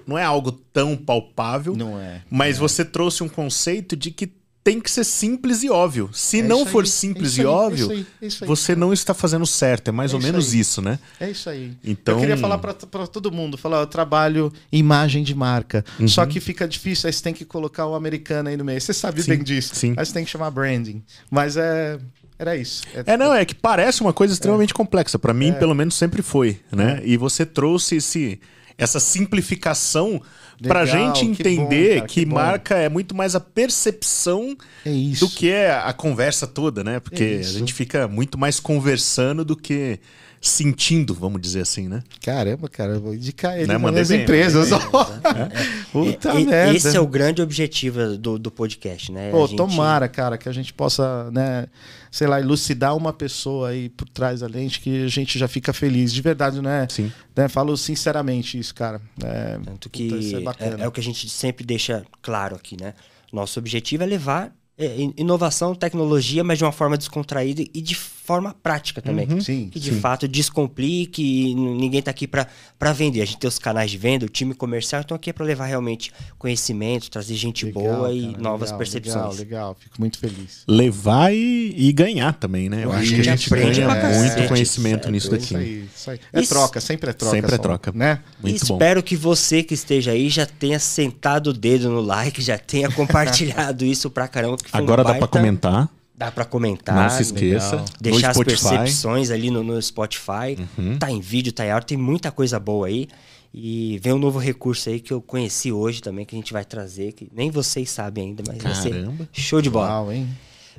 não 0.06 0.16
é 0.20 0.24
algo 0.24 0.52
tão 0.52 0.96
palpável, 0.96 1.76
Não 1.76 2.00
é. 2.00 2.22
mas 2.30 2.60
você 2.60 2.86
trouxe 2.86 3.24
um 3.24 3.30
conceito 3.30 3.96
de 3.98 4.12
que 4.12 4.30
tem 4.64 4.80
que 4.80 4.92
ser 4.92 5.04
simples 5.04 5.64
e 5.64 5.70
óbvio. 5.70 6.10
Se 6.14 6.40
É 6.40 6.44
não 6.44 6.66
for 6.66 6.84
aí, 6.84 6.90
simples 6.90 7.32
isso 7.32 7.40
e 7.40 7.42
aí, 7.42 7.48
óbvio, 7.48 7.84
isso 7.86 7.92
aí, 7.92 8.06
isso 8.22 8.46
você 8.46 8.76
não 8.76 8.94
está 8.94 9.14
fazendo 9.14 9.46
certo. 9.46 9.88
É 9.88 9.92
mais 9.92 10.12
É 10.12 10.16
ou 10.16 10.22
menos 10.22 10.54
isso, 10.54 10.82
né? 10.82 11.00
É 11.20 11.30
isso 11.32 11.50
aí. 11.50 11.74
Então- 11.84 12.16
Eu 12.16 12.20
queria 12.20 12.38
falar 12.38 12.58
pra 12.60 12.74
todo 13.08 13.32
mundo, 13.32 13.58
falar, 13.58 13.80
eu 13.80 13.88
trabalho 13.88 14.52
imagem 14.72 15.24
de 15.24 15.34
marca. 15.34 15.84
Uhum. 16.00 16.08
Só 16.08 16.26
que 16.26 16.40
fica 16.40 16.68
difícil, 16.68 17.08
aí 17.08 17.14
você 17.14 17.24
tem 17.24 17.34
que 17.34 17.44
colocar 17.46 17.88
o 17.88 17.96
americano 17.96 18.50
aí 18.50 18.58
no 18.58 18.64
meio. 18.64 18.80
Você 18.80 18.94
sabe 18.94 19.22
Sim, 19.24 19.32
bem 19.32 19.44
disso. 19.44 19.74
sim. 19.76 19.94
Aí 19.98 20.06
você 20.06 20.14
tem 20.14 20.24
que 20.24 20.30
chamar 20.30 20.52
branding. 20.52 21.02
Mas 21.30 21.58
é. 21.58 21.98
Era 22.38 22.58
isso. 22.58 22.82
É, 23.06 23.16
não, 23.16 23.32
é 23.36 23.46
que 23.46 23.54
parece 23.54 24.02
uma 24.02 24.12
coisa 24.12 24.34
extremamente 24.34 24.74
complexa. 24.74 25.20
Pra 25.20 25.32
mim, 25.32 25.54
pelo 25.54 25.76
menos, 25.76 25.94
sempre 25.94 26.24
foi, 26.24 26.60
né? 26.72 27.00
E 27.04 27.16
você 27.16 27.46
trouxe 27.46 27.98
esse, 27.98 28.40
essa 28.82 29.00
simplificação 29.00 30.22
pra 30.62 30.82
Legal, 30.82 31.16
gente 31.16 31.36
que 31.36 31.44
bom, 31.44 31.50
entender 31.50 31.96
cara, 31.96 32.08
que, 32.08 32.22
que 32.22 32.26
marca 32.26 32.76
é 32.76 32.90
muito 32.90 33.16
mais 33.16 33.36
a 33.36 33.40
percepção 33.40 34.56
É 34.86 34.90
do 35.20 35.30
que 35.30 35.50
é 35.50 35.72
a 35.72 35.94
conversa 35.94 36.46
toda, 36.48 36.84
né? 36.84 37.00
Porque 37.00 37.24
É 37.24 37.40
a 37.40 37.44
gente 37.44 37.74
fica 37.74 38.08
muito 38.08 38.38
mais 38.38 38.60
conversando 38.60 39.46
do 39.46 39.56
que 39.56 40.00
sentindo, 40.42 41.14
vamos 41.14 41.40
dizer 41.40 41.62
assim, 41.62 41.88
né? 41.88 42.02
Caramba, 42.24 42.68
cara, 42.68 42.94
eu 42.94 43.00
vou 43.02 43.14
indicar 43.14 43.56
ele 43.58 43.68
Né, 43.68 43.78
nas 43.78 44.10
bem, 44.10 44.24
empresas. 44.24 44.70
Puta 45.92 46.40
E- 46.40 46.46
merda. 46.46 46.76
Esse 46.76 46.96
é 46.96 47.00
o 47.00 47.08
grande 47.08 47.42
objetivo 47.42 48.18
do, 48.18 48.40
do 48.40 48.50
podcast, 48.50 49.12
né? 49.12 49.30
Pô, 49.32 49.44
A 49.44 49.48
gente- 49.48 49.58
tomara, 49.58 50.08
cara, 50.08 50.38
que 50.38 50.50
a 50.50 50.52
gente 50.52 50.74
possa, 50.74 51.30
né, 51.32 51.68
sei 52.10 52.28
lá, 52.28 52.40
elucidar 52.40 52.96
uma 52.98 53.14
pessoa 53.14 53.70
aí 53.70 53.90
por 53.90 54.08
trás 54.10 54.40
da 54.40 54.48
lente 54.48 54.80
que 54.80 55.04
a 55.06 55.08
gente 55.08 55.38
já 55.38 55.48
fica 55.48 55.72
feliz. 55.74 56.12
De 56.14 56.22
verdade, 56.22 56.62
né? 56.62 56.88
Sim. 56.90 57.12
Né, 57.36 57.48
falo 57.48 57.76
sinceramente 57.78 58.58
isso, 58.58 58.74
cara. 58.74 59.02
É, 59.24 59.60
Tanto 59.64 59.90
puta, 59.90 60.04
isso 60.18 60.30
que 60.30 60.36
é 60.36 60.40
bacana. 60.42 60.78
é, 60.80 60.86
é 60.86 60.88
o 60.88 60.92
que 60.92 61.00
a 61.00 61.04
gente 61.04 61.30
sempre 61.30 61.64
deixa 61.64 62.04
claro 62.22 62.56
aqui, 62.56 62.76
né? 62.82 62.94
Nosso 63.32 63.60
objetivo 63.60 64.04
é 64.04 64.06
levar 64.06 64.54
é, 64.78 65.00
in- 65.00 65.14
inovação, 65.18 65.76
tecnologia, 65.76 66.44
mas 66.44 66.58
de 66.58 66.64
uma 66.64 66.72
forma 66.72 66.98
descontraída 66.98 67.62
e 67.74 67.82
de 67.82 67.94
forma 68.24 68.56
prática 68.62 69.02
também. 69.02 69.28
Uhum. 69.28 69.42
Sim, 69.42 69.70
que 69.72 69.80
de 69.80 69.92
fato 69.92 70.28
descomplique, 70.28 71.22
e 71.22 71.56
ninguém 71.56 72.02
tá 72.02 72.12
aqui 72.12 72.28
para 72.28 72.48
vender. 72.94 73.22
A 73.22 73.26
gente 73.26 73.38
tem 73.38 73.48
os 73.48 73.58
canais 73.60 73.90
de 73.92 73.98
venda, 73.98 74.26
o 74.26 74.30
time 74.30 74.54
comercial, 74.54 75.02
então 75.02 75.16
aqui 75.16 75.30
é 75.30 75.34
para 75.34 75.46
levar 75.46 75.66
realmente 75.66 76.12
conhecimento, 76.38 77.10
trazer 77.10 77.36
gente 77.36 77.66
Legal, 77.66 77.84
boa 77.84 78.14
e 78.14 78.28
cara, 78.32 78.38
novas 78.42 78.70
legal, 78.70 78.78
percepções. 78.78 79.16
Legal, 79.16 79.34
legal, 79.38 79.78
fico 79.80 79.96
muito 80.00 80.18
feliz. 80.20 80.64
Levar 80.68 81.34
e, 81.34 81.74
e 81.76 81.92
ganhar 81.92 82.34
também, 82.34 82.70
né? 82.70 82.84
Eu 82.84 82.92
A 82.92 82.98
acho 82.98 83.14
que 83.16 83.22
a 83.22 83.24
gente 83.24 83.50
ganha 83.50 83.88
muito 83.88 84.02
cacete, 84.02 84.48
conhecimento 84.48 85.08
é 85.08 85.12
nisso 85.12 85.30
doido. 85.30 85.42
daqui. 85.42 85.54
Isso 85.54 85.58
aí, 85.58 85.86
isso 85.96 86.12
aí. 86.12 86.20
É 86.34 86.40
Isso- 86.42 86.50
troca, 86.54 86.82
sempre 86.82 87.10
é 87.10 87.14
troca. 87.14 87.36
Sempre 87.36 87.54
é 87.54 87.58
só, 87.58 87.62
troca. 87.64 87.92
Né? 87.94 88.20
Muito 88.42 88.66
bom. 88.66 88.76
Espero 88.76 89.02
que 89.04 89.16
você 89.16 89.64
que 89.64 89.74
esteja 89.74 90.12
aí 90.12 90.30
já 90.30 90.46
tenha 90.46 90.80
sentado 90.80 91.48
o 91.48 91.54
dedo 91.54 91.90
no 91.90 92.02
like, 92.02 92.42
já 92.42 92.58
tenha 92.58 92.90
compartilhado 92.94 93.84
isso 93.86 94.10
pra 94.10 94.28
caramba. 94.28 94.58
foi 94.66 94.80
um 94.80 94.84
Agora 94.84 95.04
dá 95.04 95.12
pra 95.12 95.20
baita- 95.22 95.28
comentar. 95.40 95.90
Dá 96.22 96.32
pra 96.32 96.46
comentar. 96.46 96.94
Não 96.96 97.10
se 97.10 97.24
esqueça. 97.24 97.78
legal. 97.78 97.86
Deixar 98.00 98.30
as. 98.30 98.38
Uhum. 98.38 98.44
percepções 98.44 99.32
ali 99.32 99.50
no, 99.50 99.64
no 99.64 99.82
Spotify. 99.82 100.56
Tá 101.00 101.10
em 101.10 101.20
vídeo, 101.20 101.52
tá 101.52 101.66
em 101.66 101.72
áudio, 101.72 101.88
tem 101.88 101.98
muita 101.98 102.32
coisa 102.32 102.60
boa 102.60 102.86
aí. 102.86 103.08
E 103.52 104.00
vem 104.04 104.14
um 104.14 104.20
novo 104.20 104.38
recurso 104.38 104.88
aí 104.90 105.00
que 105.00 105.12
eu 105.12 105.20
conheci 105.20 105.72
hoje 105.72 106.00
também, 106.00 106.24
que 106.24 106.36
a 106.36 106.38
gente 106.38 106.54
vai 106.54 106.64
trazer, 106.64 107.14
que 107.14 107.28
nem 107.34 107.50
vocês 107.50 107.90
sabem 107.90 108.28
ainda, 108.28 108.44
mas 108.48 108.62
vai 108.62 108.76
ser 108.76 108.92
Caramba. 108.92 109.28
show 109.34 109.60
de 109.62 109.70
bola. 109.70 109.88
Uau, 109.88 110.12
hein? 110.12 110.30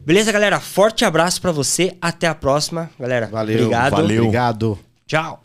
Beleza, 0.07 0.31
galera? 0.31 0.61
Forte 0.61 1.05
abraço 1.05 1.41
pra 1.41 1.51
você. 1.51 1.97
Até 2.01 2.29
a 2.29 2.35
próxima. 2.37 2.89
Galera, 2.99 3.27
Valeu. 3.27 3.57
obrigado. 3.57 3.91
valeu. 3.91 4.23
Obrigado. 4.23 4.79
Tchau. 5.07 5.43